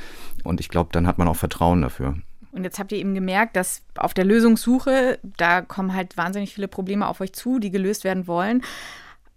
und 0.43 0.60
ich 0.60 0.69
glaube, 0.69 0.89
dann 0.91 1.08
hat 1.08 1.17
man 1.17 1.28
auch 1.28 1.36
Vertrauen 1.36 1.82
dafür. 1.82 2.15
Und 2.52 2.63
jetzt 2.63 2.78
habt 2.78 2.91
ihr 2.91 2.99
eben 2.99 3.15
gemerkt, 3.15 3.56
dass 3.56 3.82
auf 3.95 4.13
der 4.13 4.26
Lösungssuche, 4.26 5.19
da 5.38 5.62
kommen 5.62 5.95
halt 5.95 6.17
wahnsinnig 6.17 6.54
viele 6.54 6.67
Probleme 6.67 7.08
auf 7.08 7.19
euch 7.19 7.34
zu, 7.34 7.58
die 7.58 7.71
gelöst 7.71 8.04
werden 8.04 8.28
wollen. 8.28 8.63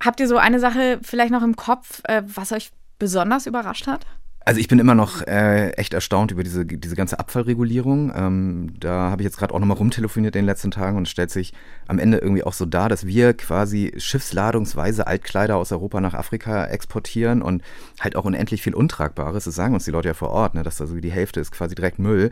Habt 0.05 0.21
ihr 0.21 0.29
so 0.29 0.37
eine 0.37 0.61
Sache 0.61 0.99
vielleicht 1.03 1.33
noch 1.33 1.43
im 1.43 1.57
Kopf, 1.57 2.03
äh, 2.05 2.23
was 2.27 2.53
euch 2.53 2.73
besonders 2.99 3.47
überrascht 3.47 3.87
hat? 3.87 4.07
Also 4.49 4.61
ich 4.61 4.69
bin 4.69 4.79
immer 4.79 4.95
noch 4.95 5.23
äh, 5.23 5.71
echt 5.71 5.93
erstaunt 5.93 6.31
über 6.31 6.45
diese, 6.45 6.65
diese 6.65 6.95
ganze 6.95 7.19
Abfallregulierung. 7.19 8.13
Ähm, 8.15 8.75
da 8.79 9.11
habe 9.11 9.23
ich 9.23 9.25
jetzt 9.25 9.39
gerade 9.39 9.53
auch 9.53 9.59
nochmal 9.59 9.77
rumtelefoniert 9.77 10.37
in 10.37 10.43
den 10.43 10.47
letzten 10.47 10.71
Tagen 10.71 10.97
und 10.97 11.09
stellt 11.09 11.33
sich 11.33 11.53
am 11.89 11.99
Ende 11.99 12.19
irgendwie 12.19 12.45
auch 12.45 12.53
so 12.53 12.65
dar, 12.65 12.89
dass 12.89 13.09
wir 13.09 13.35
quasi 13.35 13.93
schiffsladungsweise 13.97 15.09
Altkleider 15.09 15.57
aus 15.57 15.73
Europa 15.73 16.01
nach 16.01 16.15
Afrika 16.15 16.65
exportieren 16.65 17.43
und 17.43 17.61
halt 18.01 18.17
auch 18.17 18.25
unendlich 18.25 18.63
viel 18.63 18.75
Untragbares. 18.75 19.45
Das 19.45 19.55
sagen 19.55 19.75
uns 19.75 19.85
die 19.85 19.91
Leute 19.91 20.09
ja 20.09 20.15
vor 20.15 20.31
Ort, 20.31 20.55
ne, 20.55 20.63
dass 20.63 20.77
da 20.77 20.87
so 20.87 20.97
wie 20.97 21.01
die 21.01 21.11
Hälfte 21.11 21.41
ist 21.41 21.53
quasi 21.53 21.75
direkt 21.75 21.99
Müll. 21.99 22.31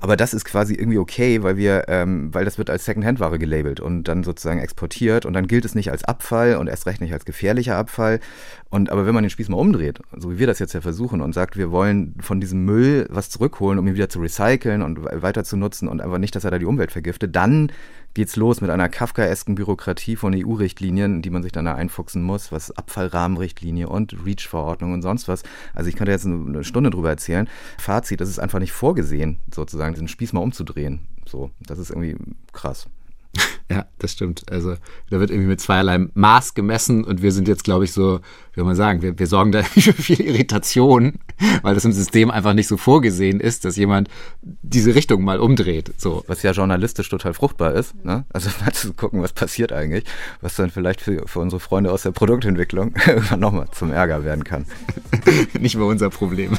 Aber 0.00 0.16
das 0.16 0.34
ist 0.34 0.44
quasi 0.44 0.74
irgendwie 0.74 0.98
okay, 0.98 1.42
weil 1.42 1.56
wir, 1.56 1.84
ähm, 1.88 2.32
weil 2.34 2.44
das 2.44 2.58
wird 2.58 2.70
als 2.70 2.84
Secondhand-Ware 2.84 3.38
gelabelt 3.38 3.80
und 3.80 4.04
dann 4.04 4.24
sozusagen 4.24 4.60
exportiert 4.60 5.24
und 5.24 5.32
dann 5.32 5.46
gilt 5.46 5.64
es 5.64 5.74
nicht 5.74 5.90
als 5.90 6.04
Abfall 6.04 6.56
und 6.56 6.66
erst 6.66 6.86
recht 6.86 7.00
nicht 7.00 7.12
als 7.12 7.24
gefährlicher 7.24 7.76
Abfall. 7.76 8.20
Und 8.68 8.90
aber 8.90 9.06
wenn 9.06 9.14
man 9.14 9.22
den 9.22 9.30
Spieß 9.30 9.48
mal 9.48 9.58
umdreht, 9.58 10.00
so 10.16 10.32
wie 10.32 10.38
wir 10.38 10.46
das 10.46 10.58
jetzt 10.58 10.72
ja 10.72 10.80
versuchen 10.80 11.20
und 11.20 11.32
sagt, 11.32 11.56
wir 11.56 11.70
wollen 11.70 12.14
von 12.20 12.40
diesem 12.40 12.64
Müll 12.64 13.06
was 13.10 13.30
zurückholen, 13.30 13.78
um 13.78 13.86
ihn 13.86 13.94
wieder 13.94 14.08
zu 14.08 14.20
recyceln 14.20 14.82
und 14.82 15.04
weiter 15.04 15.44
zu 15.44 15.56
nutzen 15.56 15.88
und 15.88 16.00
einfach 16.00 16.18
nicht, 16.18 16.34
dass 16.34 16.44
er 16.44 16.50
da 16.50 16.58
die 16.58 16.66
Umwelt 16.66 16.90
vergiftet, 16.90 17.36
dann 17.36 17.70
geht's 18.16 18.36
los 18.36 18.62
mit 18.62 18.70
einer 18.70 18.88
kafkaesken 18.88 19.56
Bürokratie 19.56 20.16
von 20.16 20.34
EU-Richtlinien, 20.34 21.20
die 21.20 21.28
man 21.28 21.42
sich 21.42 21.52
dann 21.52 21.66
da 21.66 21.74
einfuchsen 21.74 22.22
muss, 22.22 22.50
was 22.50 22.70
Abfallrahmenrichtlinie 22.70 23.90
und 23.90 24.16
REACH-Verordnung 24.24 24.94
und 24.94 25.02
sonst 25.02 25.28
was. 25.28 25.42
Also 25.74 25.90
ich 25.90 25.96
könnte 25.96 26.12
jetzt 26.12 26.24
eine 26.24 26.64
Stunde 26.64 26.88
drüber 26.88 27.10
erzählen. 27.10 27.46
Fazit, 27.76 28.22
es 28.22 28.30
ist 28.30 28.38
einfach 28.38 28.58
nicht 28.58 28.72
vorgesehen, 28.72 29.38
sozusagen 29.54 29.92
diesen 29.92 30.08
Spieß 30.08 30.32
mal 30.32 30.40
umzudrehen. 30.40 31.00
So, 31.26 31.50
das 31.60 31.78
ist 31.78 31.90
irgendwie 31.90 32.16
krass. 32.54 32.88
Ja, 33.68 33.84
das 33.98 34.12
stimmt. 34.12 34.44
Also 34.48 34.76
da 35.10 35.18
wird 35.18 35.30
irgendwie 35.30 35.48
mit 35.48 35.60
zweierlei 35.60 36.06
Maß 36.14 36.54
gemessen 36.54 37.02
und 37.02 37.20
wir 37.20 37.32
sind 37.32 37.48
jetzt, 37.48 37.64
glaube 37.64 37.84
ich, 37.84 37.90
so, 37.90 38.20
wie 38.52 38.60
soll 38.60 38.64
man 38.64 38.76
sagen, 38.76 39.02
wir, 39.02 39.18
wir 39.18 39.26
sorgen 39.26 39.50
da 39.50 39.62
für 39.64 39.92
viel 39.92 40.20
Irritation, 40.20 41.14
weil 41.62 41.74
das 41.74 41.84
im 41.84 41.90
System 41.90 42.30
einfach 42.30 42.54
nicht 42.54 42.68
so 42.68 42.76
vorgesehen 42.76 43.40
ist, 43.40 43.64
dass 43.64 43.74
jemand 43.74 44.08
diese 44.40 44.94
Richtung 44.94 45.24
mal 45.24 45.40
umdreht. 45.40 45.92
So. 45.96 46.22
Was 46.28 46.44
ja 46.44 46.52
journalistisch 46.52 47.08
total 47.08 47.34
fruchtbar 47.34 47.74
ist. 47.74 48.04
Ne? 48.04 48.24
Also 48.32 48.50
mal 48.64 48.72
zu 48.72 48.92
gucken, 48.92 49.20
was 49.20 49.32
passiert 49.32 49.72
eigentlich, 49.72 50.04
was 50.40 50.54
dann 50.54 50.70
vielleicht 50.70 51.00
für, 51.00 51.26
für 51.26 51.40
unsere 51.40 51.58
Freunde 51.58 51.90
aus 51.90 52.02
der 52.02 52.12
Produktentwicklung 52.12 52.94
irgendwann 53.04 53.40
nochmal 53.40 53.66
zum 53.72 53.90
Ärger 53.90 54.24
werden 54.24 54.44
kann. 54.44 54.64
nicht 55.58 55.74
mehr 55.74 55.86
unser 55.86 56.10
Problem. 56.10 56.56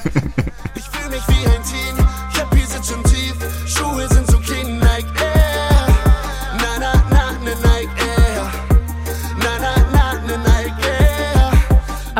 Ich 0.75 0.83
fühle 0.83 1.09
mich 1.09 1.27
wie 1.29 1.45
ein 1.47 1.63
Teen, 1.63 2.06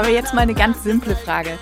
Aber 0.08 0.16
jetzt 0.16 0.34
mal 0.34 0.40
eine 0.40 0.54
ganz 0.54 0.86
simple 0.86 1.18
Frage. 1.18 1.60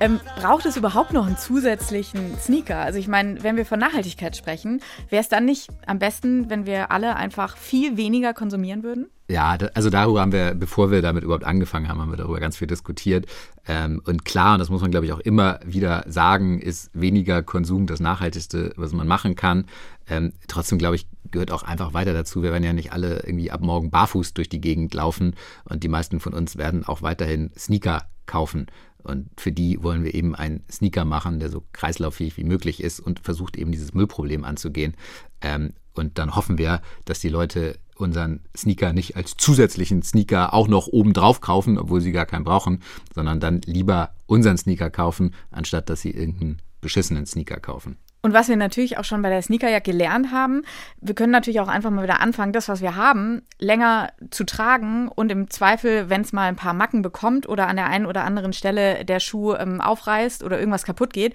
Ähm, 0.00 0.20
braucht 0.38 0.66
es 0.66 0.76
überhaupt 0.76 1.14
noch 1.14 1.26
einen 1.26 1.38
zusätzlichen 1.38 2.36
Sneaker? 2.38 2.76
Also 2.76 2.98
ich 2.98 3.08
meine, 3.08 3.42
wenn 3.42 3.56
wir 3.56 3.64
von 3.64 3.80
Nachhaltigkeit 3.80 4.36
sprechen, 4.36 4.82
wäre 5.08 5.22
es 5.22 5.30
dann 5.30 5.46
nicht 5.46 5.70
am 5.86 5.98
besten, 5.98 6.50
wenn 6.50 6.66
wir 6.66 6.90
alle 6.90 7.16
einfach 7.16 7.56
viel 7.56 7.96
weniger 7.96 8.34
konsumieren 8.34 8.82
würden? 8.82 9.06
Ja, 9.30 9.56
also 9.72 9.88
darüber 9.88 10.20
haben 10.20 10.32
wir, 10.32 10.52
bevor 10.52 10.90
wir 10.90 11.00
damit 11.00 11.24
überhaupt 11.24 11.44
angefangen 11.44 11.88
haben, 11.88 12.02
haben 12.02 12.10
wir 12.10 12.18
darüber 12.18 12.38
ganz 12.38 12.58
viel 12.58 12.68
diskutiert. 12.68 13.24
Ähm, 13.66 14.02
und 14.04 14.26
klar, 14.26 14.52
und 14.52 14.58
das 14.58 14.68
muss 14.68 14.82
man, 14.82 14.90
glaube 14.90 15.06
ich, 15.06 15.12
auch 15.12 15.20
immer 15.20 15.58
wieder 15.64 16.04
sagen, 16.06 16.60
ist 16.60 16.90
weniger 16.92 17.42
Konsum 17.42 17.86
das 17.86 18.00
Nachhaltigste, 18.00 18.74
was 18.76 18.92
man 18.92 19.08
machen 19.08 19.36
kann. 19.36 19.64
Ähm, 20.06 20.34
trotzdem, 20.48 20.76
glaube 20.76 20.96
ich, 20.96 21.06
gehört 21.30 21.50
auch 21.50 21.62
einfach 21.62 21.94
weiter 21.94 22.12
dazu. 22.12 22.42
Wir 22.42 22.52
werden 22.52 22.64
ja 22.64 22.72
nicht 22.72 22.92
alle 22.92 23.20
irgendwie 23.24 23.50
ab 23.50 23.60
morgen 23.60 23.90
barfuß 23.90 24.34
durch 24.34 24.48
die 24.48 24.60
Gegend 24.60 24.94
laufen 24.94 25.34
und 25.64 25.82
die 25.82 25.88
meisten 25.88 26.20
von 26.20 26.34
uns 26.34 26.56
werden 26.56 26.84
auch 26.84 27.02
weiterhin 27.02 27.50
Sneaker 27.56 28.06
kaufen. 28.26 28.66
Und 29.02 29.28
für 29.40 29.52
die 29.52 29.82
wollen 29.82 30.02
wir 30.02 30.14
eben 30.14 30.34
einen 30.34 30.64
Sneaker 30.70 31.04
machen, 31.04 31.38
der 31.38 31.48
so 31.48 31.62
kreislauffähig 31.72 32.36
wie 32.36 32.44
möglich 32.44 32.82
ist 32.82 32.98
und 32.98 33.20
versucht 33.20 33.56
eben 33.56 33.70
dieses 33.70 33.94
Müllproblem 33.94 34.44
anzugehen. 34.44 34.94
Ähm, 35.40 35.74
und 35.94 36.18
dann 36.18 36.34
hoffen 36.34 36.58
wir, 36.58 36.82
dass 37.04 37.20
die 37.20 37.28
Leute 37.28 37.78
unseren 37.96 38.40
Sneaker 38.56 38.92
nicht 38.92 39.16
als 39.16 39.36
zusätzlichen 39.36 40.02
Sneaker 40.02 40.52
auch 40.52 40.68
noch 40.68 40.88
oben 40.88 41.12
drauf 41.12 41.40
kaufen, 41.40 41.78
obwohl 41.78 42.00
sie 42.00 42.12
gar 42.12 42.26
keinen 42.26 42.44
brauchen, 42.44 42.82
sondern 43.14 43.40
dann 43.40 43.62
lieber 43.62 44.10
unseren 44.26 44.58
Sneaker 44.58 44.90
kaufen, 44.90 45.34
anstatt 45.50 45.88
dass 45.88 46.02
sie 46.02 46.10
irgendeinen 46.10 46.60
beschissenen 46.80 47.26
Sneaker 47.26 47.58
kaufen. 47.58 47.96
Und 48.26 48.32
was 48.32 48.48
wir 48.48 48.56
natürlich 48.56 48.98
auch 48.98 49.04
schon 49.04 49.22
bei 49.22 49.30
der 49.30 49.40
Sneakerjagd 49.40 49.86
gelernt 49.86 50.32
haben, 50.32 50.64
wir 51.00 51.14
können 51.14 51.30
natürlich 51.30 51.60
auch 51.60 51.68
einfach 51.68 51.92
mal 51.92 52.02
wieder 52.02 52.20
anfangen, 52.20 52.52
das, 52.52 52.68
was 52.68 52.80
wir 52.80 52.96
haben, 52.96 53.42
länger 53.60 54.10
zu 54.32 54.42
tragen 54.42 55.06
und 55.06 55.30
im 55.30 55.48
Zweifel, 55.48 56.10
wenn 56.10 56.22
es 56.22 56.32
mal 56.32 56.48
ein 56.48 56.56
paar 56.56 56.74
Macken 56.74 57.02
bekommt 57.02 57.48
oder 57.48 57.68
an 57.68 57.76
der 57.76 57.86
einen 57.86 58.04
oder 58.04 58.24
anderen 58.24 58.52
Stelle 58.52 59.04
der 59.04 59.20
Schuh 59.20 59.54
ähm, 59.54 59.80
aufreißt 59.80 60.42
oder 60.42 60.58
irgendwas 60.58 60.82
kaputt 60.82 61.12
geht, 61.12 61.34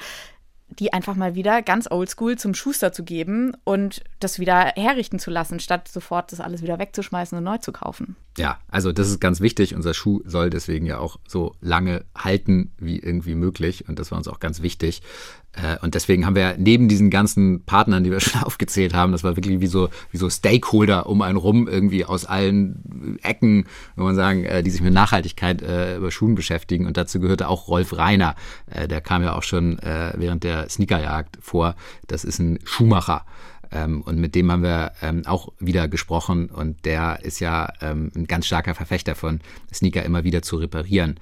die 0.80 0.93
einfach 0.93 1.15
mal 1.15 1.36
wieder 1.36 1.62
ganz 1.62 1.89
oldschool 1.89 2.38
zum 2.38 2.54
Schuster 2.54 2.91
zu 2.91 3.04
geben 3.04 3.54
und 3.63 4.04
das 4.19 4.39
wieder 4.39 4.73
herrichten 4.75 5.19
zu 5.19 5.32
lassen, 5.32 5.60
statt 5.60 5.88
sofort 5.88 6.32
das 6.32 6.39
alles 6.39 6.62
wieder 6.62 6.80
wegzuschmeißen 6.80 7.38
und 7.38 7.43
neu 7.43 7.58
zu 7.58 7.71
kaufen. 7.71 8.15
Ja, 8.38 8.60
also 8.69 8.91
das 8.91 9.10
ist 9.10 9.19
ganz 9.19 9.41
wichtig. 9.41 9.75
Unser 9.75 9.93
Schuh 9.93 10.21
soll 10.25 10.49
deswegen 10.49 10.86
ja 10.86 10.99
auch 10.99 11.19
so 11.27 11.56
lange 11.60 12.06
halten 12.17 12.71
wie 12.77 12.99
irgendwie 12.99 13.36
möglich 13.36 13.88
und 13.88 13.99
das 13.99 14.12
war 14.12 14.17
uns 14.17 14.27
auch 14.27 14.39
ganz 14.39 14.62
wichtig. 14.62 15.01
Äh, 15.54 15.78
und 15.82 15.96
deswegen 15.96 16.26
haben 16.26 16.36
wir 16.36 16.56
neben 16.58 16.88
diesen 16.88 17.10
ganzen 17.10 17.64
Partnern, 17.66 18.04
die 18.04 18.12
wir 18.12 18.20
schon 18.22 18.42
aufgezählt 18.44 18.94
haben, 18.94 19.12
das 19.12 19.24
war 19.24 19.36
wirklich 19.36 19.60
wie 19.60 19.68
so, 19.68 19.90
wie 20.12 20.18
so 20.18 20.30
Stakeholder 20.30 21.08
um 21.08 21.22
einen 21.22 21.38
rum, 21.38 21.68
irgendwie 21.68 22.06
aus 22.06 22.26
allen 22.26 23.20
Ecken, 23.24 23.66
wenn 23.96 24.06
man 24.06 24.16
sagen, 24.16 24.46
äh, 24.46 24.64
die 24.64 24.70
sich 24.70 24.82
mit 24.82 24.94
Nachhaltigkeit 24.94 25.62
äh, 25.62 25.98
über 25.98 26.12
Schuhen 26.12 26.36
beschäftigen. 26.36 26.86
Und 26.86 26.98
dazu 26.98 27.20
gehörte 27.20 27.48
auch 27.48 27.68
Rolf 27.68 27.98
Reiner. 27.98 28.36
Der 28.90 29.02
kam 29.02 29.24
ja 29.24 29.36
auch 29.36 29.44
schon 29.44 29.80
während 29.82 30.44
der 30.44 30.70
Sneakerjagd 30.70 31.38
vor. 31.42 31.76
Das 32.08 32.24
ist 32.24 32.40
ein 32.40 32.60
Schuhmacher. 32.64 33.26
Ähm, 33.72 34.02
und 34.02 34.20
mit 34.20 34.36
dem 34.36 34.52
haben 34.52 34.64
wir 34.64 34.92
ähm, 35.02 35.24
auch 35.26 35.54
wieder 35.60 35.88
gesprochen 35.88 36.50
und 36.50 36.86
der 36.86 37.20
ist 37.24 37.40
ja 37.40 37.72
ähm, 37.82 38.12
ein 38.16 38.28
ganz 38.28 38.46
starker 38.46 38.76
Verfechter 38.76 39.16
von 39.16 39.40
Sneaker 39.74 40.04
immer 40.04 40.24
wieder 40.24 40.42
zu 40.42 40.58
reparieren. 40.58 41.20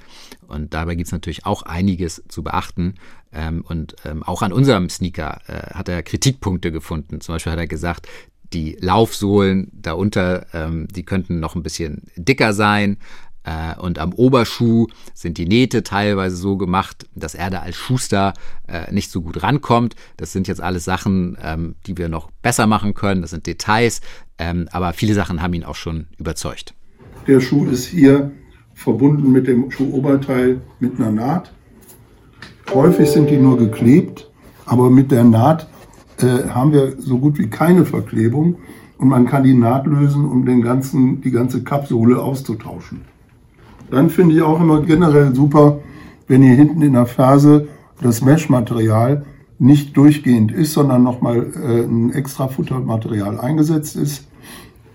Und 0.48 0.74
dabei 0.74 0.96
gibt 0.96 1.08
es 1.08 1.12
natürlich 1.12 1.46
auch 1.46 1.64
einiges 1.64 2.24
zu 2.28 2.44
beachten. 2.44 2.96
Ähm, 3.32 3.64
und 3.68 3.96
ähm, 4.06 4.24
auch 4.24 4.42
an 4.42 4.52
unserem 4.52 4.90
Sneaker 4.90 5.42
äh, 5.48 5.76
hat 5.76 5.90
er 5.90 6.02
Kritikpunkte 6.02 6.72
gefunden. 6.72 7.22
Zum 7.22 7.36
Beispiel 7.36 7.52
hat 7.52 7.60
er 7.60 7.68
gesagt, 7.68 8.08
die 8.54 8.78
Laufsohlen 8.80 9.70
darunter, 9.72 10.48
ähm, 10.54 10.88
die 10.88 11.04
könnten 11.04 11.40
noch 11.40 11.56
ein 11.56 11.62
bisschen 11.64 12.08
dicker 12.16 12.54
sein. 12.54 12.98
Äh, 13.44 13.80
und 13.80 14.00
am 14.00 14.14
Oberschuh 14.14 14.88
sind 15.14 15.38
die 15.38 15.48
Nähte 15.48 15.84
teilweise 15.84 16.36
so 16.36 16.58
gemacht, 16.58 17.08
dass 17.16 17.36
er 17.36 17.50
da 17.50 17.60
als 17.60 17.76
Schuster 17.76 18.34
äh, 18.68 18.92
nicht 18.94 19.12
so 19.12 19.22
gut 19.22 19.44
rankommt. 19.44 19.96
Das 20.18 20.32
sind 20.32 20.48
jetzt 20.48 20.62
alles 20.62 20.86
Sachen, 20.86 21.38
ähm, 21.42 21.76
die 21.86 21.98
wir 21.98 22.10
noch 22.10 22.32
besser 22.42 22.68
machen 22.68 22.94
können. 22.94 23.22
Das 23.22 23.32
sind 23.32 23.48
Details. 23.48 24.02
Ähm, 24.38 24.68
aber 24.72 24.94
viele 24.94 25.14
Sachen 25.14 25.42
haben 25.42 25.54
ihn 25.54 25.64
auch 25.64 25.76
schon 25.76 26.08
überzeugt. 26.18 26.74
Der 27.28 27.42
Schuh 27.42 27.66
ist 27.66 27.86
hier 27.86 28.32
verbunden 28.74 29.32
mit 29.32 29.48
dem 29.48 29.70
Schuhoberteil 29.72 30.62
mit 30.80 31.00
einer 31.00 31.12
Naht. 31.12 31.52
Häufig 32.74 33.10
sind 33.10 33.30
die 33.30 33.38
nur 33.38 33.58
geklebt, 33.58 34.30
aber 34.66 34.90
mit 34.90 35.12
der 35.12 35.24
Naht 35.24 35.68
äh, 36.20 36.50
haben 36.50 36.72
wir 36.72 36.96
so 37.00 37.18
gut 37.18 37.38
wie 37.38 37.50
keine 37.50 37.86
Verklebung 37.86 38.58
und 38.98 39.08
man 39.08 39.26
kann 39.26 39.44
die 39.44 39.54
Naht 39.54 39.88
lösen, 39.88 40.26
um 40.26 40.46
den 40.46 40.62
ganzen, 40.62 41.22
die 41.22 41.32
ganze 41.32 41.64
Kapsule 41.64 42.22
auszutauschen. 42.22 43.02
Dann 43.92 44.10
finde 44.10 44.36
ich 44.36 44.42
auch 44.42 44.60
immer 44.62 44.82
generell 44.82 45.34
super, 45.34 45.80
wenn 46.28 46.44
hier 46.44 46.56
hinten 46.56 46.82
in 46.82 46.94
der 46.94 47.06
Ferse 47.06 47.68
das 48.02 48.22
Mesh-Material 48.22 49.26
nicht 49.58 49.98
durchgehend 49.98 50.52
ist, 50.52 50.74
sondern 50.74 51.04
nochmal 51.04 51.48
äh, 51.56 51.84
ein 51.84 52.14
extra 52.14 52.48
Futtermaterial 52.48 53.40
eingesetzt 53.40 53.96
ist, 53.96 54.28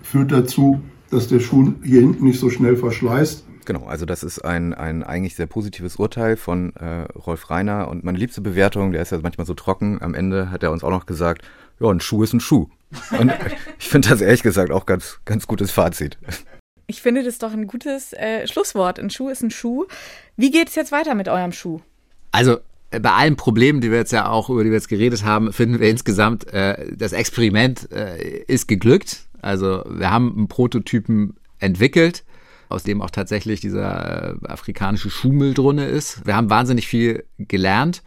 führt 0.01 0.31
dazu, 0.31 0.81
dass 1.11 1.27
der 1.27 1.39
Schuh 1.39 1.73
hier 1.83 2.01
hinten 2.01 2.25
nicht 2.25 2.39
so 2.39 2.49
schnell 2.49 2.75
verschleißt. 2.75 3.45
Genau, 3.65 3.85
also 3.85 4.05
das 4.05 4.23
ist 4.23 4.39
ein, 4.39 4.73
ein 4.73 5.03
eigentlich 5.03 5.35
sehr 5.35 5.47
positives 5.47 5.95
Urteil 5.95 6.37
von 6.37 6.75
äh, 6.75 7.01
Rolf 7.13 7.49
Reiner 7.49 7.87
und 7.87 8.03
meine 8.03 8.17
liebste 8.17 8.41
Bewertung, 8.41 8.91
der 8.91 9.01
ist 9.01 9.11
ja 9.11 9.19
manchmal 9.21 9.47
so 9.47 9.55
trocken, 9.55 10.01
am 10.01 10.13
Ende 10.13 10.51
hat 10.51 10.61
er 10.63 10.71
uns 10.71 10.83
auch 10.83 10.91
noch 10.91 11.05
gesagt, 11.05 11.43
ja, 11.79 11.89
ein 11.89 11.99
Schuh 11.99 12.23
ist 12.23 12.33
ein 12.33 12.39
Schuh. 12.39 12.69
Und 13.19 13.33
ich 13.79 13.89
finde 13.89 14.09
das 14.09 14.21
ehrlich 14.21 14.43
gesagt 14.43 14.71
auch 14.71 14.85
ganz, 14.85 15.19
ganz 15.25 15.47
gutes 15.47 15.71
Fazit. 15.71 16.17
Ich 16.87 17.01
finde 17.01 17.23
das 17.23 17.39
doch 17.39 17.51
ein 17.51 17.67
gutes 17.67 18.13
äh, 18.13 18.47
Schlusswort. 18.47 18.99
Ein 18.99 19.09
Schuh 19.09 19.29
ist 19.29 19.41
ein 19.41 19.51
Schuh. 19.51 19.85
Wie 20.37 20.51
geht 20.51 20.69
es 20.69 20.75
jetzt 20.75 20.91
weiter 20.91 21.15
mit 21.15 21.27
eurem 21.27 21.51
Schuh? 21.51 21.81
Also 22.31 22.57
äh, 22.91 22.99
bei 22.99 23.11
allen 23.11 23.35
Problemen, 23.35 23.81
die 23.81 23.91
wir 23.91 23.97
jetzt 23.97 24.11
ja 24.11 24.29
auch 24.29 24.49
über 24.49 24.63
die 24.63 24.69
wir 24.69 24.77
jetzt 24.77 24.89
geredet 24.89 25.23
haben, 25.23 25.51
finden 25.51 25.79
wir 25.79 25.89
insgesamt, 25.89 26.51
äh, 26.53 26.95
das 26.95 27.13
Experiment 27.13 27.91
äh, 27.91 28.43
ist 28.47 28.67
geglückt. 28.67 29.25
Also 29.41 29.83
wir 29.89 30.11
haben 30.11 30.35
einen 30.35 30.47
Prototypen 30.47 31.35
entwickelt, 31.59 32.23
aus 32.69 32.83
dem 32.83 33.01
auch 33.01 33.09
tatsächlich 33.09 33.61
dieser 33.61 34.35
äh, 34.43 34.47
afrikanische 34.47 35.09
Schuhmüll 35.09 35.53
drin 35.53 35.77
ist. 35.79 36.25
Wir 36.25 36.35
haben 36.35 36.49
wahnsinnig 36.49 36.87
viel 36.87 37.25
gelernt. 37.37 38.03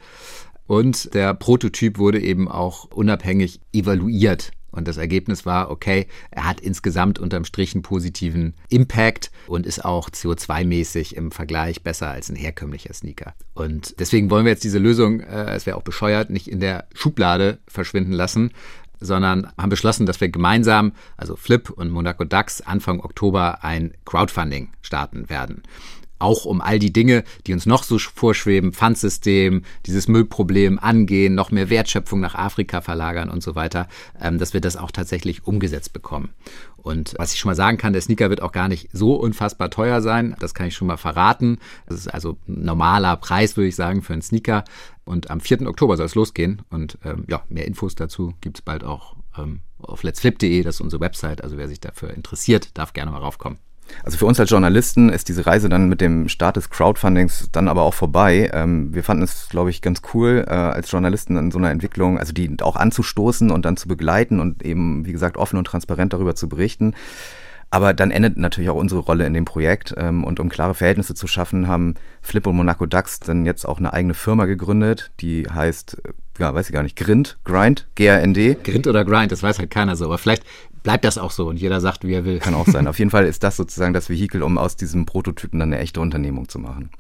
Und 0.67 1.15
der 1.15 1.33
Prototyp 1.33 1.99
wurde 1.99 2.21
eben 2.21 2.47
auch 2.47 2.85
unabhängig 2.91 3.61
evaluiert. 3.73 4.51
Und 4.79 4.89
das 4.89 4.97
Ergebnis 4.97 5.45
war, 5.45 5.71
okay, 5.71 6.07
er 6.31 6.45
hat 6.45 6.61
insgesamt 6.61 7.19
unterm 7.19 7.45
Strich 7.45 7.75
einen 7.75 7.83
positiven 7.83 8.55
Impact 8.71 9.31
und 9.47 9.67
ist 9.67 9.85
auch 9.85 10.09
CO2-mäßig 10.09 11.15
im 11.15 11.33
Vergleich 11.33 11.83
besser 11.83 12.09
als 12.09 12.31
ein 12.31 12.37
herkömmlicher 12.37 12.95
Sneaker. 12.95 13.35
Und 13.55 13.99
deswegen 14.01 14.31
wollen 14.31 14.47
wir 14.47 14.53
jetzt 14.53 14.65
diese 14.65 14.79
Lösung, 14.79 15.21
äh, 15.21 15.55
es 15.55 15.67
wäre 15.67 15.77
auch 15.77 15.83
bescheuert, 15.83 16.31
nicht 16.31 16.49
in 16.49 16.61
der 16.61 16.87
Schublade 16.95 17.59
verschwinden 17.67 18.13
lassen, 18.13 18.53
sondern 19.01 19.53
haben 19.59 19.69
beschlossen, 19.69 20.07
dass 20.07 20.21
wir 20.21 20.29
gemeinsam, 20.29 20.93
also 21.17 21.37
Flip 21.37 21.71
und 21.71 21.91
Monaco 21.91 22.25
DAX, 22.25 22.61
Anfang 22.61 23.01
Oktober 23.01 23.63
ein 23.63 23.93
Crowdfunding 24.05 24.71
starten 24.81 25.29
werden 25.29 25.63
auch 26.19 26.45
um 26.45 26.61
all 26.61 26.79
die 26.79 26.93
Dinge, 26.93 27.25
die 27.47 27.53
uns 27.53 27.67
noch 27.67 27.83
so 27.83 27.99
vorschweben, 27.99 28.73
Pfandsystem, 28.73 29.63
dieses 29.87 30.09
Müllproblem 30.09 30.79
angehen, 30.79 31.35
noch 31.35 31.51
mehr 31.51 31.71
Wertschöpfung 31.71 32.21
nach 32.21 32.35
Afrika 32.35 32.81
verlagern 32.81 33.31
und 33.31 33.43
so 33.43 33.55
weiter, 33.55 33.89
ähm, 34.21 34.39
dass 34.39 34.55
wir 34.55 34.61
das 34.61 34.77
auch 34.77 34.91
tatsächlich 34.91 35.47
umgesetzt 35.47 35.93
bekommen. 35.93 36.31
Und 36.77 37.15
was 37.19 37.35
ich 37.35 37.39
schon 37.39 37.51
mal 37.51 37.55
sagen 37.55 37.77
kann, 37.77 37.93
der 37.93 38.03
Sneaker 38.03 38.31
wird 38.31 38.41
auch 38.41 38.53
gar 38.53 38.69
nicht 38.69 38.89
so 38.93 39.15
unfassbar 39.15 39.69
teuer 39.69 40.01
sein. 40.01 40.35
Das 40.39 40.55
kann 40.55 40.69
ich 40.69 40.75
schon 40.75 40.89
mal 40.89 40.97
verraten. 40.97 41.59
Das 41.87 41.99
ist 41.99 42.09
also 42.09 42.39
ein 42.49 42.65
normaler 42.65 43.17
Preis, 43.17 43.57
würde 43.57 43.69
ich 43.69 43.77
sagen, 43.77 44.03
für 44.03 44.13
einen 44.13 44.23
Sneaker. 44.23 44.65
Und 45.05 45.31
am 45.31 45.41
4. 45.41 45.67
Oktober 45.67 45.97
soll 45.97 46.07
es 46.07 46.15
losgehen. 46.15 46.63
Und 46.71 46.99
ähm, 47.05 47.25
ja, 47.29 47.43
mehr 47.49 47.67
Infos 47.67 47.95
dazu 47.95 48.35
gibt 48.41 48.59
es 48.59 48.63
bald 48.63 48.85
auch 48.85 49.17
ähm, 49.37 49.61
auf 49.79 50.03
letsflip.de. 50.03 50.63
Das 50.63 50.77
ist 50.77 50.81
unsere 50.81 51.01
Website. 51.01 51.43
Also 51.43 51.59
wer 51.59 51.69
sich 51.69 51.81
dafür 51.81 52.15
interessiert, 52.15 52.71
darf 52.79 52.93
gerne 52.93 53.11
mal 53.11 53.19
raufkommen. 53.19 53.59
Also 54.05 54.19
für 54.19 54.27
uns 54.27 54.41
als 54.41 54.51
Journalisten 54.51 55.09
ist 55.09 55.29
diese 55.29 55.47
Reise 55.47 55.69
dann 55.69 55.89
mit 55.89 56.01
dem 56.01 56.29
Start 56.29 56.57
des 56.57 56.71
Crowdfundings 56.71 57.49
dann 57.53 57.69
aber 57.69 57.83
auch 57.83 57.95
vorbei. 57.95 58.51
Ähm, 58.53 58.95
wir 58.95 59.05
fanden 59.05 59.23
es, 59.23 59.49
glaube 59.49 59.71
ich, 59.71 59.83
ganz 59.83 60.03
cool, 60.15 60.45
äh, 60.47 60.51
als 60.51 60.91
Journalisten 60.91 61.37
in 61.37 61.51
so 61.51 61.59
einer 61.59 61.71
Entwicklung, 61.71 62.19
also 62.19 62.33
die 62.33 62.57
auch 62.63 62.77
anzustoßen 62.77 63.51
und 63.51 63.65
dann 63.65 63.77
zu 63.77 63.89
begleiten 63.89 64.41
und 64.41 64.65
eben, 64.65 65.07
wie 65.07 65.13
gesagt, 65.13 65.37
offen 65.37 65.59
und 65.59 65.67
transparent 65.67 66.13
darüber 66.13 66.35
zu 66.35 66.49
berichten. 66.49 66.95
Aber 67.71 67.93
dann 67.93 68.11
endet 68.11 68.39
natürlich 68.39 68.71
auch 68.71 68.77
unsere 68.77 69.01
Rolle 69.01 69.27
in 69.27 69.35
dem 69.35 69.45
Projekt. 69.45 69.95
Ähm, 69.99 70.25
und 70.25 70.41
um 70.41 70.49
klare 70.49 70.75
Verhältnisse 70.75 71.15
zu 71.15 71.27
schaffen, 71.27 71.69
haben 71.69 71.95
Flip 72.23 72.47
und 72.47 72.57
Monaco 72.57 72.87
Dax 72.87 73.21
dann 73.21 73.45
jetzt 73.45 73.67
auch 73.67 73.79
eine 73.79 73.93
eigene 73.93 74.15
Firma 74.15 74.47
gegründet, 74.47 75.11
die 75.21 75.47
heißt, 75.49 76.01
ja, 76.39 76.55
weiß 76.55 76.69
ich 76.69 76.73
gar 76.73 76.83
nicht, 76.83 76.97
Grind, 76.97 77.39
Grind, 77.45 77.87
G-R-N-D. 77.95 78.59
Grind 78.63 78.87
oder 78.87 79.05
Grind, 79.05 79.33
das 79.33 79.43
weiß 79.43 79.59
halt 79.59 79.71
keiner 79.71 79.97
so. 79.97 80.07
Aber 80.07 80.19
vielleicht 80.19 80.45
bleibt 80.83 81.05
das 81.05 81.19
auch 81.19 81.31
so 81.31 81.49
und 81.49 81.59
jeder 81.59 81.81
sagt, 81.81 82.05
wie 82.05 82.15
er 82.15 82.25
will. 82.25 82.39
Kann 82.39 82.55
auch 82.55 82.67
sein. 82.67 82.87
Auf 82.87 82.99
jeden 82.99 83.11
Fall 83.11 83.27
ist 83.27 83.43
das 83.43 83.57
sozusagen 83.57 83.95
das 83.95 84.09
Vehikel, 84.09 84.43
um 84.43 84.59
aus 84.59 84.77
diesem 84.77 85.07
Prototypen 85.07 85.59
dann 85.59 85.73
eine 85.73 85.81
echte 85.81 86.01
Unternehmung 86.01 86.49
zu 86.49 86.59
machen. 86.59 86.91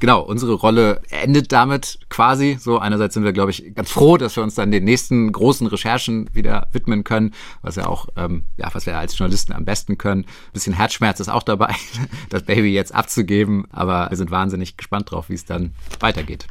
Genau, 0.00 0.20
unsere 0.22 0.54
Rolle 0.54 1.00
endet 1.10 1.52
damit 1.52 2.00
quasi. 2.08 2.56
So, 2.60 2.78
einerseits 2.78 3.14
sind 3.14 3.24
wir, 3.24 3.32
glaube 3.32 3.50
ich, 3.50 3.74
ganz 3.74 3.90
froh, 3.90 4.16
dass 4.16 4.36
wir 4.36 4.42
uns 4.42 4.54
dann 4.54 4.70
den 4.70 4.84
nächsten 4.84 5.30
großen 5.32 5.66
Recherchen 5.66 6.28
wieder 6.32 6.68
widmen 6.72 7.04
können, 7.04 7.32
was 7.62 7.76
ja 7.76 7.86
auch, 7.86 8.08
ähm, 8.16 8.44
ja, 8.56 8.68
was 8.72 8.86
wir 8.86 8.98
als 8.98 9.16
Journalisten 9.16 9.52
am 9.52 9.64
besten 9.64 9.98
können. 9.98 10.22
Ein 10.22 10.52
bisschen 10.52 10.72
Herzschmerz 10.72 11.20
ist 11.20 11.28
auch 11.28 11.42
dabei, 11.42 11.74
das 12.30 12.42
Baby 12.42 12.72
jetzt 12.72 12.94
abzugeben, 12.94 13.66
aber 13.70 14.10
wir 14.10 14.16
sind 14.16 14.30
wahnsinnig 14.30 14.76
gespannt 14.76 15.10
drauf, 15.10 15.28
wie 15.28 15.34
es 15.34 15.44
dann 15.44 15.72
weitergeht. 16.00 16.46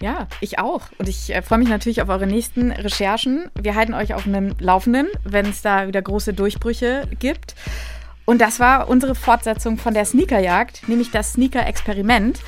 Ja, 0.00 0.26
ich 0.40 0.58
auch. 0.58 0.82
Und 0.98 1.08
ich 1.08 1.34
äh, 1.34 1.42
freue 1.42 1.58
mich 1.58 1.68
natürlich 1.68 2.02
auf 2.02 2.08
eure 2.08 2.26
nächsten 2.26 2.70
Recherchen. 2.70 3.46
Wir 3.60 3.74
halten 3.74 3.94
euch 3.94 4.14
auf 4.14 4.24
dem 4.24 4.54
Laufenden, 4.58 5.08
wenn 5.24 5.46
es 5.46 5.62
da 5.62 5.88
wieder 5.88 6.02
große 6.02 6.34
Durchbrüche 6.34 7.08
gibt. 7.18 7.54
Und 8.26 8.40
das 8.40 8.60
war 8.60 8.88
unsere 8.88 9.14
Fortsetzung 9.14 9.78
von 9.78 9.94
der 9.94 10.04
Sneakerjagd, 10.04 10.88
nämlich 10.88 11.12
das 11.12 11.34
Sneaker-Experiment. 11.34 12.40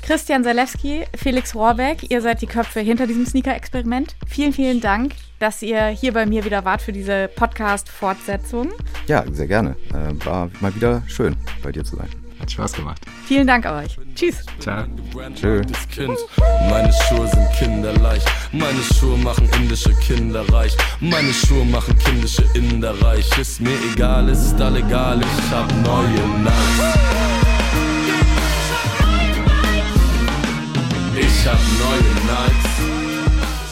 Christian 0.00 0.44
Salewski, 0.44 1.04
Felix 1.16 1.54
Rohrbeck, 1.54 2.10
ihr 2.10 2.20
seid 2.20 2.42
die 2.42 2.46
Köpfe 2.46 2.80
hinter 2.80 3.06
diesem 3.06 3.26
Sneaker-Experiment. 3.26 4.14
Vielen, 4.28 4.52
vielen 4.52 4.80
Dank, 4.80 5.14
dass 5.38 5.62
ihr 5.62 5.86
hier 5.86 6.12
bei 6.12 6.26
mir 6.26 6.44
wieder 6.44 6.64
wart 6.64 6.82
für 6.82 6.92
diese 6.92 7.28
Podcast-Fortsetzung. 7.34 8.70
Ja, 9.06 9.24
sehr 9.32 9.46
gerne. 9.46 9.76
Äh, 9.90 10.24
war 10.26 10.50
mal 10.60 10.74
wieder 10.74 11.02
schön, 11.06 11.36
bei 11.62 11.72
dir 11.72 11.84
zu 11.84 11.96
sein. 11.96 12.23
Hat 12.44 12.52
Spaß 12.52 12.72
gemacht. 12.74 13.00
Vielen 13.26 13.46
Dank 13.46 13.64
euch. 13.64 13.96
Tschüss. 14.14 14.44
Ciao. 14.58 14.84
Tschö. 15.34 15.62
Meine 16.68 16.92
Schuhe 16.92 17.26
sind 17.26 17.50
kinderleicht. 17.58 18.28
Meine 18.52 18.82
Schuhe 18.82 19.16
machen 19.16 19.48
indische 19.56 19.94
Kinder 19.94 20.44
reich. 20.52 20.76
Meine 21.00 21.32
Schuhe 21.32 21.64
machen 21.64 21.98
kindische 22.00 22.44
Inder 22.52 23.00
reich. 23.00 23.26
Ist 23.38 23.62
mir 23.62 23.78
egal, 23.94 24.28
es 24.28 24.48
ist 24.48 24.60
all 24.60 24.76
egal. 24.76 25.22
Ich 25.22 25.50
hab 25.50 25.72
neue 25.86 26.20
Nights. 26.42 26.98
Ich 31.16 31.46
hab 31.46 31.58
neue 31.80 32.12
Nights. 32.26 32.93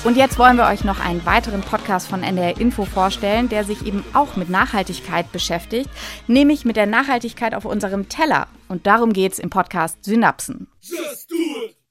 Und 0.05 0.16
jetzt 0.16 0.36
wollen 0.36 0.57
wir 0.57 0.66
euch 0.66 0.82
noch 0.82 0.98
einen 0.98 1.24
weiteren 1.26 1.61
Podcast 1.61 2.09
von 2.09 2.24
NDR 2.24 2.61
Info 2.61 2.84
vorstellen, 2.84 3.48
der 3.48 3.62
sich 3.62 3.86
eben 3.86 4.05
auch 4.14 4.34
mit 4.34 4.50
Nachhaltigkeit 4.50 5.30
beschäftigt, 5.30 5.88
nämlich 6.26 6.64
mit 6.64 6.74
der 6.74 6.86
Nachhaltigkeit 6.86 7.55
auf 7.55 7.64
unserem 7.64 8.09
Teller. 8.09 8.48
Und 8.66 8.88
darum 8.88 9.12
geht 9.12 9.34
es 9.34 9.38
im 9.38 9.48
Podcast 9.48 10.05
Synapsen. 10.05 10.66
Just 10.80 11.30
do 11.30 11.36
it. 11.36 11.82